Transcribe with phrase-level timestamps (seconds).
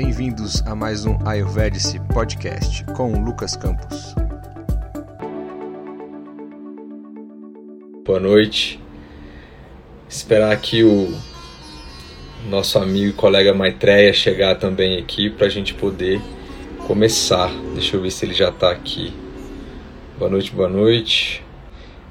[0.00, 4.14] Bem-vindos a mais um Ayurvedic Podcast com Lucas Campos.
[8.06, 8.80] Boa noite.
[10.08, 11.12] Esperar aqui o
[12.48, 16.20] nosso amigo e colega Maitreya chegar também aqui para a gente poder
[16.86, 17.50] começar.
[17.74, 19.12] Deixa eu ver se ele já está aqui.
[20.16, 21.42] Boa noite, boa noite.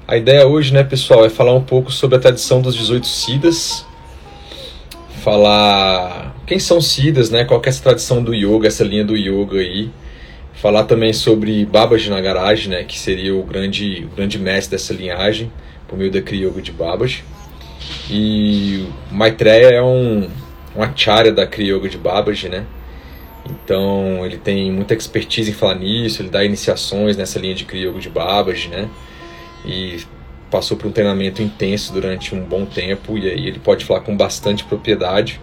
[0.06, 3.86] A ideia hoje, né, pessoal, é falar um pouco sobre a tradição dos 18 Siddhas.
[5.24, 7.44] Falar quem são Siddhas, né?
[7.44, 9.90] Qual é essa tradição do yoga, essa linha do yoga aí.
[10.54, 15.52] Falar também sobre Babaji Nagaraj, né, que seria o grande, o grande mestre dessa linhagem,
[15.86, 17.22] por meio da Kriya Yoga de Babaji.
[18.10, 20.28] E Maitreya é um,
[20.74, 22.64] um acharya da Kriya Yoga de Babaji, né?
[23.48, 27.90] Então ele tem muita expertise em falar nisso, ele dá iniciações nessa linha de Kriya
[27.90, 28.88] Yoga de Babaji, né?
[29.64, 29.98] E
[30.50, 34.16] passou por um treinamento intenso durante um bom tempo e aí ele pode falar com
[34.16, 35.40] bastante propriedade.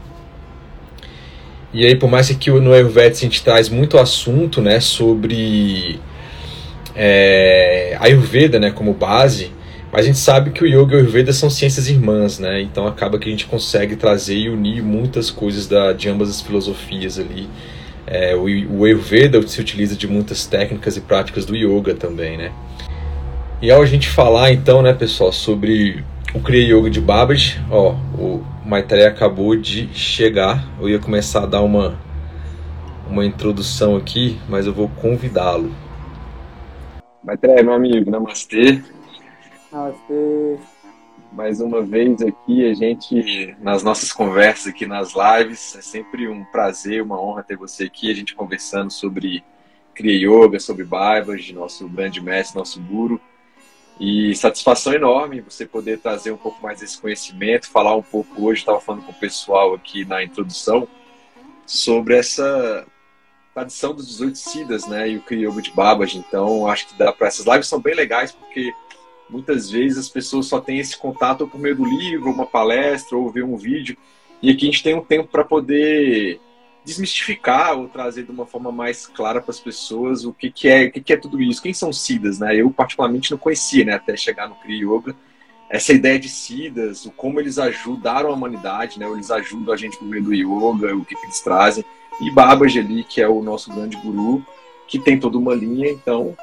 [1.76, 5.99] E aí por mais que no Ayurveda a gente traz muito assunto, né, sobre
[6.96, 9.52] é, Ayurveda, né, como base,
[9.91, 12.62] mas a gente sabe que o Yoga e o Ayurveda são ciências irmãs, né?
[12.62, 16.41] Então acaba que a gente consegue trazer e unir muitas coisas da, de ambas as
[16.41, 17.48] filosofias ali.
[18.08, 18.44] É, o,
[18.77, 22.52] o Ayurveda se utiliza de muitas técnicas e práticas do Yoga também, né?
[23.62, 27.96] E ao a gente falar então, né, pessoal, sobre o Kriya Yoga de Babaji, ó,
[28.18, 30.68] o Maitreya acabou de chegar.
[30.80, 32.04] Eu ia começar a dar uma
[33.08, 35.71] uma introdução aqui, mas eu vou convidá-lo.
[37.24, 38.82] Maitreya, meu amigo, namastê.
[39.71, 40.58] Namastê.
[41.32, 46.43] Mais uma vez aqui, a gente, nas nossas conversas aqui nas lives, é sempre um
[46.46, 49.43] prazer, uma honra ter você aqui, a gente conversando sobre
[49.93, 53.21] Kriya Yoga, sobre Babaji, nosso grande mestre, nosso guru.
[53.99, 58.60] E satisfação enorme você poder trazer um pouco mais desse conhecimento, falar um pouco hoje,
[58.60, 60.87] estava falando com o pessoal aqui na introdução,
[61.65, 62.85] sobre essa
[63.54, 66.18] tradição dos 18 Siddhas, né, e o Yoga de Babaji.
[66.18, 68.74] Então, acho que dá para essas lives são bem legais porque
[69.30, 73.30] muitas vezes as pessoas só têm esse contato por meio do livro, uma palestra ou
[73.30, 73.97] ver um vídeo.
[74.41, 76.40] E aqui a gente tem um tempo para poder
[76.85, 80.85] desmistificar ou trazer de uma forma mais clara para as pessoas o que, que é
[80.85, 82.56] o que, que é tudo isso, quem são Siddhas, né?
[82.56, 85.16] Eu particularmente não conhecia, né, até chegar no Kriya Yoga,
[85.69, 89.09] essa ideia de Siddhas, o como eles ajudaram a humanidade, né?
[89.09, 91.84] Eles ajudam a gente por meio do yoga, o que, que eles trazem.
[92.22, 94.46] E Babaji ali, que é o nosso grande guru,
[94.88, 96.35] que tem toda uma linha, então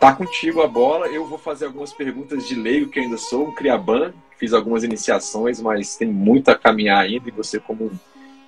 [0.00, 1.08] Tá contigo a bola.
[1.08, 5.60] Eu vou fazer algumas perguntas de leigo, que ainda sou um criaban, fiz algumas iniciações,
[5.60, 7.28] mas tem muito a caminhar ainda.
[7.28, 7.98] E você, como um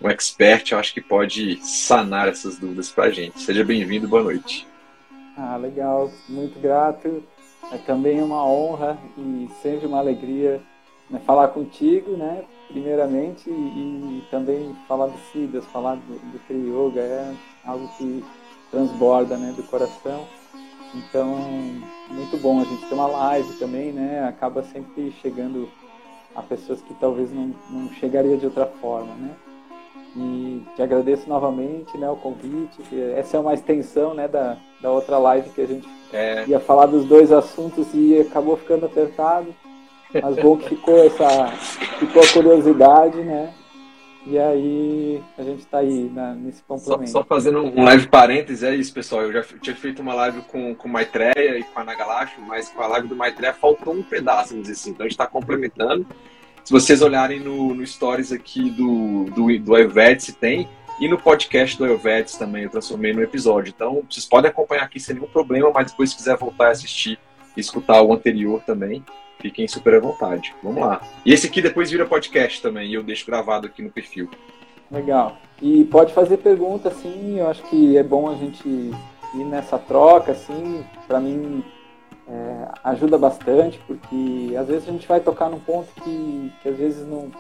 [0.09, 3.41] expert, eu acho que pode sanar essas dúvidas para a gente.
[3.41, 4.67] Seja bem-vindo, boa noite.
[5.37, 7.23] Ah, legal, muito grato.
[7.71, 10.61] É também uma honra e sempre uma alegria
[11.09, 12.45] né, falar contigo, né?
[12.69, 17.35] Primeiramente, e, e também falar do Siddhas, falar do, do Kriya Yoga, é
[17.65, 18.25] algo que
[18.71, 20.27] transborda né, do coração.
[20.95, 21.27] Então,
[22.11, 22.61] muito bom.
[22.61, 24.27] A gente tem uma live também, né?
[24.27, 25.69] Acaba sempre chegando
[26.35, 29.35] a pessoas que talvez não, não chegaria de outra forma, né?
[30.15, 32.83] E te agradeço novamente, né, o convite.
[33.17, 36.45] Essa é uma extensão, né, da, da outra live que a gente é.
[36.47, 39.55] ia falar dos dois assuntos e acabou ficando apertado.
[40.21, 41.49] Mas bom que ficou essa,
[41.99, 43.55] ficou a curiosidade, né?
[44.25, 47.11] E aí a gente está aí na, nesse complemento.
[47.11, 49.23] Só, só, fazendo um leve parênteses, é isso, pessoal.
[49.23, 52.69] Eu já tinha feito uma live com, com o Maitreya e com a Nagalash, mas
[52.69, 54.91] com a live do Maitreya faltou um pedaço, vamos dizer assim.
[54.91, 56.07] Então a gente está complementando.
[56.65, 60.69] Se vocês olharem no, no stories aqui do, do, do tem.
[61.01, 63.73] E no podcast do Ayurvedic também, eu transformei no episódio.
[63.75, 67.19] Então vocês podem acompanhar aqui sem nenhum problema, mas depois se quiser voltar a assistir
[67.57, 69.03] e escutar o anterior também,
[69.43, 70.55] Fiquem super à vontade.
[70.63, 71.03] Vamos lá.
[71.27, 74.31] E esse aqui depois vira podcast também, e eu deixo gravado aqui no perfil.
[74.89, 75.37] Legal.
[75.61, 77.41] E pode fazer pergunta, sim.
[77.41, 80.85] Eu acho que é bom a gente ir nessa troca, assim.
[81.09, 81.65] Para mim,
[82.29, 86.77] é, ajuda bastante, porque às vezes a gente vai tocar num ponto que, que às
[86.77, 87.31] vezes não,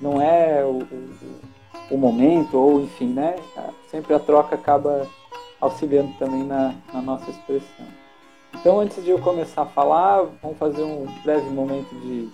[0.00, 3.36] não é o, o, o momento, ou enfim, né?
[3.90, 5.06] Sempre a troca acaba
[5.60, 7.86] auxiliando também na, na nossa expressão.
[8.54, 12.28] Então, antes de eu começar a falar, vamos fazer um breve momento de,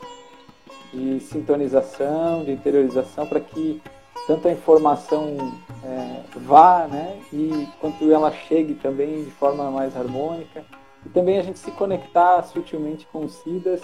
[0.93, 3.81] de sintonização, de interiorização, para que
[4.27, 5.37] tanto a informação
[5.83, 10.65] é, vá, né, e quanto ela chegue também de forma mais harmônica.
[11.05, 13.81] E também a gente se conectar sutilmente com os SIDAS.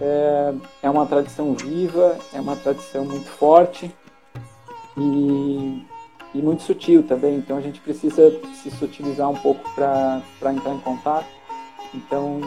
[0.00, 3.94] É, é uma tradição viva, é uma tradição muito forte
[4.96, 5.86] e,
[6.34, 7.36] e muito sutil também.
[7.36, 10.22] Então a gente precisa se sutilizar um pouco para
[10.52, 11.26] entrar em contato.
[11.94, 12.40] Então,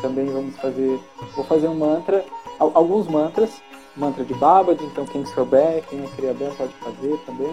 [0.00, 0.98] também vamos fazer,
[1.36, 2.24] vou fazer um mantra,
[2.58, 3.62] alguns mantras,
[3.94, 7.52] mantra de Babad, então quem souber, quem é criador pode fazer também.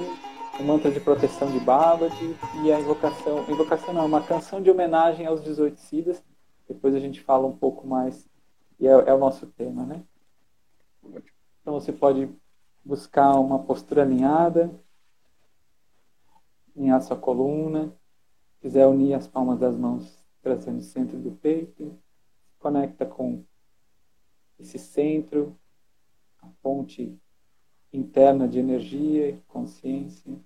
[0.60, 3.44] O mantra de proteção de Babaji e a invocação.
[3.50, 6.24] Invocação não, uma canção de homenagem aos 18 Siddhas.
[6.68, 8.28] Depois a gente fala um pouco mais,
[8.80, 10.04] e é, é o nosso tema, né?
[11.62, 12.30] Então você pode
[12.84, 14.72] buscar uma postura alinhada,
[16.76, 17.94] alinhar sua coluna,
[18.50, 21.98] se quiser unir as palmas das mãos trazendo o centro do peito,
[22.60, 23.44] conecta com
[24.60, 25.58] esse centro,
[26.40, 27.20] a ponte
[27.96, 30.40] interna de energia e consciência.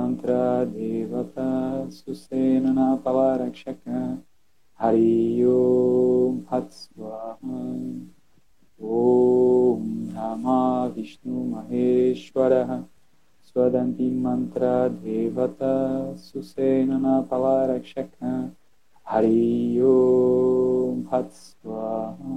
[0.00, 1.34] मन्त्रदेवत
[1.92, 3.88] सुसेनना पवारक्षक।
[4.80, 7.58] हरि ओ भत्स्वाहा
[8.80, 9.82] ॐ
[10.14, 12.80] नमा विष्णुमहेश्वरः
[13.46, 15.58] स्वदन्ति मन्त्रधेवत
[16.18, 18.10] सुसेनना पवारक्षक।
[19.06, 22.36] हरि ओत्स्वाहा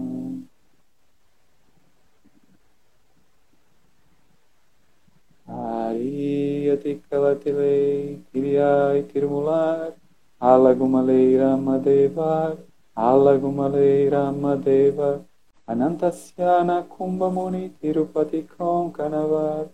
[5.53, 5.61] Bhat Swaha
[5.93, 9.93] Hari Atikalatile Kiriai Tirmular
[10.41, 12.57] Alagumalei Ramadeva
[12.97, 15.23] Alagumalei Ramadeva
[15.67, 19.69] Anantasyana Kumbhamuni Tirupati Konkanavar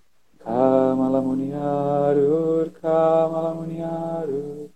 [0.45, 4.69] Kamalamuniarur, Kamalamuniarur,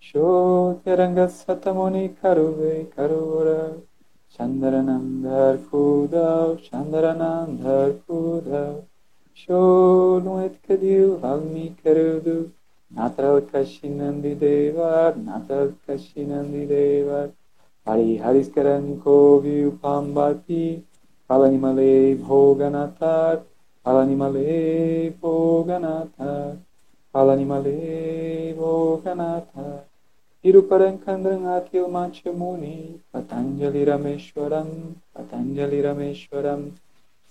[0.00, 3.60] Shotiranga Satamuni Karuve Karura,
[4.34, 8.89] Chandaranandar Kudav, Chandaranandar Kudav,
[9.40, 12.36] ಶೋಣೋತ್ಕದಿಯು ಹಮ್ಮಿ ಕರುದು
[12.90, 17.30] ನಾಥರಾವ್ ಕಶಿ ನಂದಿ ದೇವರ್ ನಾಥರಾವ್ ಕಶಿ ನಂದಿ ದೇವರ್
[17.86, 20.64] ಹರಿ ಹರಿಸ್ಕರಂ ಕೋವಿಯು ಪಾಂಬಾತಿ
[21.30, 21.92] ಪಳನಿಮಲೆ
[22.24, 23.40] ಭೋಗನಾಥಾರ್
[23.86, 24.48] ಪಳನಿಮಲೆ
[25.22, 26.56] ಭೋಗನಾಥಾರ್
[27.14, 27.78] ಪಳನಿಮಲೆ
[28.60, 29.80] ಭೋಗನಾಥಾರ್
[30.44, 34.68] Tiruparam Kandram Akhil Mancha Muni Patanjali Rameshwaram
[35.14, 36.72] Patanjali Rameshwaram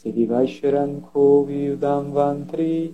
[0.03, 2.93] Siddhivaishwaran Kovi Udam Vantri,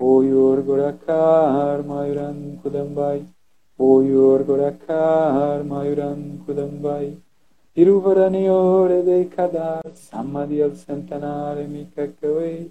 [0.00, 3.26] Oyor Gorakar Mayuran Kudambai,
[3.80, 7.16] Oyor Gorakar Mayuran Kudambai,
[7.76, 12.70] Tiruvaraniore de Kadar, Samadhi al Centenare Mikakawai,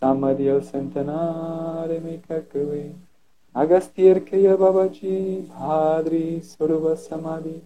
[0.00, 2.94] Samadhi al centenare me kakwe.
[3.54, 7.60] Agastyer Kriya Babaji, Bhadri Suruva Samadhi,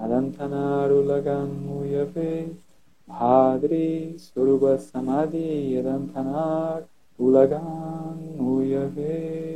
[0.00, 2.56] Adantanaru Lagan Muyave,
[3.06, 6.84] Bhadri Suruva Samadhi, Adantanar
[7.18, 9.54] Ulagan Muyave.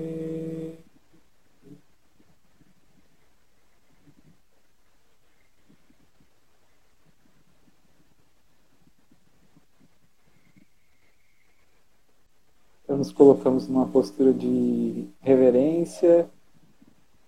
[12.84, 16.28] Então, nos colocamos numa postura de reverência,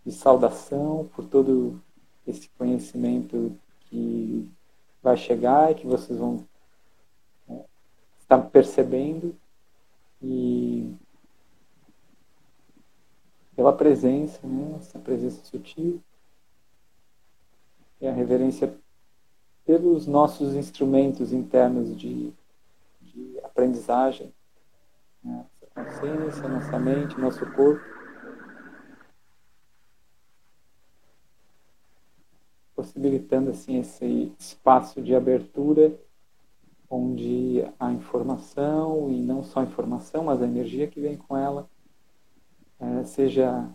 [0.05, 1.81] de saudação por todo
[2.27, 4.50] esse conhecimento que
[5.02, 6.47] vai chegar e que vocês vão
[7.49, 7.64] é,
[8.21, 9.35] estar percebendo
[10.23, 10.95] e
[13.57, 16.00] pela presença, né, essa presença sutil
[18.00, 18.75] e a reverência
[19.64, 22.33] pelos nossos instrumentos internos de,
[23.00, 24.33] de aprendizagem
[25.23, 28.00] nossa consciência, nossa mente, nosso corpo.
[32.81, 35.95] Possibilitando assim esse espaço de abertura
[36.89, 41.69] onde a informação, e não só a informação, mas a energia que vem com ela,
[42.81, 43.69] é, seja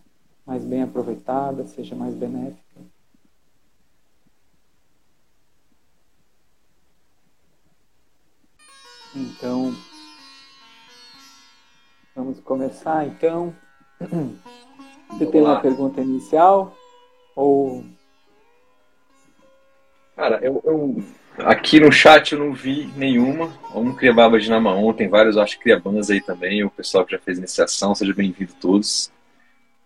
[0.45, 2.81] mais bem aproveitada, seja mais benéfica.
[9.15, 9.71] Então,
[12.15, 13.53] Vamos começar então.
[15.11, 16.73] Você tem uma pergunta inicial?
[17.35, 17.83] Ou.
[20.15, 21.03] Cara, eu, eu,
[21.39, 23.51] aqui no chat eu não vi nenhuma.
[23.73, 26.63] Vamos criar baba de Namaon, tem vários, acho que criabandas aí também.
[26.63, 29.11] O pessoal que já fez iniciação, seja bem-vindo todos.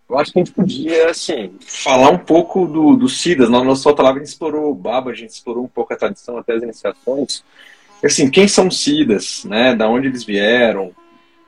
[0.08, 3.50] eu acho que a gente podia, assim, falar um pouco do, do Sidas.
[3.50, 5.96] Na nossa outra live a gente explorou o Baba, a gente explorou um pouco a
[5.96, 7.42] tradição, até as iniciações.
[8.04, 9.74] Assim, quem são Sidas, né?
[9.74, 10.92] Da onde eles vieram?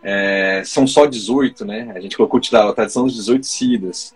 [0.03, 1.93] É, são só 18, né?
[1.95, 4.15] A gente colocou a tradição dos 18 Sidas.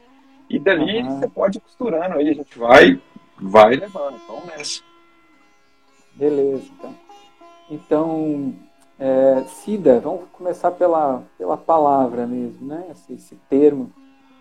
[0.50, 1.20] E dali uhum.
[1.20, 3.00] você pode ir costurando aí, a gente vai,
[3.40, 4.16] vai levando.
[4.22, 4.82] Então, nessa.
[6.14, 6.94] Beleza, então.
[7.70, 8.54] Então,
[8.98, 12.86] é, SIDA, vamos começar pela, pela palavra mesmo, né?
[12.90, 13.92] Esse, esse termo.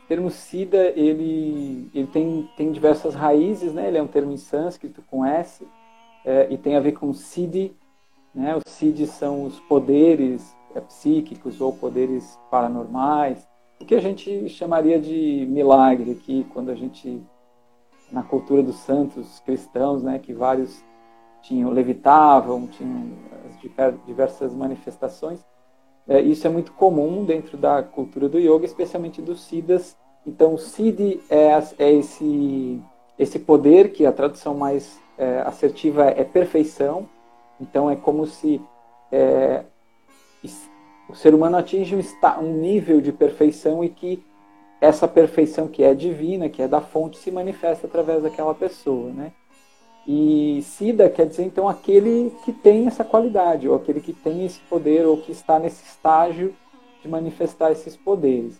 [0.04, 3.88] O termo SIDA, ele, ele tem, tem diversas raízes, né?
[3.88, 5.66] Ele é um termo em sânscrito com S
[6.26, 7.76] é, e tem a ver com Siddhi,
[8.34, 8.56] né?
[8.56, 13.48] Os Siddhi são os poderes é, psíquicos ou poderes paranormais,
[13.80, 17.22] o que a gente chamaria de milagre aqui, quando a gente,
[18.12, 20.20] na cultura dos santos cristãos, né?
[20.20, 20.84] Que vários
[21.42, 23.12] tinham levitavam, tinham
[23.78, 25.46] as diversas manifestações.
[26.08, 29.98] É, isso é muito comum dentro da cultura do yoga, especialmente dos siddhas.
[30.26, 32.82] Então, o siddhi é, é esse,
[33.18, 37.08] esse poder que a tradução mais é, assertiva é perfeição.
[37.60, 38.62] Então, é como se
[39.12, 39.66] é,
[41.08, 44.24] o ser humano atinge um, um nível de perfeição e que
[44.86, 49.32] essa perfeição que é divina, que é da fonte, se manifesta através daquela pessoa, né?
[50.08, 54.60] E Sida quer dizer então aquele que tem essa qualidade, ou aquele que tem esse
[54.70, 56.54] poder, ou que está nesse estágio
[57.02, 58.60] de manifestar esses poderes.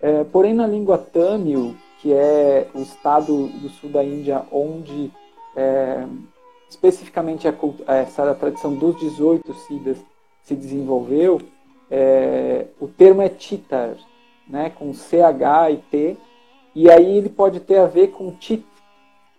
[0.00, 5.10] É, porém, na língua Tamil, que é o estado do sul da Índia onde
[5.56, 6.06] é,
[6.68, 7.54] especificamente a,
[7.94, 9.98] essa a tradição dos 18 Siddhas
[10.42, 11.40] se desenvolveu,
[11.90, 13.96] é, o termo é Chitar,
[14.48, 16.16] né, com CH e T,
[16.74, 18.64] e aí ele pode ter a ver com Chit,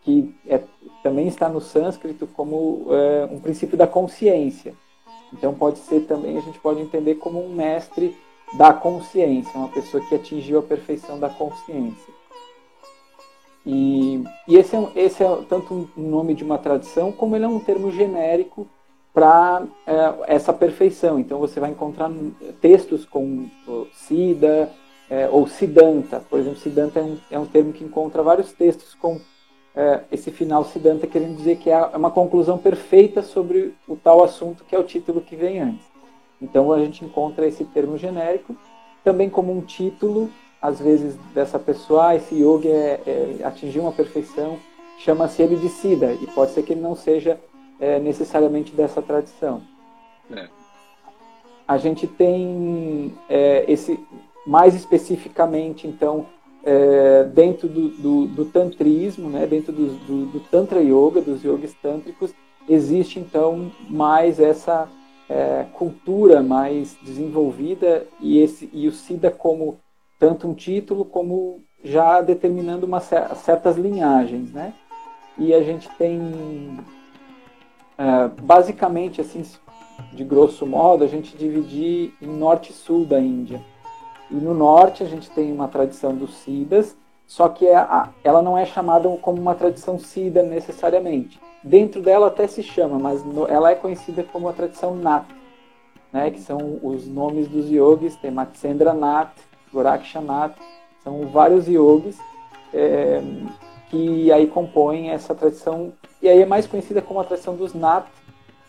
[0.03, 0.61] que é,
[1.03, 4.73] também está no sânscrito como é, um princípio da consciência.
[5.33, 8.15] Então pode ser também, a gente pode entender como um mestre
[8.57, 12.13] da consciência, uma pessoa que atingiu a perfeição da consciência.
[13.65, 17.47] E, e esse, é, esse é tanto um nome de uma tradição, como ele é
[17.47, 18.67] um termo genérico
[19.13, 21.19] para é, essa perfeição.
[21.19, 22.11] Então você vai encontrar
[22.61, 23.49] textos com
[23.93, 24.71] Sida
[25.09, 26.19] é, ou Siddhanta.
[26.29, 29.19] Por exemplo, Siddhanta é um, é um termo que encontra vários textos com
[29.75, 34.63] é, esse final Siddhanta querendo dizer que é uma conclusão perfeita sobre o tal assunto
[34.63, 35.85] que é o título que vem antes.
[36.41, 38.55] Então a gente encontra esse termo genérico
[39.05, 43.91] também como um título, às vezes, dessa pessoa, ah, esse yoga é, é, atingiu uma
[43.91, 44.57] perfeição,
[44.97, 47.39] chama-se ele de Siddha, e pode ser que ele não seja
[47.79, 49.61] é, necessariamente dessa tradição.
[50.31, 50.49] É.
[51.67, 53.99] A gente tem é, esse,
[54.45, 56.27] mais especificamente, então,
[56.63, 61.73] é, dentro do, do, do, tantrismo, né, dentro do, do, do, tantra yoga, dos yogis
[61.75, 62.33] tântricos,
[62.67, 64.87] existe então mais essa
[65.29, 69.77] é, cultura mais desenvolvida e esse e o Siddha como
[70.19, 74.73] tanto um título como já determinando uma, certas linhagens, né?
[75.37, 76.79] E a gente tem
[77.97, 79.43] é, basicamente assim,
[80.13, 83.61] de grosso modo, a gente dividir em norte e sul da Índia.
[84.29, 86.95] E no norte a gente tem uma tradição dos Siddhas,
[87.27, 87.87] só que é
[88.23, 91.39] ela não é chamada como uma tradição Siddha necessariamente.
[91.63, 95.25] Dentro dela até se chama, mas ela é conhecida como a tradição Nat,
[96.13, 99.35] né, que são os nomes dos yogis, tem Matsendra Nath,
[99.73, 100.21] Goraksha
[101.03, 102.17] são vários yogis
[102.73, 103.21] é,
[103.89, 105.91] que aí compõem essa tradição,
[106.21, 108.05] e aí é mais conhecida como a tradição dos Nat,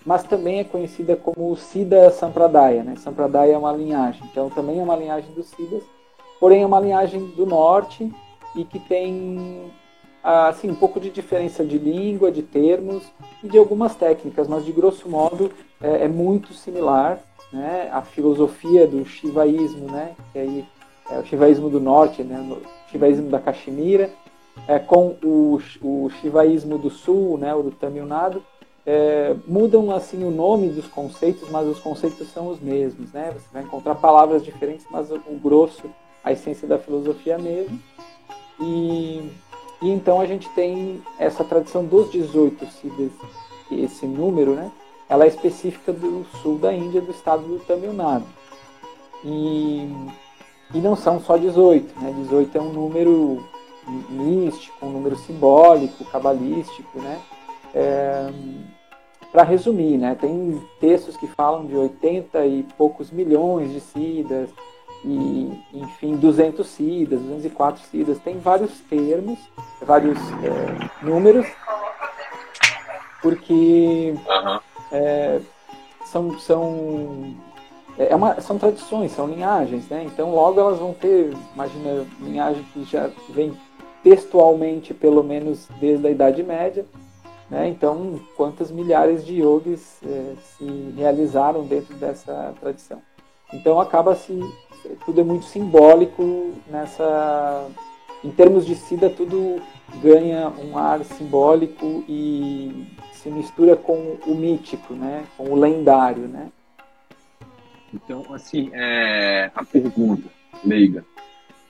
[0.06, 2.84] mas também é conhecida como o Siddha Sampradaya.
[2.84, 2.94] Né?
[2.96, 5.82] Sampradaya é uma linhagem, então também é uma linhagem dos Siddhas,
[6.38, 8.10] porém é uma linhagem do norte
[8.54, 9.68] e que tem
[10.22, 13.04] assim, um pouco de diferença de língua, de termos
[13.42, 17.18] e de algumas técnicas, mas de grosso modo é, é muito similar.
[17.52, 17.88] Né?
[17.92, 20.14] A filosofia do Shivaísmo, né?
[20.32, 20.64] que aí
[21.10, 22.40] é o Shivaísmo do norte, né?
[22.40, 24.10] o Shivaísmo da Caxemira,
[24.66, 27.54] é, com o, o Shivaísmo do sul, né?
[27.54, 28.42] o do Tamil Nadu,
[28.86, 33.32] é, mudam assim o nome dos conceitos, mas os conceitos são os mesmos, né?
[33.34, 35.90] Você vai encontrar palavras diferentes, mas o, grosso,
[36.22, 37.78] a essência da filosofia é a mesma.
[38.60, 39.28] E,
[39.82, 43.12] e então a gente tem essa tradição dos 18 Siddhas,
[43.72, 44.70] esse número, né?
[45.08, 48.26] Ela é específica do sul da Índia, do estado do Tamil Nadu.
[49.24, 49.90] E,
[50.72, 52.14] e não são só 18, né?
[52.22, 53.44] 18 é um número
[54.08, 57.20] místico, um número simbólico, cabalístico, né?
[57.74, 58.30] É,
[59.32, 64.48] para resumir, né, tem textos que falam de 80 e poucos milhões de sidas,
[65.04, 69.38] e, enfim, 200 sidas, 204 sidas, tem vários termos,
[69.82, 71.46] vários é, números,
[73.22, 74.60] porque uhum.
[74.90, 75.40] é,
[76.06, 77.36] são, são
[77.98, 80.04] é uma, são tradições, são linhagens, né?
[80.04, 83.56] Então logo elas vão ter, imagina, linhagem que já vem
[84.02, 86.84] textualmente pelo menos desde a Idade Média,
[87.50, 87.68] né?
[87.68, 93.00] Então quantas milhares de yogis é, se realizaram dentro dessa tradição?
[93.52, 94.38] Então acaba se
[95.04, 97.68] tudo é muito simbólico nessa
[98.24, 99.60] em termos de Sida tudo
[100.02, 105.24] ganha um ar simbólico e se mistura com o mítico, né?
[105.36, 106.48] Com o lendário, né?
[107.92, 110.28] Então, assim, é, a pergunta,
[110.64, 111.04] leiga,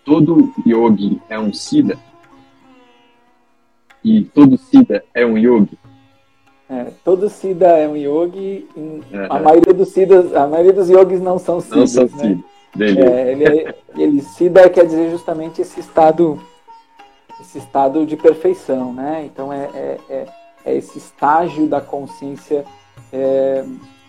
[0.05, 1.99] todo yogi é um Siddha?
[4.07, 5.77] E todo Siddha é um yogi?
[6.71, 8.65] É, todo Siddha é um yogi,
[9.29, 11.95] a, maioria dos Siddhas, a maioria dos yogis não são Siddhas.
[11.97, 12.45] Não são né?
[12.79, 16.41] É, ele, é, ele, Siddha quer dizer justamente esse estado,
[17.41, 19.25] esse estado de perfeição, né?
[19.27, 20.27] Então é, é, é,
[20.65, 22.65] é esse estágio da consciência
[23.13, 23.65] é,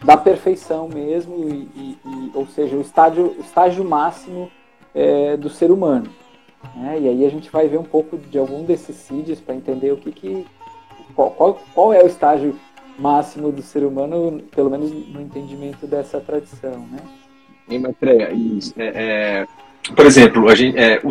[0.05, 4.51] da perfeição mesmo, e, e, e, ou seja, o estágio, o estágio máximo
[4.93, 6.07] é, do ser humano.
[6.75, 6.99] Né?
[7.01, 9.97] E aí a gente vai ver um pouco de algum desses CIDs para entender o
[9.97, 10.45] que, que
[11.15, 12.55] qual, qual, qual, é o estágio
[12.97, 16.99] máximo do ser humano, pelo menos no entendimento dessa tradição, né?
[17.69, 18.31] Em Maitreya,
[18.77, 19.47] é, é,
[19.93, 21.09] por exemplo, a gente, é, o,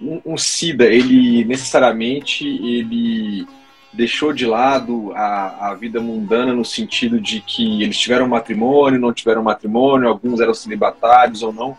[0.00, 3.46] um, um SIDA, ele necessariamente ele
[3.92, 9.12] deixou de lado a, a vida mundana no sentido de que eles tiveram matrimônio, não
[9.12, 11.76] tiveram matrimônio, alguns eram celibatários ou não,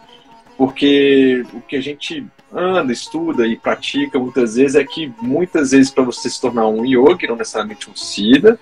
[0.61, 5.89] porque o que a gente anda, estuda e pratica muitas vezes é que muitas vezes
[5.89, 8.59] para você se tornar um yogi, não necessariamente um siddha,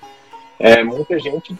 [0.57, 1.53] é, muita gente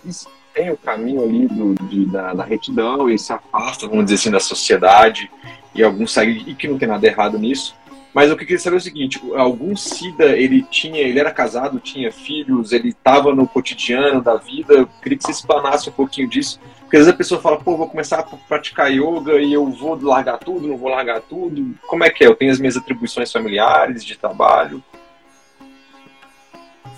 [0.53, 4.31] tem o caminho ali do, de, da, da retidão e se afasta, vamos dizer assim,
[4.31, 5.29] da sociedade
[5.75, 7.75] e alguns seguem e que não tem nada errado nisso,
[8.13, 12.11] mas eu queria saber é o seguinte, algum Sida, ele tinha, ele era casado, tinha
[12.11, 16.59] filhos, ele estava no cotidiano da vida, eu queria que você explanasse um pouquinho disso,
[16.79, 19.99] porque às vezes a pessoa fala, pô, vou começar a praticar yoga e eu vou
[20.01, 22.27] largar tudo, não vou largar tudo, como é que é?
[22.27, 24.83] Eu tenho as minhas atribuições familiares, de trabalho?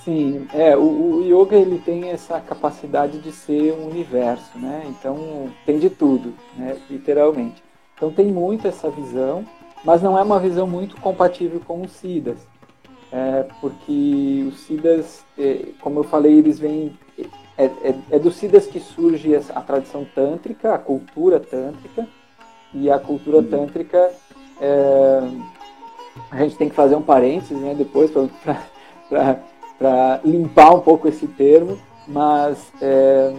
[0.04, 5.52] Sim, é, o, o yoga ele tem essa capacidade de ser um universo, né, então
[5.66, 7.62] tem de tudo, né, literalmente.
[7.96, 9.46] Então tem muito essa visão,
[9.84, 12.40] mas não é uma visão muito compatível com os SIDAs,
[13.12, 16.98] é, porque os SIDAs, é, como eu falei, eles vêm.
[17.58, 22.08] É, é, é dos SIDAs que surge a tradição tântrica, a cultura tântrica,
[22.74, 23.48] e a cultura uhum.
[23.48, 24.12] tântrica.
[24.60, 25.22] É,
[26.30, 28.12] a gente tem que fazer um parênteses né, depois
[29.78, 33.34] para limpar um pouco esse termo, mas é,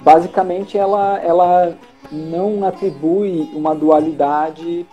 [0.00, 1.76] basicamente ela, ela
[2.14, 4.86] não atribui uma dualidade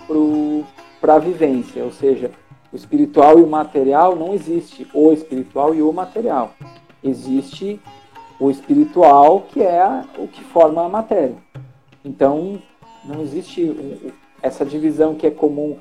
[1.00, 2.32] para a vivência, ou seja,
[2.72, 6.54] o espiritual e o material não existe o espiritual e o material.
[7.04, 7.80] Existe
[8.40, 11.36] o espiritual que é o que forma a matéria.
[12.04, 12.60] Então,
[13.04, 15.78] não existe essa divisão que é comum,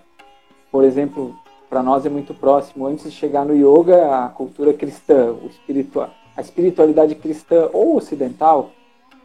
[0.70, 1.34] por exemplo,
[1.68, 2.86] para nós é muito próximo.
[2.86, 8.70] Antes de chegar no yoga, a cultura cristã, o espiritual, a espiritualidade cristã ou ocidental,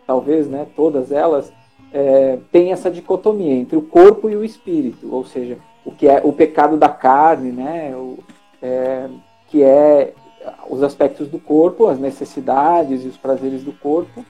[0.06, 1.52] talvez, né, todas elas,
[1.94, 6.22] é, tem essa dicotomia entre o corpo e o espírito, ou seja, o que é
[6.24, 8.20] o pecado da carne, né, o,
[8.62, 9.08] é,
[9.48, 10.14] que é
[10.70, 14.26] os aspectos do corpo, as necessidades e os prazeres do corpo,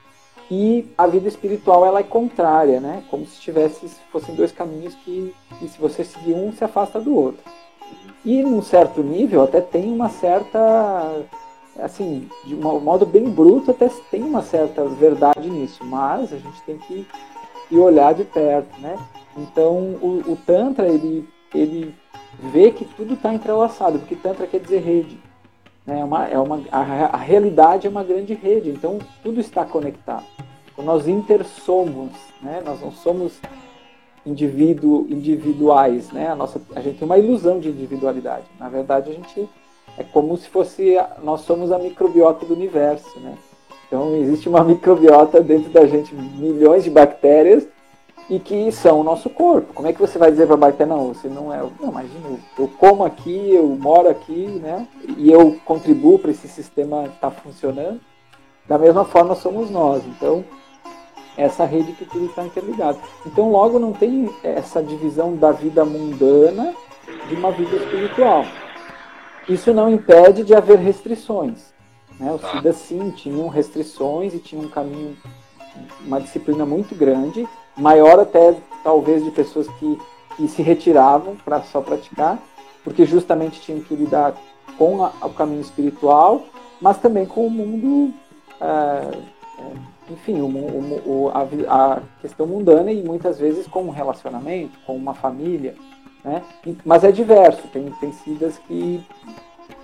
[0.50, 5.34] e a vida espiritual ela é contrária, né, como se tivesse fossem dois caminhos que,
[5.60, 7.42] que se você seguir um se afasta do outro.
[8.24, 11.26] E num certo nível até tem uma certa
[11.80, 16.62] assim, de um modo bem bruto, até tem uma certa verdade nisso, mas a gente
[16.66, 17.06] tem que
[17.70, 18.98] e olhar de perto, né?
[19.38, 21.94] Então o, o Tantra ele, ele
[22.40, 25.20] vê que tudo está entrelaçado, porque Tantra quer dizer rede.
[25.86, 26.00] Né?
[26.00, 26.82] É uma, é uma, a,
[27.16, 30.26] a realidade é uma grande rede, então tudo está conectado.
[30.72, 32.62] Então, nós intersomos, né?
[32.66, 33.40] nós não somos
[34.26, 36.30] indivíduo, individuais, né?
[36.30, 38.46] A, nossa, a gente tem uma ilusão de individualidade.
[38.60, 39.48] Na verdade, a gente
[39.98, 43.38] é como se fosse nós somos a microbiota do universo, né?
[43.88, 47.68] Então, existe uma microbiota dentro da gente, milhões de bactérias,
[48.30, 49.74] e que são o nosso corpo.
[49.74, 51.62] Como é que você vai dizer para a bactéria, não, você não é.
[51.80, 54.88] Não, imagina, eu como aqui, eu moro aqui, né?
[55.18, 58.00] E eu contribuo para esse sistema estar tá funcionando.
[58.68, 60.04] Da mesma forma somos nós.
[60.08, 60.44] Então,
[61.38, 62.98] essa rede que tudo está interligado.
[63.26, 66.74] Então, logo não tem essa divisão da vida mundana
[67.28, 68.44] de uma vida espiritual.
[69.48, 71.75] Isso não impede de haver restrições.
[72.20, 72.32] Né?
[72.32, 72.74] Os tá.
[72.74, 75.18] sim tinham restrições e tinham um caminho,
[76.06, 80.00] uma disciplina muito grande, maior até talvez de pessoas que,
[80.36, 82.40] que se retiravam para só praticar,
[82.84, 84.34] porque justamente tinham que lidar
[84.78, 86.44] com a, o caminho espiritual,
[86.82, 88.14] mas também com o mundo
[88.62, 88.66] é,
[89.60, 94.96] é, enfim, o, o, a, a, questão mundana e muitas vezes com um relacionamento, com
[94.96, 95.76] uma família,
[96.24, 96.42] né?
[96.86, 99.04] Mas é diverso, tem, tem sidas que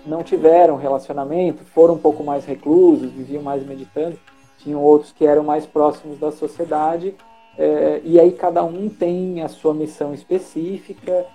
[0.05, 4.17] não tiveram relacionamento, foram um pouco mais reclusos, viviam mais meditando,
[4.57, 7.15] tinham outros que eram mais próximos da sociedade,
[7.57, 11.25] é, e aí cada um tem a sua missão específica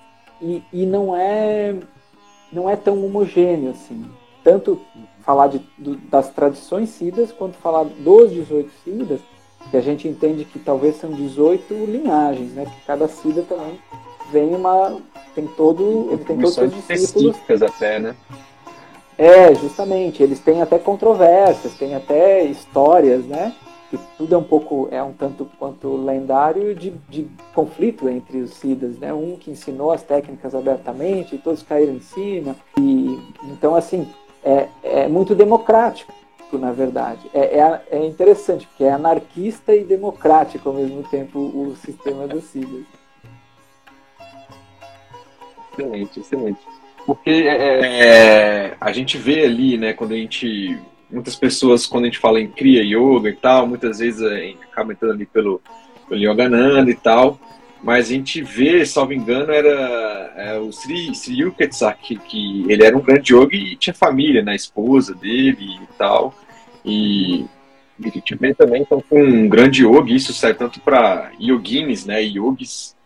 [0.40, 1.74] e, e não é
[2.52, 4.04] não é tão homogêneo assim.
[4.42, 4.80] Tanto
[5.20, 9.20] falar de, do, das tradições sidas, quanto falar dos 18 sidas,
[9.70, 12.64] que a gente entende que talvez são 18 linhagens, né?
[12.64, 13.78] Que cada sida também
[14.30, 15.00] vem uma.
[15.34, 16.08] tem todo.
[16.12, 17.36] Ele tem todos os discípulos.
[17.62, 18.16] até, né?
[19.18, 20.22] É, justamente.
[20.22, 23.54] Eles têm até controvérsias, têm até histórias, né?
[23.90, 28.54] Que tudo é um pouco, é um tanto quanto lendário de, de conflito entre os
[28.54, 29.12] Sidas, né?
[29.12, 32.56] Um que ensinou as técnicas abertamente e todos caíram em cima.
[32.78, 34.08] E então, assim,
[34.44, 36.12] é, é muito democrático
[36.52, 37.28] na verdade.
[37.34, 42.44] É, é, é, interessante, porque é anarquista e democrático ao mesmo tempo o sistema dos
[42.44, 42.84] Sidas.
[45.72, 46.75] Excelente, excelente.
[47.06, 50.76] Porque é, é, a gente vê ali, né, quando a gente.
[51.08, 54.58] Muitas pessoas, quando a gente fala em Kriya Yoga e tal, muitas vezes a gente
[54.64, 55.62] acaba entrando ali pelo,
[56.08, 57.38] pelo Yogananda e tal,
[57.80, 62.84] mas a gente vê, salvo engano, era é, o Sri, Sri Yuktesar, que, que ele
[62.84, 66.34] era um grande yoga e tinha família, né, esposa dele e tal.
[66.84, 67.42] E,
[68.00, 72.04] e a gente vê também então, com um grande yoga, isso serve tanto para yoginis,
[72.04, 72.96] né, yogis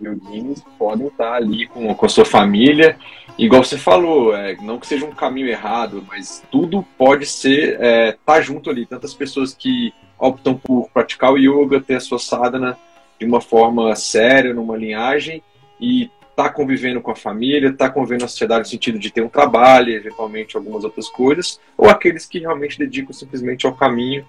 [0.00, 2.96] yoginis podem estar ali com, com a sua família.
[3.38, 8.16] Igual você falou, é, não que seja um caminho errado, mas tudo pode ser é,
[8.26, 8.84] tá junto ali.
[8.84, 12.76] Tantas pessoas que optam por praticar o yoga, ter a sua sadhana
[13.18, 15.40] de uma forma séria, numa linhagem,
[15.80, 19.28] e tá convivendo com a família, tá convivendo na sociedade no sentido de ter um
[19.28, 24.26] trabalho, eventualmente algumas outras coisas, ou aqueles que realmente dedicam simplesmente ao caminho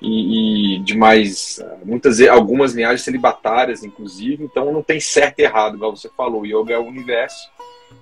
[0.00, 5.74] e, e de mais muitas algumas linhagens celibatárias inclusive então não tem certo e errado
[5.74, 7.50] igual você falou o yoga é o universo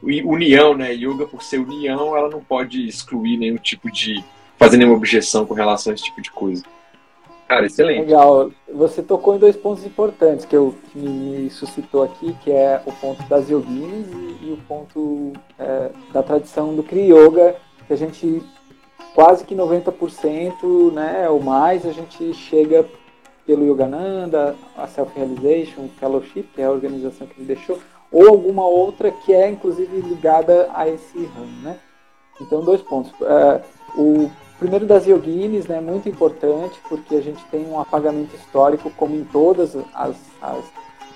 [0.02, 0.92] união né?
[0.92, 4.22] Yoga por ser união ela não pode excluir nenhum tipo de
[4.58, 6.64] fazer nenhuma objeção com relação a esse tipo de coisa.
[7.48, 8.06] Cara excelente.
[8.06, 8.50] Legal.
[8.74, 12.92] Você tocou em dois pontos importantes que eu que me suscitou aqui que é o
[12.92, 17.96] ponto das yoginis e, e o ponto é, da tradição do Kriya Yoga que a
[17.96, 18.42] gente
[19.16, 22.84] quase que 90%, né, ou mais, a gente chega
[23.46, 27.78] pelo Yogananda, a Self-Realization Fellowship, que é a organização que ele deixou,
[28.10, 31.78] ou alguma outra que é inclusive ligada a esse ramo, né?
[32.40, 33.12] Então, dois pontos.
[33.20, 33.62] Uh,
[33.96, 39.14] o primeiro das yoginis, né, muito importante, porque a gente tem um apagamento histórico, como
[39.14, 40.64] em todas as, as,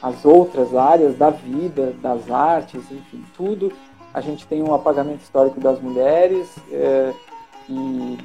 [0.03, 3.73] as outras áreas da vida, das artes, enfim, tudo.
[4.13, 7.15] A gente tem um apagamento histórico das mulheres, uh,
[7.69, 8.19] e,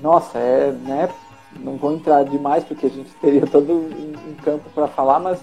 [0.00, 1.08] nossa, é, né,
[1.60, 5.40] não vou entrar demais porque a gente teria todo um campo para falar, mas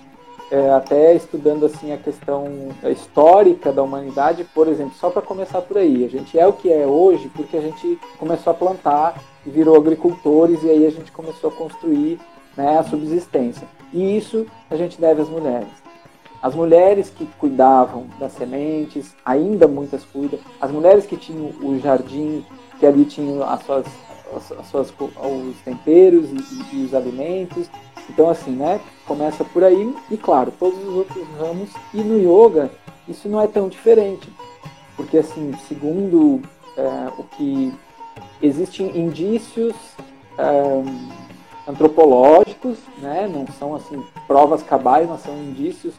[0.52, 2.46] é, até estudando assim a questão
[2.92, 6.72] histórica da humanidade, por exemplo, só para começar por aí, a gente é o que
[6.72, 11.12] é hoje porque a gente começou a plantar e virou agricultores e aí a gente
[11.12, 12.20] começou a construir
[12.56, 13.68] né, a subsistência.
[13.94, 15.86] E isso a gente deve às mulheres.
[16.42, 20.40] As mulheres que cuidavam das sementes, ainda muitas cuidam.
[20.62, 22.46] As mulheres que tinham o jardim
[22.80, 23.86] que ali tinham as suas,
[24.60, 27.70] as suas, os temperos e, e, os alimentos.
[28.10, 28.80] Então, assim, né?
[29.06, 31.70] Começa por aí e, claro, todos os outros ramos.
[31.94, 32.72] E no yoga,
[33.08, 34.32] isso não é tão diferente.
[34.96, 36.42] Porque, assim, segundo
[36.78, 37.74] é, o que
[38.42, 39.76] existem indícios
[40.38, 43.30] é, antropológicos, né?
[43.32, 45.94] Não são, assim, provas cabais, mas são indícios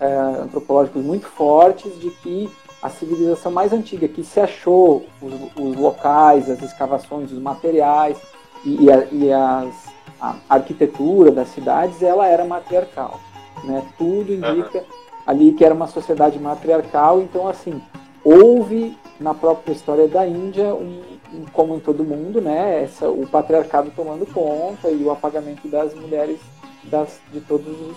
[0.00, 5.76] é, antropológicos muito fortes de que a civilização mais antiga que se achou os, os
[5.76, 8.16] locais, as escavações, os materiais
[8.64, 9.74] e, e, a, e as,
[10.20, 13.20] a arquitetura das cidades, ela era matriarcal.
[13.64, 13.84] Né?
[13.96, 14.84] Tudo indica uhum.
[15.26, 17.80] ali que era uma sociedade matriarcal, então assim,
[18.24, 21.02] houve na própria história da Índia, um,
[21.32, 25.92] um, como em todo mundo, né, essa, o patriarcado tomando conta e o apagamento das
[25.94, 26.38] mulheres
[26.84, 27.96] das, de todos os,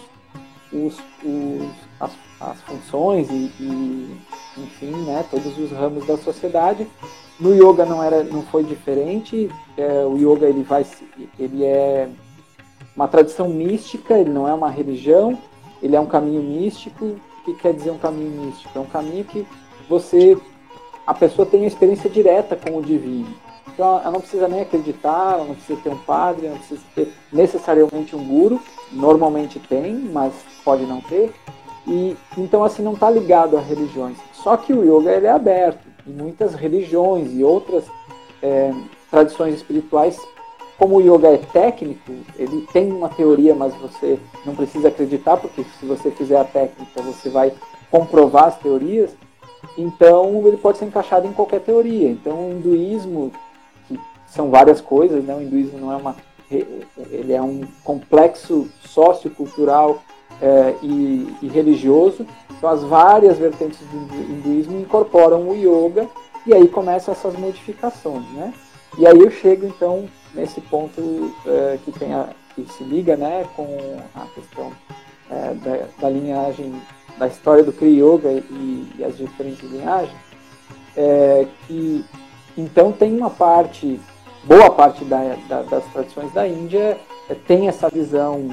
[0.73, 4.17] os, os as, as, funções e, e
[4.57, 6.87] enfim, né, todos os ramos da sociedade.
[7.39, 9.49] No yoga não era, não foi diferente.
[9.77, 10.85] É, o yoga ele vai,
[11.39, 12.09] ele é
[12.95, 14.17] uma tradição mística.
[14.17, 15.37] Ele não é uma religião.
[15.81, 17.05] Ele é um caminho místico.
[17.05, 18.77] O que quer dizer um caminho místico?
[18.77, 19.45] É um caminho que
[19.89, 20.37] você,
[21.05, 23.33] a pessoa tem a experiência direta com o divino.
[23.67, 26.81] Então, ela não precisa nem acreditar, ela não precisa ter um padre, ela não precisa
[26.93, 28.61] ter necessariamente um guru.
[28.91, 31.33] Normalmente tem, mas pode não ter.
[31.87, 34.17] E então assim não está ligado a religiões.
[34.33, 37.85] Só que o yoga ele é aberto e muitas religiões e outras
[38.41, 38.71] é,
[39.09, 40.19] tradições espirituais
[40.81, 45.63] como o yoga é técnico, ele tem uma teoria, mas você não precisa acreditar, porque
[45.79, 47.53] se você fizer a técnica, você vai
[47.91, 49.11] comprovar as teorias.
[49.77, 52.09] Então, ele pode ser encaixado em qualquer teoria.
[52.09, 53.31] Então, o hinduísmo,
[54.31, 55.35] são várias coisas, né?
[55.35, 56.15] o hinduísmo não é uma.
[56.49, 60.01] Ele é um complexo sociocultural
[60.41, 62.25] é, e, e religioso.
[62.49, 66.09] Então, as várias vertentes do hinduísmo incorporam o yoga
[66.45, 68.53] e aí começam essas modificações, né?
[68.97, 73.47] E aí eu chego então nesse ponto é, que tem a, que se liga, né,
[73.55, 74.71] com a questão
[75.29, 76.73] é, da, da, linhagem
[77.17, 80.19] da história do Kriya Yoga e, e as diferentes linhagens,
[81.65, 82.03] que
[82.57, 83.99] então tem uma parte,
[84.43, 86.99] boa parte da, da, das tradições da Índia
[87.29, 88.49] é, tem essa visão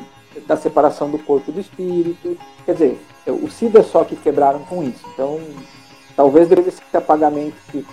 [0.47, 4.83] da separação do corpo e do espírito, quer dizer, os Siddhas só que quebraram com
[4.83, 5.05] isso.
[5.13, 5.41] Então,
[6.15, 7.85] talvez desse apagamento que,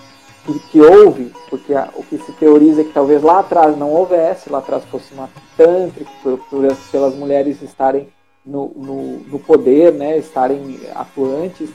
[0.45, 3.91] que, que houve, porque a, o que se teoriza é que talvez lá atrás não
[3.91, 8.07] houvesse, lá atrás fosse uma tântrica, por, por, pelas mulheres estarem
[8.45, 11.69] no, no, no, poder, né, estarem atuantes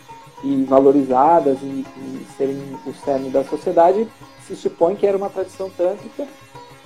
[0.44, 4.06] e valorizadas e, e serem o cerne da sociedade,
[4.50, 6.26] se supõe que era uma tradição tântrica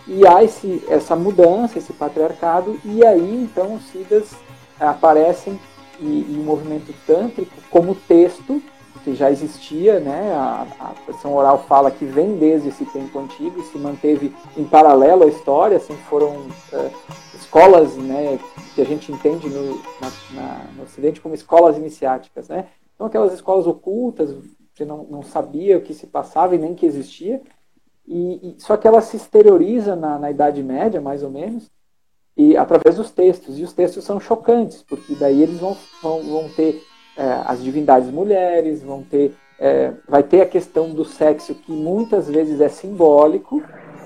[0.07, 4.35] e há esse, essa mudança, esse patriarcado, e aí então os Siddhas
[4.79, 5.59] aparecem
[5.99, 8.63] e, e o movimento tântrico como texto
[9.03, 10.33] que já existia, né?
[10.33, 14.65] A, a tradição oral fala que vem desde esse tempo antigo e se manteve em
[14.65, 16.91] paralelo à história, assim foram é,
[17.35, 18.39] escolas, né?
[18.75, 22.67] Que a gente entende no, na, na, no Ocidente como escolas iniciáticas, né?
[22.95, 24.35] Então aquelas escolas ocultas,
[24.75, 27.43] você não, não sabia o que se passava e nem que existia,
[28.07, 31.71] e, e só que ela se exterioriza na, na Idade Média, mais ou menos,
[32.37, 33.59] e através dos textos.
[33.59, 36.83] E os textos são chocantes, porque daí eles vão, vão, vão ter
[37.17, 42.29] é, as divindades mulheres, vão ter, é, vai ter a questão do sexo que muitas
[42.29, 43.63] vezes é simbólico,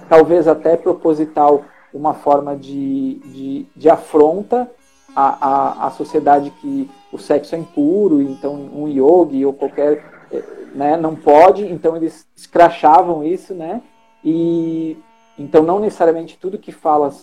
[0.08, 4.70] talvez até proposital, uma forma de, de, de afronta
[5.16, 10.57] à, à, à sociedade que o sexo é impuro, então um yogi ou qualquer é,
[10.74, 13.82] né, não pode, então eles escrachavam isso, né?
[14.24, 14.96] E
[15.38, 17.14] então não necessariamente tudo que fala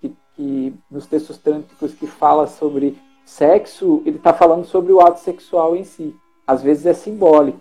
[0.00, 5.20] que, que nos textos tântricos que fala sobre sexo, ele está falando sobre o ato
[5.20, 6.14] sexual em si.
[6.46, 7.60] Às vezes é simbólico.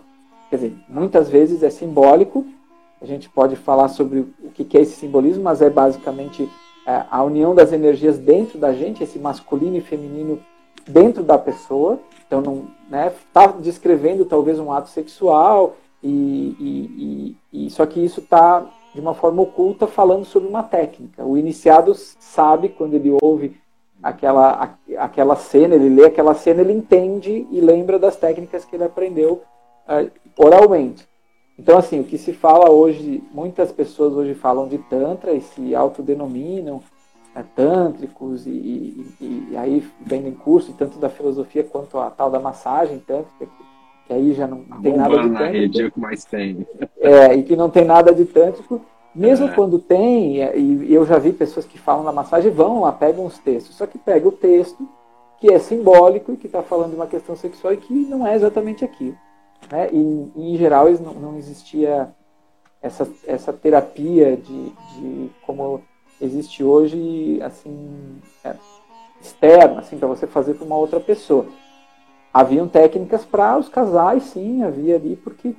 [0.50, 2.45] Quer dizer, muitas vezes é simbólico.
[3.02, 6.47] A gente pode falar sobre o que é esse simbolismo, mas é basicamente
[6.86, 10.39] é, a união das energias dentro da gente, esse masculino e feminino
[10.88, 12.00] dentro da pessoa.
[12.32, 13.12] Então, não né,
[13.60, 18.65] descrevendo talvez um ato sexual, e, e, e, e só que isso está
[18.96, 21.26] de uma forma oculta falando sobre uma técnica.
[21.26, 23.58] O iniciado sabe quando ele ouve
[24.02, 28.86] aquela, aquela cena, ele lê aquela cena, ele entende e lembra das técnicas que ele
[28.86, 29.41] aprendeu
[29.89, 31.06] uh, oralmente.
[31.60, 35.76] Então, assim, o que se fala hoje, muitas pessoas hoje falam de Tantra e se
[35.76, 36.82] autodenominam
[37.34, 42.39] né, tântricos, e, e, e, aí vendem curso, tanto da filosofia quanto a tal da
[42.39, 43.63] massagem tântrica, que,
[44.08, 45.52] que aí já não, não tem nada de tântrico.
[45.52, 46.67] Rede é mais tem.
[47.00, 48.82] É, e que não tem nada de tântrico.
[49.13, 49.54] Mesmo é.
[49.54, 53.38] quando tem, e eu já vi pessoas que falam da massagem, vão lá, pegam os
[53.39, 54.88] textos, só que pega o texto
[55.38, 58.36] que é simbólico e que está falando de uma questão sexual e que não é
[58.36, 59.17] exatamente aquilo.
[59.70, 59.89] Né?
[59.91, 62.10] E, em geral, não, não existia
[62.82, 65.82] essa, essa terapia de, de como
[66.21, 68.55] existe hoje, assim, é,
[69.19, 71.45] externa, assim, para você fazer para uma outra pessoa.
[72.34, 75.53] Haviam técnicas para os casais, sim, havia ali, porque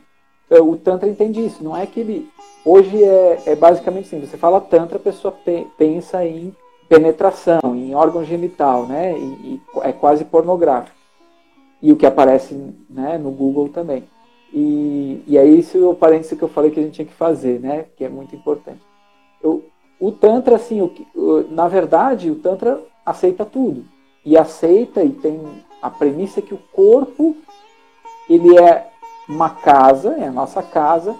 [0.50, 1.62] o Tantra entende isso.
[1.62, 2.28] Não é que ele.
[2.64, 6.54] Hoje é, é basicamente assim: você fala Tantra, a pessoa pe pensa em
[6.88, 9.16] penetração, em órgão genital, né?
[9.18, 10.96] E, e, é quase pornográfico.
[11.80, 12.54] E o que aparece
[12.88, 14.04] né, no Google também.
[14.52, 17.58] E, e é isso o parênteses que eu falei que a gente tinha que fazer,
[17.60, 17.86] né?
[17.96, 18.80] Que é muito importante.
[19.42, 19.64] Eu,
[20.02, 23.84] o Tantra, assim, o, o, na verdade, o Tantra aceita tudo.
[24.26, 25.40] E aceita e tem
[25.80, 27.36] a premissa que o corpo
[28.28, 28.88] ele é
[29.28, 31.14] uma casa, é a nossa casa,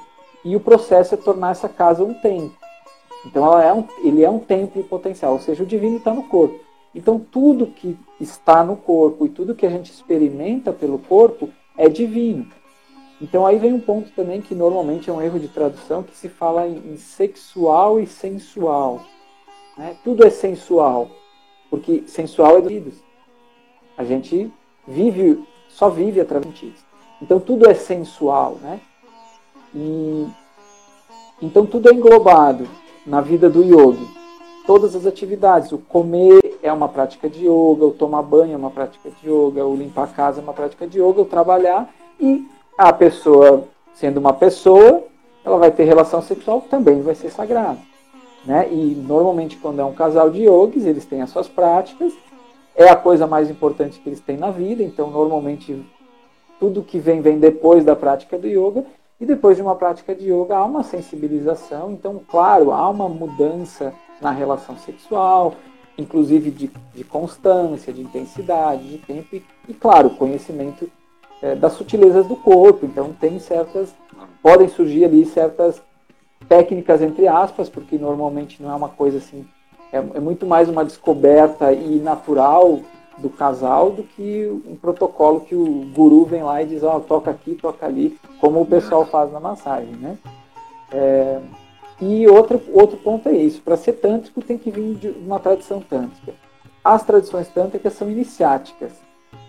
[0.45, 2.57] e o processo é tornar essa casa um templo.
[3.25, 6.59] Então é um, ele é um templo potencial, ou seja, o divino está no corpo.
[6.93, 11.89] Então tudo que está no corpo e tudo que a gente experimenta pelo corpo é
[11.89, 12.49] divino.
[13.23, 16.29] Então aí vem um ponto também que normalmente é um erro de tradução que se
[16.29, 19.01] fala em, sexual e sensual.
[19.79, 19.97] Né?
[20.03, 21.09] Tudo é sensual,
[21.71, 22.95] porque sensual é dos
[23.97, 24.53] A gente
[24.89, 26.85] vive, só vive através disso.
[27.23, 28.81] Então tudo é sensual, né?
[29.73, 30.27] E
[31.41, 32.67] então tudo é englobado
[33.07, 34.05] na vida do yogi.
[34.67, 38.71] Todas as atividades, o comer é uma prática de yoga, o tomar banho é uma
[38.71, 42.47] prática de yoga, o limpar a casa é uma prática de yoga, o trabalhar e
[42.77, 45.05] a pessoa, sendo uma pessoa,
[45.45, 47.79] ela vai ter relação sexual, também vai ser sagrado.
[48.45, 48.69] né?
[48.73, 52.13] E normalmente quando é um casal de yogis, eles têm as suas práticas,
[52.75, 55.85] é a coisa mais importante que eles têm na vida, então normalmente
[56.59, 58.85] tudo que vem vem depois da prática do yoga,
[59.21, 63.93] e depois de uma prática de yoga há uma sensibilização, então claro, há uma mudança
[64.21, 65.55] na relação sexual,
[65.99, 70.91] inclusive de, de constância, de intensidade, de tempo, e, e claro, conhecimento
[71.43, 73.93] é, das sutilezas do corpo, então tem certas,
[74.41, 75.83] podem surgir ali certas
[76.49, 79.45] técnicas entre aspas, porque normalmente não é uma coisa assim,
[79.93, 82.81] é, é muito mais uma descoberta e natural
[83.19, 87.01] do casal do que um protocolo que o guru vem lá e diz, ó, oh,
[87.01, 90.17] toca aqui, toca ali, como o pessoal faz na massagem, né?
[90.91, 91.41] É,
[92.01, 95.81] e outro, outro ponto é isso, para ser tântrico tem que vir de uma tradição
[95.81, 96.35] tântrica.
[96.83, 98.93] As tradições tântricas são iniciáticas,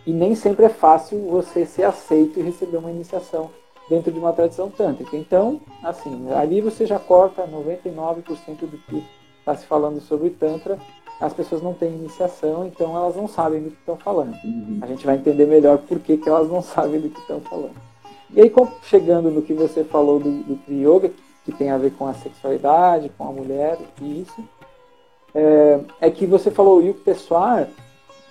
[0.05, 3.49] e nem sempre é fácil você ser aceito e receber uma iniciação
[3.89, 5.15] dentro de uma tradição tântrica.
[5.15, 8.23] Então, assim, ali você já corta 99%
[8.61, 9.03] do que
[9.39, 10.77] está se falando sobre Tantra.
[11.19, 14.33] As pessoas não têm iniciação, então elas não sabem do que estão falando.
[14.43, 14.79] Uhum.
[14.81, 17.75] A gente vai entender melhor por que, que elas não sabem do que estão falando.
[18.35, 18.51] E aí,
[18.83, 21.11] chegando no que você falou do, do Yoga,
[21.45, 24.43] que tem a ver com a sexualidade, com a mulher, e isso,
[25.35, 27.67] é, é que você falou o Yuki Pessoar,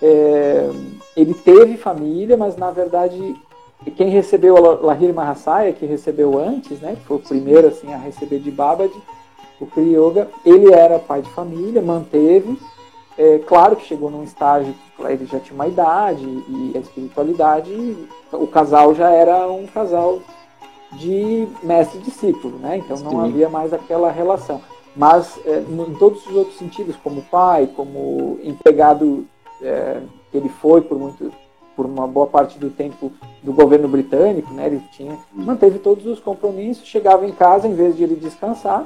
[0.03, 0.69] é,
[1.15, 3.35] ele teve família, mas na verdade
[3.95, 7.97] quem recebeu a Lahiri Mahasaya, que recebeu antes, né, que foi o primeiro assim a
[7.97, 8.93] receber de Babaji,
[9.59, 12.57] o Kriya Yoga, ele era pai de família, manteve,
[13.17, 17.97] é, claro que chegou num estágio que ele já tinha uma idade e a espiritualidade,
[18.31, 20.19] o casal já era um casal
[20.93, 22.77] de mestre discípulo, né?
[22.77, 23.29] Então não Sim.
[23.29, 24.61] havia mais aquela relação.
[24.95, 29.25] Mas é, em todos os outros sentidos, como pai, como empregado
[29.63, 30.01] é,
[30.33, 31.31] ele foi por muito
[31.75, 34.67] por uma boa parte do tempo do governo britânico, né?
[34.67, 38.85] Ele tinha manteve todos os compromissos, chegava em casa em vez de ele descansar,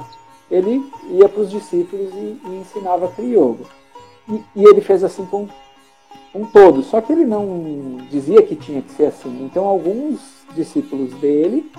[0.50, 3.64] ele ia para os discípulos e, e, ensinava Kriyoga.
[4.28, 5.46] E, e ele fez assim com,
[6.32, 6.86] com todos.
[6.86, 9.44] Só que ele não dizia que tinha que ser assim.
[9.44, 10.20] Então alguns
[10.54, 11.70] discípulos dele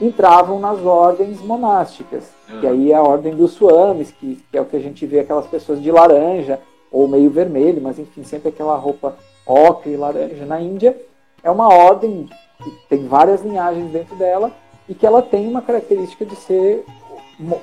[0.00, 4.64] entravam nas ordens monásticas, que aí é a ordem dos swamis, que, que é o
[4.66, 6.60] que a gente vê aquelas pessoas de laranja
[6.90, 10.44] ou meio vermelho, mas enfim, sempre aquela roupa ocre e laranja.
[10.44, 10.96] Na Índia
[11.42, 12.28] é uma ordem
[12.62, 14.52] que tem várias linhagens dentro dela
[14.88, 16.84] e que ela tem uma característica de ser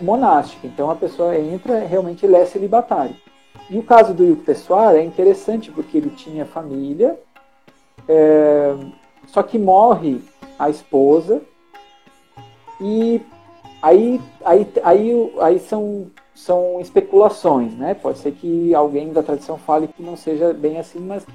[0.01, 0.67] monástica.
[0.67, 3.15] Então a pessoa entra realmente ele é celibatário.
[3.69, 7.17] E o caso do Yukteswar é interessante porque ele tinha família,
[8.07, 8.75] é,
[9.27, 10.21] só que morre
[10.59, 11.41] a esposa
[12.79, 13.21] e
[13.81, 17.93] aí, aí, aí, aí são, são especulações, né?
[17.93, 21.25] Pode ser que alguém da tradição fale que não seja bem assim, mas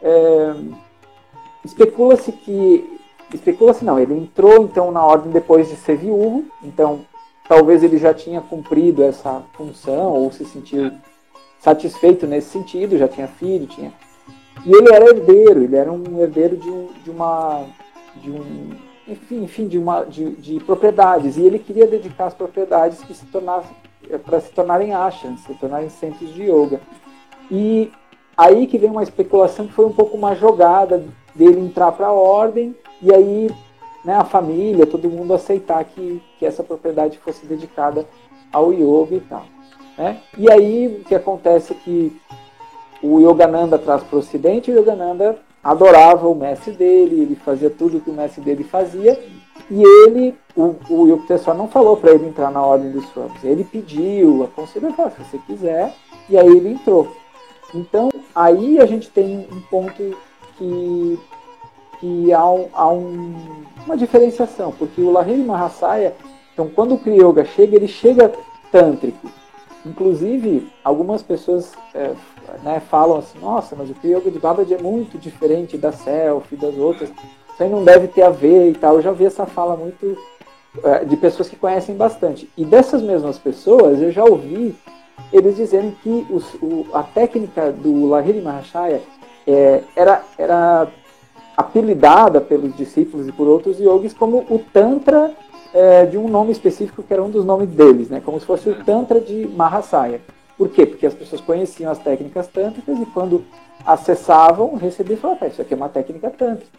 [0.00, 0.54] é,
[1.64, 2.98] especula-se que
[3.32, 7.00] especula-se não, ele entrou então na ordem depois de ser viúvo, então
[7.48, 10.92] talvez ele já tinha cumprido essa função ou se sentiu
[11.60, 13.92] satisfeito nesse sentido, já tinha filho, tinha
[14.64, 17.64] e ele era herdeiro, ele era um herdeiro de, de uma
[18.16, 18.70] de um
[19.08, 21.36] enfim, enfim de, uma, de, de, propriedades.
[21.36, 23.74] E ele queria dedicar as propriedades que se tornassem
[24.24, 26.80] para se tornarem ashrams, se tornarem centros de yoga.
[27.50, 27.90] E
[28.36, 32.12] aí que vem uma especulação que foi um pouco uma jogada dele entrar para a
[32.12, 33.50] ordem e aí
[34.04, 38.06] né, a família, todo mundo aceitar que, que essa propriedade fosse dedicada
[38.52, 39.44] ao yoga e tal.
[39.96, 40.18] Né?
[40.36, 42.20] E aí o que acontece é que
[43.02, 48.00] o Yogananda traz para o ocidente o Yogananda adorava o mestre dele, ele fazia tudo
[48.00, 49.18] que o mestre dele fazia,
[49.70, 53.64] e ele, o, o Yukteswar não falou para ele entrar na ordem dos Swamis, ele
[53.64, 55.94] pediu, aconselhou, falou, se você quiser,
[56.28, 57.08] e aí ele entrou.
[57.74, 60.16] Então, aí a gente tem um ponto
[60.58, 61.18] que,
[61.98, 62.42] que há,
[62.74, 63.34] há um,
[63.86, 66.14] uma diferenciação, porque o Lahiri Mahasaya,
[66.52, 68.32] então quando o Kriyoga chega, ele chega
[68.70, 69.28] tântrico,
[69.84, 72.12] Inclusive, algumas pessoas é,
[72.62, 76.76] né, falam assim, nossa, mas o yoga de Babaji é muito diferente da selfie, das
[76.76, 77.10] outras,
[77.52, 78.96] isso aí não deve ter a ver e tal.
[78.96, 80.16] Eu já vi essa fala muito
[80.82, 82.48] é, de pessoas que conhecem bastante.
[82.56, 84.74] E dessas mesmas pessoas, eu já ouvi
[85.32, 89.00] eles dizerem que os, o, a técnica do Lahiri Mahashaya
[89.46, 90.88] é, era, era
[91.56, 95.34] apelidada pelos discípulos e por outros yogis como o Tantra
[95.72, 98.20] é, de um nome específico que era um dos nomes deles, né?
[98.24, 100.20] como se fosse o Tantra de Mahasaya.
[100.56, 100.86] Por quê?
[100.86, 103.44] Porque as pessoas conheciam as técnicas tântricas e quando
[103.84, 106.70] acessavam, recebiam e falavam, isso aqui é uma técnica tântrica.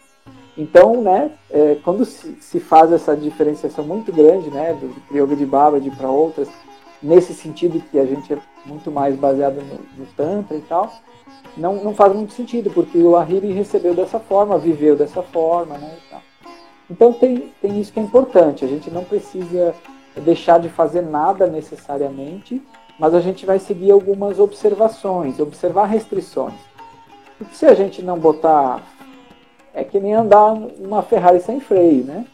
[0.56, 5.44] Então, né, é, quando se, se, faz essa diferenciação muito grande, né, do, Yoga de
[5.44, 6.48] Babaji para outras,
[7.02, 10.92] nesse sentido que a gente é muito mais baseado no, no Tantra e tal,
[11.56, 15.96] não, não faz muito sentido, porque o Lahiri recebeu dessa forma, viveu dessa forma, né.
[16.88, 19.74] Então tem, tem isso que é importante, a gente não precisa
[20.22, 22.62] deixar de fazer nada necessariamente,
[22.98, 26.54] mas a gente vai seguir algumas observações, observar restrições.
[27.38, 28.82] Porque se a gente não botar.
[29.74, 32.24] É que nem andar uma Ferrari sem freio, né?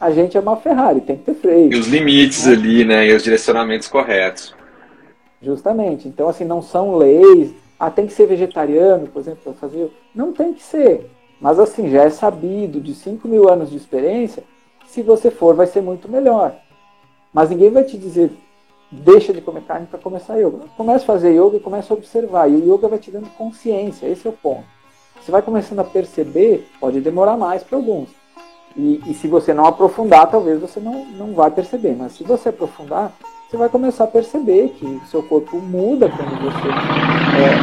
[0.00, 1.72] A gente é uma Ferrari, tem que ter freio.
[1.72, 2.52] E os limites né?
[2.52, 3.06] ali, né?
[3.06, 4.54] E os direcionamentos corretos.
[5.42, 6.08] Justamente.
[6.08, 7.52] Então, assim, não são leis.
[7.78, 9.90] Ah, tem que ser vegetariano, por exemplo, para fazer.
[10.14, 11.10] Não tem que ser.
[11.40, 14.42] Mas, assim, já é sabido de 5 mil anos de experiência
[14.94, 16.54] se você for, vai ser muito melhor.
[17.32, 18.30] Mas ninguém vai te dizer,
[18.92, 20.68] deixa de comer carne para começar yoga.
[20.76, 22.48] Começa a fazer yoga e começa a observar.
[22.48, 24.73] E o yoga vai te dando consciência, esse é o ponto.
[25.24, 28.10] Você vai começando a perceber, pode demorar mais para alguns.
[28.76, 31.96] E, e, se você não aprofundar, talvez você não, não vai perceber.
[31.96, 33.10] Mas se você aprofundar,
[33.48, 36.68] você vai começar a perceber que o seu corpo muda quando você.
[37.40, 37.56] É,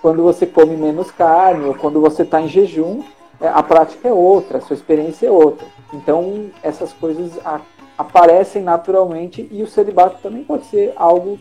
[0.00, 3.02] quando você come menos carne ou quando você está em jejum,
[3.40, 5.66] é, a prática é outra, a sua experiência é outra.
[5.92, 7.60] Então, essas coisas a,
[7.98, 11.40] aparecem naturalmente e o celibato também pode ser algo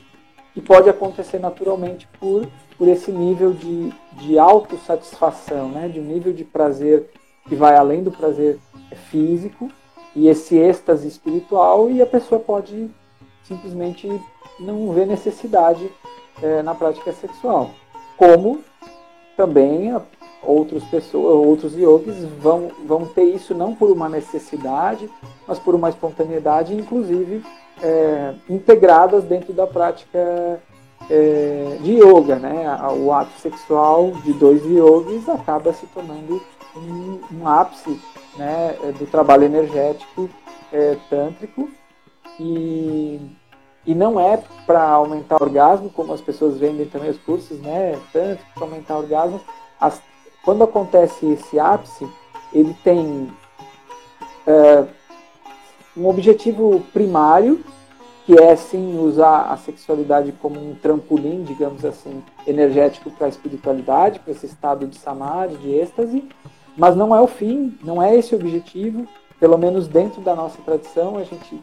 [0.59, 2.45] que pode acontecer naturalmente por,
[2.77, 5.87] por esse nível de, de autossatisfação, né?
[5.87, 7.09] de um nível de prazer
[7.47, 8.59] que vai além do prazer
[9.09, 9.71] físico
[10.13, 12.89] e esse êxtase espiritual e a pessoa pode
[13.43, 14.07] simplesmente
[14.59, 15.89] não ver necessidade
[16.43, 17.71] é, na prática sexual.
[18.17, 18.59] Como
[19.37, 19.95] também
[20.43, 25.09] outras pessoas, outros yogis vão, vão ter isso não por uma necessidade,
[25.47, 27.43] mas por uma espontaneidade, inclusive
[27.81, 30.61] é, integradas dentro da prática
[31.09, 32.65] é, de yoga, né?
[32.97, 36.41] O ato sexual de dois yogis acaba se tornando
[36.75, 37.99] um, um ápice
[38.37, 40.29] né, do trabalho energético
[40.71, 41.69] é, tântrico
[42.39, 43.19] e,
[43.85, 47.99] e não é para aumentar o orgasmo, como as pessoas vendem também os cursos, né?
[48.13, 49.41] Tântrico para aumentar o orgasmo.
[49.79, 50.01] As
[50.43, 52.07] quando acontece esse ápice,
[52.53, 53.29] ele tem
[54.47, 54.85] é,
[55.99, 57.59] um objetivo primário,
[58.25, 64.19] que é sim usar a sexualidade como um trampolim, digamos assim, energético para a espiritualidade,
[64.19, 66.23] para esse estado de samadhi, de êxtase,
[66.77, 69.05] mas não é o fim, não é esse o objetivo,
[69.39, 71.61] pelo menos dentro da nossa tradição, a gente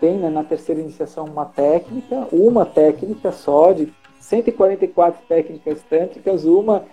[0.00, 6.84] tem né, na terceira iniciação uma técnica, uma técnica só, de 144 técnicas tântricas, uma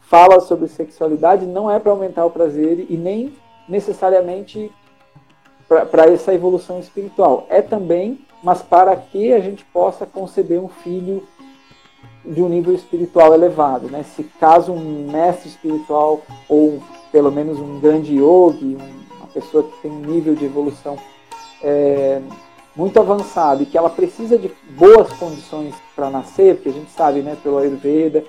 [0.00, 3.32] fala sobre sexualidade não é para aumentar o prazer e nem
[3.68, 4.70] necessariamente
[5.90, 7.46] para essa evolução espiritual.
[7.48, 11.22] É também, mas para que a gente possa conceber um filho
[12.24, 13.88] de um nível espiritual elevado.
[13.88, 14.02] Né?
[14.02, 18.76] Se caso um mestre espiritual ou pelo menos um grande yogi,
[19.16, 20.98] uma pessoa que tem um nível de evolução
[21.62, 22.20] é,
[22.74, 27.20] muito avançado e que ela precisa de boas condições para nascer, porque a gente sabe,
[27.20, 28.24] né, pelo Ayurveda,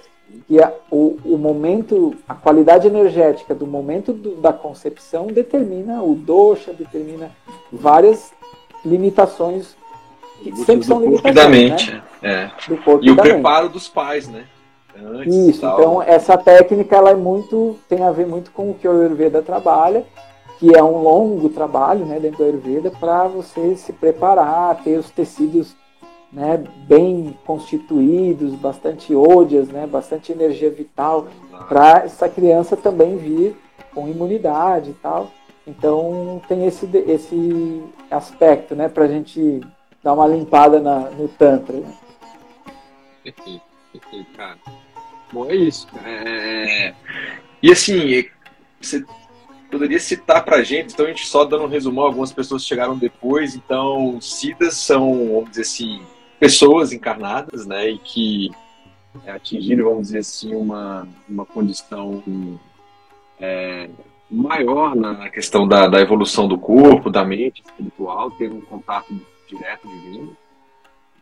[0.47, 6.15] que a, o, o momento, a qualidade energética do momento do, da concepção determina o
[6.15, 7.31] dosha, determina
[7.71, 8.31] várias
[8.85, 9.75] limitações
[10.41, 11.87] que sempre são limitações.
[11.87, 12.03] Né?
[12.21, 12.51] É.
[12.67, 14.45] Do corpo e o preparo dos pais, né?
[14.95, 18.87] Antes, Isso, então essa técnica ela é muito, tem a ver muito com o que
[18.87, 20.05] o Ayurveda trabalha,
[20.59, 25.09] que é um longo trabalho né, dentro do Ayurveda para você se preparar, ter os
[25.09, 25.75] tecidos
[26.31, 31.27] né, bem constituídos, bastante ódias, né, bastante energia vital,
[31.67, 33.55] para essa criança também vir
[33.93, 35.31] com imunidade e tal.
[35.67, 39.61] Então tem esse, esse aspecto né, para a gente
[40.03, 41.77] dar uma limpada na, no Tantra.
[41.77, 41.93] Né?
[43.23, 43.61] Perfeito,
[43.91, 44.57] perfeito, cara.
[45.31, 45.87] Bom, é isso.
[46.03, 46.93] É...
[47.61, 48.25] E assim,
[48.81, 49.05] você
[49.69, 52.97] poderia citar para a gente, então a gente só dando um resumão, algumas pessoas chegaram
[52.97, 56.01] depois, então SIDAs são, vamos dizer assim,
[56.41, 58.51] pessoas encarnadas, né, e que
[59.27, 62.23] atingiram, vamos dizer assim, uma, uma condição
[63.39, 63.87] é,
[64.27, 69.13] maior na questão da, da evolução do corpo, da mente espiritual, ter um contato
[69.47, 70.35] direto divino.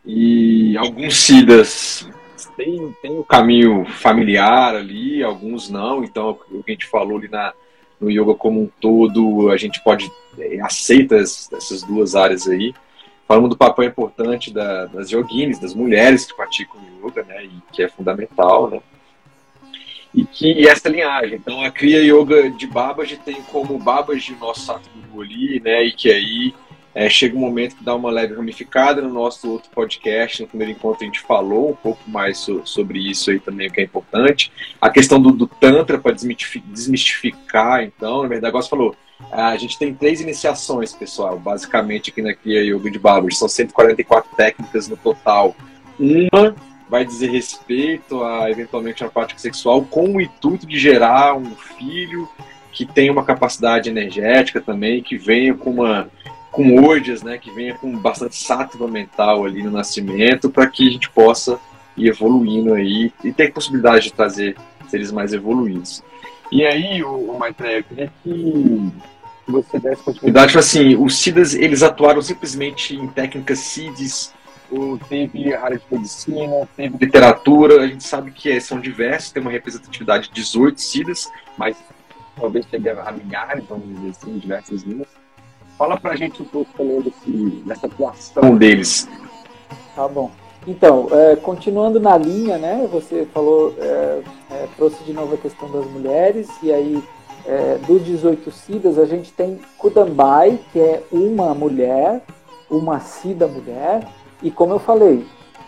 [0.06, 2.08] E alguns SIDAs
[2.56, 7.28] têm o um caminho familiar ali, alguns não, então o que a gente falou ali
[7.28, 7.52] na,
[8.00, 12.72] no yoga como um todo, a gente pode é, aceita essas duas áreas aí.
[13.30, 17.80] Falamos do papel importante da, das yoginis, das mulheres que praticam yoga, né, e que
[17.80, 18.80] é fundamental, né,
[20.12, 21.36] e que e essa linhagem.
[21.36, 25.92] Então, a Kriya Yoga de Babaji tem como Babaji o nosso Satguru ali, né, e
[25.92, 26.52] que aí
[26.92, 30.42] é, chega um momento que dá uma leve ramificada no nosso outro podcast.
[30.42, 33.72] No primeiro encontro a gente falou um pouco mais so, sobre isso aí também, o
[33.72, 34.50] que é importante.
[34.80, 38.96] A questão do, do Tantra para desmistificar, então, na verdade, você falou,
[39.30, 43.36] a gente tem três iniciações, pessoal, basicamente aqui na Kriya Yoga de Babaji.
[43.36, 45.54] São 144 técnicas no total.
[45.98, 46.54] Uma
[46.88, 52.28] vai dizer respeito a, eventualmente, a prática sexual com o intuito de gerar um filho
[52.72, 56.10] que tenha uma capacidade energética também, que venha com uma
[56.50, 60.90] com ordias, né, que venha com bastante sátiva mental ali no nascimento, para que a
[60.90, 61.60] gente possa
[61.96, 64.56] ir evoluindo aí e ter possibilidade de trazer
[64.88, 66.02] seres mais evoluídos.
[66.50, 68.92] E aí, o, o Maitreya, eu queria que
[69.46, 70.48] você desse continuidade.
[70.48, 74.32] Tipo assim, os SIDAs, eles atuaram simplesmente em técnicas CIDs,
[74.70, 79.50] ou teve área de medicina, teve literatura, a gente sabe que são diversos, tem uma
[79.50, 81.76] representatividade de 18 SIDAs, mas
[82.38, 85.08] talvez chegue a milhares, vamos dizer assim, diversas linhas.
[85.76, 87.30] Fala pra gente um pouco também desse,
[87.66, 89.08] dessa atuação deles.
[89.96, 90.30] Tá bom.
[90.66, 92.86] Então, é, continuando na linha, né?
[92.92, 97.02] Você falou, é, é, trouxe de novo a questão das mulheres, e aí
[97.46, 102.22] é, dos 18 Sidas a gente tem Kudambai, que é uma mulher,
[102.70, 104.06] uma Sida mulher,
[104.42, 105.24] e como eu falei,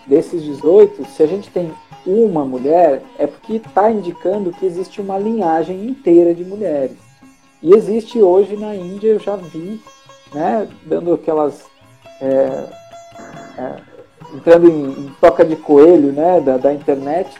[0.06, 1.72] desses 18, se a gente tem
[2.06, 6.96] uma mulher, é porque está indicando que existe uma linhagem inteira de mulheres.
[7.62, 9.80] E existe hoje na Índia, eu já vi,
[10.34, 11.64] né, dando aquelas.
[14.34, 17.30] Entrando em, em, toca de coelho né, da, da internet,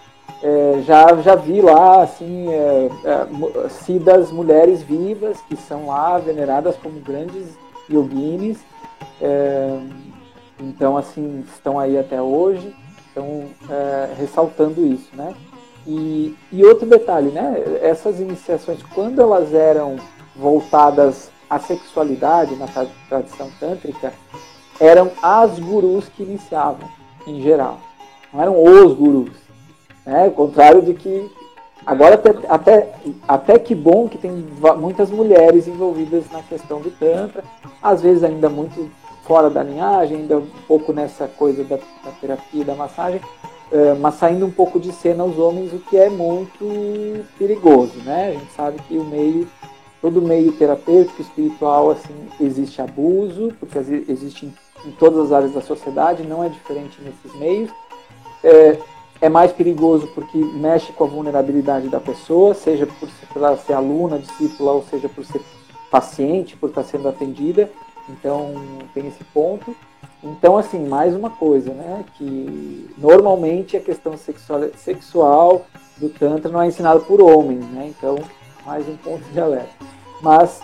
[0.42, 6.76] é, já, já vi lá assim é, é, sidas mulheres vivas que são lá veneradas
[6.76, 7.56] como grandes
[7.90, 8.58] yoginis.
[9.20, 9.78] É,
[10.60, 12.74] então, assim, estão aí até hoje,
[13.08, 15.34] estão é, ressaltando isso, né?
[15.86, 17.60] E, e outro detalhe, né?
[17.82, 19.96] Essas iniciações, quando elas eram
[20.36, 22.66] voltadas à sexualidade na
[23.08, 24.12] tradição tântrica,
[24.82, 26.88] eram as gurus que iniciavam,
[27.24, 27.78] em geral.
[28.32, 29.30] Não eram os gurus.
[30.04, 30.24] Né?
[30.24, 31.30] Ao contrário de que.
[31.86, 32.92] Agora, até, até,
[33.26, 34.44] até que bom que tem
[34.78, 37.42] muitas mulheres envolvidas na questão do Tantra,
[37.82, 38.88] às vezes ainda muito
[39.24, 43.20] fora da linhagem, ainda um pouco nessa coisa da, da terapia, da massagem,
[43.72, 48.28] uh, mas saindo um pouco de cena aos homens, o que é muito perigoso, né?
[48.28, 49.48] A gente sabe que o meio,
[50.00, 53.76] todo meio terapêutico, espiritual, assim, existe abuso, porque
[54.08, 54.52] existe
[54.86, 57.70] em, todas as áreas da sociedade, não é diferente nesses meios.
[58.42, 58.78] É,
[59.20, 64.18] é mais perigoso porque mexe com a vulnerabilidade da pessoa, seja por, por ser aluna,
[64.18, 65.40] discípula, ou seja por ser
[65.90, 67.70] paciente, por estar sendo atendida.
[68.08, 68.54] Então
[68.92, 69.76] tem esse ponto.
[70.22, 72.04] Então, assim, mais uma coisa, né?
[72.16, 75.66] Que normalmente a questão sexual, sexual
[75.96, 77.92] do Tantra não é ensinada por homens, né?
[77.96, 78.16] Então,
[78.64, 79.84] mais um ponto de alerta.
[80.20, 80.60] Mas,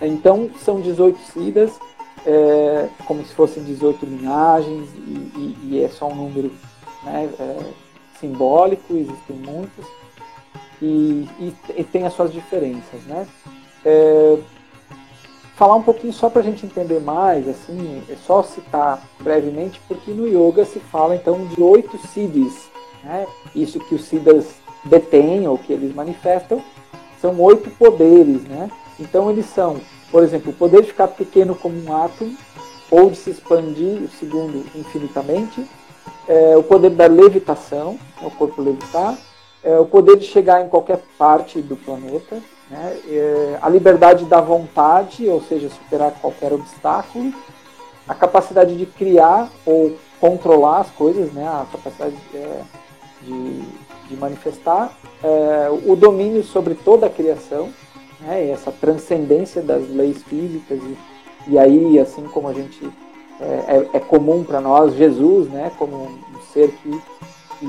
[0.00, 1.78] então, são 18 sidas,
[2.26, 6.52] é, como se fossem 18 linhagens, e, e, e é só um número
[7.04, 7.58] né, é,
[8.18, 9.86] simbólico, existem muitos,
[10.82, 11.26] e,
[11.76, 13.26] e, tem as suas diferenças, né?
[13.84, 14.38] É,
[15.54, 20.10] falar um pouquinho só para a gente entender mais, assim, é só citar brevemente, porque
[20.10, 22.68] no yoga se fala então de oito siddhis,
[23.02, 23.26] né?
[23.54, 26.62] Isso que os siddhas detêm ou que eles manifestam
[27.20, 28.70] são oito poderes, né?
[29.00, 32.36] Então eles são, por exemplo, o poder de ficar pequeno como um átomo
[32.90, 35.66] ou de se expandir, o segundo, infinitamente,
[36.28, 39.16] é, o poder da levitação, o corpo levitar,
[39.62, 42.40] é, o poder de chegar em qualquer parte do planeta,
[42.70, 42.98] né?
[43.08, 47.32] É, a liberdade da vontade, ou seja, superar qualquer obstáculo,
[48.08, 51.46] a capacidade de criar ou controlar as coisas, né?
[51.46, 52.60] a capacidade é,
[53.22, 53.62] de,
[54.08, 57.70] de, manifestar, é, o domínio sobre toda a criação,
[58.20, 58.50] né?
[58.50, 62.88] essa transcendência das leis físicas, e, e aí, assim como a gente
[63.40, 65.72] é, é, é comum para nós, Jesus, né?
[65.78, 66.90] como um ser que
[67.58, 67.66] que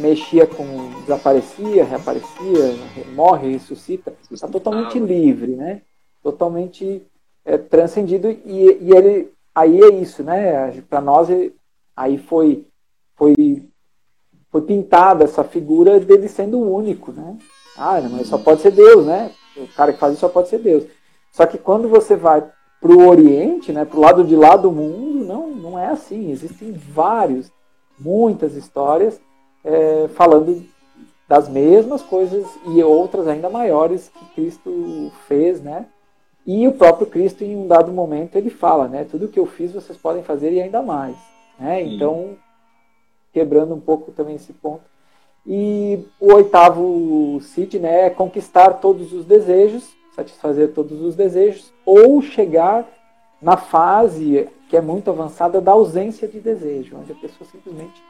[0.00, 0.64] mexia com.
[1.02, 2.76] desaparecia, reaparecia,
[3.14, 5.82] morre, ressuscita, está totalmente livre, né?
[6.22, 7.02] Totalmente
[7.44, 8.28] é, transcendido.
[8.28, 9.32] E, e ele.
[9.54, 10.82] Aí é isso, né?
[10.88, 11.28] Para nós,
[11.96, 12.66] aí foi,
[13.14, 13.34] foi,
[14.50, 17.38] foi pintada essa figura dele sendo o único, né?
[17.76, 19.30] Ah, mas só pode ser Deus, né?
[19.56, 20.84] O cara que faz isso só pode ser Deus.
[21.32, 22.42] Só que quando você vai
[22.80, 26.30] para o Oriente, né, para o lado de lá do mundo, não, não é assim.
[26.30, 27.50] Existem vários,
[27.98, 29.20] muitas histórias
[29.64, 30.64] é, falando
[31.28, 35.86] das mesmas coisas e outras ainda maiores que Cristo fez, né?
[36.46, 39.04] E o próprio Cristo, em um dado momento, ele fala, né?
[39.10, 41.16] Tudo que eu fiz vocês podem fazer e ainda mais,
[41.58, 41.82] né?
[41.82, 42.36] Então,
[43.32, 44.84] quebrando um pouco também esse ponto.
[45.46, 52.20] E o oitavo Cid, né, é conquistar todos os desejos, satisfazer todos os desejos, ou
[52.20, 52.84] chegar
[53.40, 58.02] na fase que é muito avançada da ausência de desejo, onde a pessoa simplesmente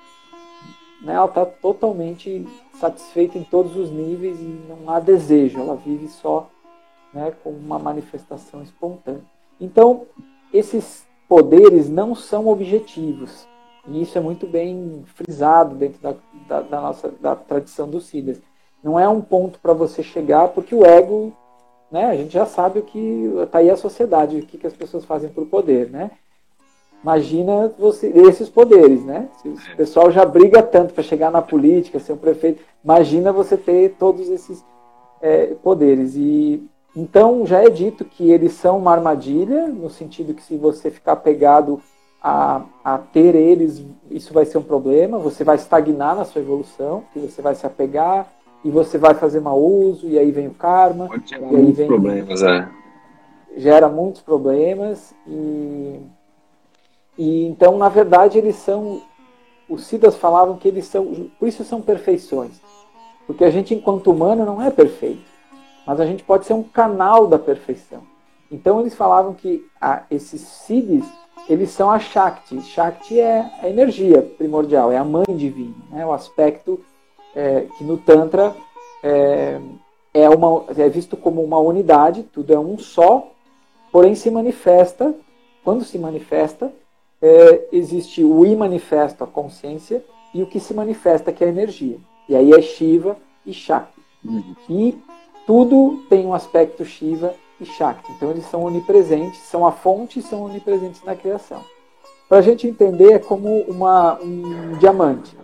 [1.03, 2.47] né, ela está totalmente
[2.81, 6.49] satisfeita em todos os níveis e não há desejo, ela vive só
[7.13, 9.23] né, com uma manifestação espontânea.
[9.61, 10.07] Então,
[10.53, 13.47] esses poderes não são objetivos,
[13.89, 16.15] e isso é muito bem frisado dentro da,
[16.49, 18.41] da, da nossa da tradição dos Siddhas.
[18.83, 21.33] Não é um ponto para você chegar, porque o ego
[21.91, 24.73] né, a gente já sabe o que está aí a sociedade, o que, que as
[24.73, 26.11] pessoas fazem por poder, né?
[27.03, 29.29] Imagina você esses poderes, né?
[29.41, 33.57] Se o pessoal já briga tanto para chegar na política, ser um prefeito, imagina você
[33.57, 34.65] ter todos esses
[35.21, 36.17] é, poderes.
[36.17, 40.91] E então já é dito que eles são uma armadilha, no sentido que se você
[40.91, 41.81] ficar pegado
[42.23, 45.19] a, a ter eles, isso vai ser um problema.
[45.19, 48.27] Você vai estagnar na sua evolução, que você vai se apegar
[48.65, 51.07] e você vai fazer mau uso e aí vem o karma.
[51.07, 52.69] Pode gerar e aí muitos vem, problemas, é.
[53.57, 56.01] Gera muitos problemas e
[57.19, 59.03] e então, na verdade, eles são.
[59.69, 61.31] Os Siddhas falavam que eles são.
[61.39, 62.61] Por isso são perfeições.
[63.27, 65.25] Porque a gente, enquanto humano, não é perfeito.
[65.87, 68.03] Mas a gente pode ser um canal da perfeição.
[68.51, 71.05] Então, eles falavam que a, esses Siddhis,
[71.49, 72.61] eles são a Shakti.
[72.63, 75.75] Shakti é a energia primordial, é a mãe divina.
[75.91, 76.05] Né?
[76.05, 76.81] O aspecto
[77.35, 78.55] é, que no Tantra
[79.03, 79.61] é,
[80.13, 83.31] é, uma, é visto como uma unidade, tudo é um só,
[83.93, 85.15] porém se manifesta,
[85.63, 86.73] quando se manifesta,
[87.21, 91.99] é, existe o imanifesto, a consciência, e o que se manifesta, que é a energia.
[92.29, 94.01] E aí é Shiva e Shakti.
[94.25, 94.55] Uhum.
[94.69, 94.99] E
[95.47, 98.13] tudo tem um aspecto Shiva e Shakti.
[98.13, 101.63] Então eles são onipresentes, são a fonte e são onipresentes na criação.
[102.29, 105.37] Para a gente entender, é como uma, um diamante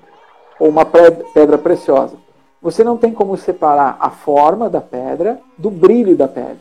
[0.58, 2.16] ou uma pedra preciosa.
[2.60, 6.60] Você não tem como separar a forma da pedra do brilho da pedra.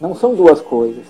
[0.00, 1.06] Não são duas coisas.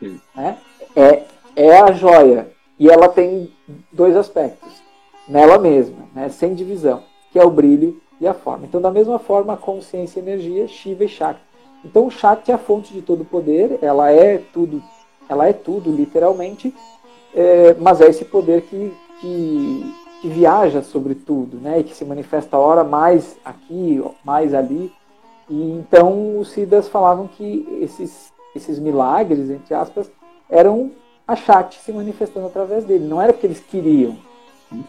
[0.34, 0.58] Né?
[0.94, 1.24] É
[1.58, 2.48] é a joia.
[2.78, 3.52] E ela tem
[3.90, 4.80] dois aspectos
[5.26, 8.64] nela mesma, né, sem divisão, que é o brilho e a forma.
[8.64, 11.42] Então, da mesma forma, a consciência e energia, Shiva e Shakti.
[11.84, 14.82] Então, o Shakti é a fonte de todo poder, ela é tudo,
[15.28, 16.74] ela é tudo, literalmente,
[17.34, 22.04] é, mas é esse poder que, que, que, viaja sobre tudo, né, e que se
[22.04, 24.92] manifesta hora mais aqui, mais ali.
[25.48, 30.10] E então, os Siddhas falavam que esses, esses milagres, entre aspas,
[30.50, 30.90] eram
[31.26, 33.06] a Shakti se manifestando através dele.
[33.06, 34.16] Não era porque eles queriam.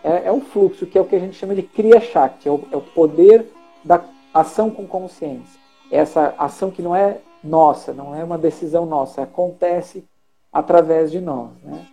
[0.04, 2.52] É, é um fluxo que é o que a gente chama de Kriya Shakti, é
[2.52, 3.46] o, é o poder
[3.84, 4.02] da
[4.34, 5.59] ação com consciência.
[5.92, 10.04] Essa ação que não é nossa, não é uma decisão nossa, acontece
[10.52, 11.52] através de nós.
[11.64, 11.86] Né?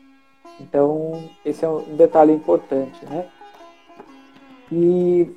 [0.60, 3.04] Então, esse é um detalhe importante.
[3.06, 3.26] Né?
[4.72, 5.36] E,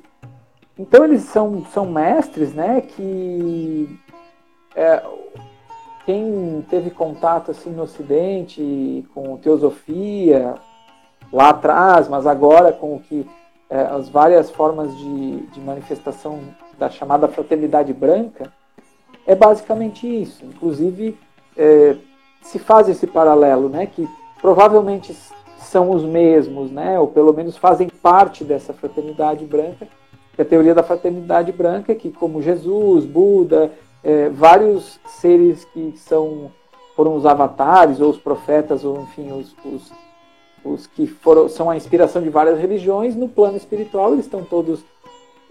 [0.78, 3.98] então, eles são, são mestres né, que
[4.74, 5.02] é,
[6.04, 10.54] quem teve contato assim no Ocidente com teosofia
[11.32, 13.26] lá atrás, mas agora com o que
[13.68, 16.40] é, as várias formas de, de manifestação
[16.80, 18.50] da chamada fraternidade branca,
[19.26, 20.44] é basicamente isso.
[20.46, 21.16] Inclusive
[21.56, 21.94] é,
[22.42, 24.08] se faz esse paralelo, né, que
[24.40, 25.14] provavelmente
[25.58, 29.86] são os mesmos, né, ou pelo menos fazem parte dessa fraternidade branca,
[30.34, 33.70] que é a teoria da fraternidade branca, que como Jesus, Buda,
[34.02, 36.50] é, vários seres que são
[36.96, 39.92] foram os avatares ou os profetas ou enfim os, os,
[40.64, 44.82] os que foram são a inspiração de várias religiões no plano espiritual eles estão todos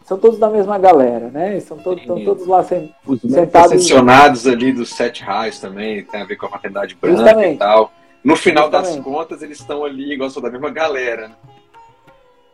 [0.10, 1.56] são todos da mesma galera, né?
[1.56, 3.74] Estão todos, estão todos lá sem, Os sentados.
[3.74, 7.54] Ascensionados ali dos sete raios também, tem a ver com a fraternidade branca Justamente.
[7.54, 7.92] e tal.
[8.24, 8.96] No final Justamente.
[8.96, 11.30] das contas, eles estão ali, igual são da mesma galera.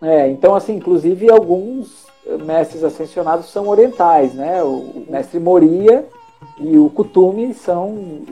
[0.01, 0.25] Né?
[0.25, 2.07] É, então, assim, inclusive alguns
[2.45, 4.61] mestres ascensionados são orientais, né?
[4.61, 6.05] O mestre Moria
[6.59, 8.25] e o Kutumi são,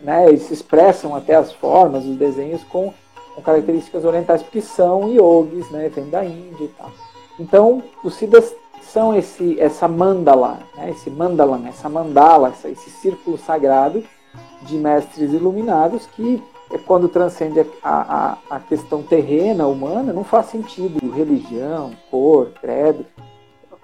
[0.00, 0.28] né?
[0.28, 2.94] Eles se expressam até as formas, os desenhos com,
[3.34, 5.88] com características orientais porque são yogis, né?
[5.88, 6.92] Vêm da Índia e tal.
[7.40, 8.54] Então, os Siddhas
[8.92, 10.90] são esse, essa mandala, né?
[10.90, 14.02] esse mandala, essa mandala, esse círculo sagrado
[14.62, 20.46] de mestres iluminados que é quando transcende a, a, a questão terrena, humana, não faz
[20.46, 23.04] sentido religião, cor, credo,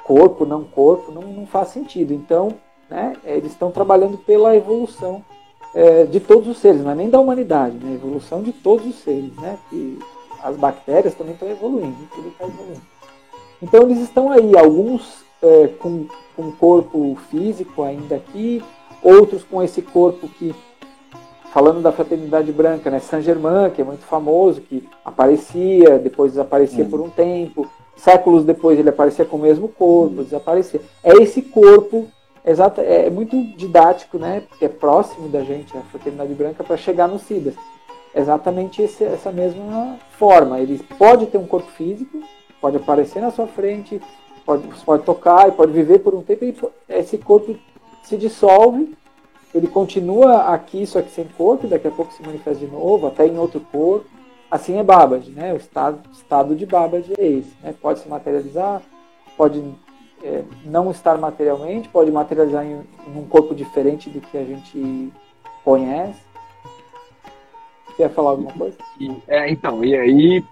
[0.04, 2.14] corpo, não corpo, não, não faz sentido.
[2.14, 2.54] Então,
[2.88, 5.24] né, eles estão trabalhando pela evolução
[5.74, 8.96] é, de todos os seres, não é nem da humanidade, né, evolução de todos os
[9.02, 9.98] seres, né, que
[10.42, 12.95] as bactérias também estão evoluindo, tudo está evoluindo.
[13.62, 18.62] Então, eles estão aí, alguns é, com, com corpo físico ainda aqui,
[19.02, 20.54] outros com esse corpo que
[21.52, 22.98] falando da fraternidade branca, né?
[22.98, 26.90] Saint Germain, que é muito famoso, que aparecia, depois desaparecia hum.
[26.90, 30.82] por um tempo, séculos depois ele aparecia com o mesmo corpo, desaparecia.
[31.02, 32.08] É esse corpo,
[32.44, 34.42] exato, é, é muito didático, né?
[34.46, 37.54] Porque é próximo da gente, a fraternidade branca, para chegar no SIDA.
[38.14, 40.60] Exatamente esse, essa mesma forma.
[40.60, 42.20] Ele pode ter um corpo físico,
[42.60, 44.00] pode aparecer na sua frente,
[44.44, 46.54] pode, pode tocar e pode viver por um tempo, e
[46.88, 47.56] esse corpo
[48.04, 48.96] se dissolve,
[49.54, 53.26] ele continua aqui, só que sem corpo, daqui a pouco se manifesta de novo, até
[53.26, 54.06] em outro corpo
[54.50, 55.52] Assim é Babbage, né?
[55.52, 57.52] O estado, estado de Babbage é esse.
[57.62, 57.74] Né?
[57.80, 58.80] Pode se materializar,
[59.36, 59.62] pode
[60.22, 62.74] é, não estar materialmente, pode materializar em,
[63.06, 65.12] em, um corpo diferente do que a gente
[65.64, 66.20] conhece.
[67.96, 68.76] Quer falar alguma coisa?
[69.00, 70.44] E, é, então, e aí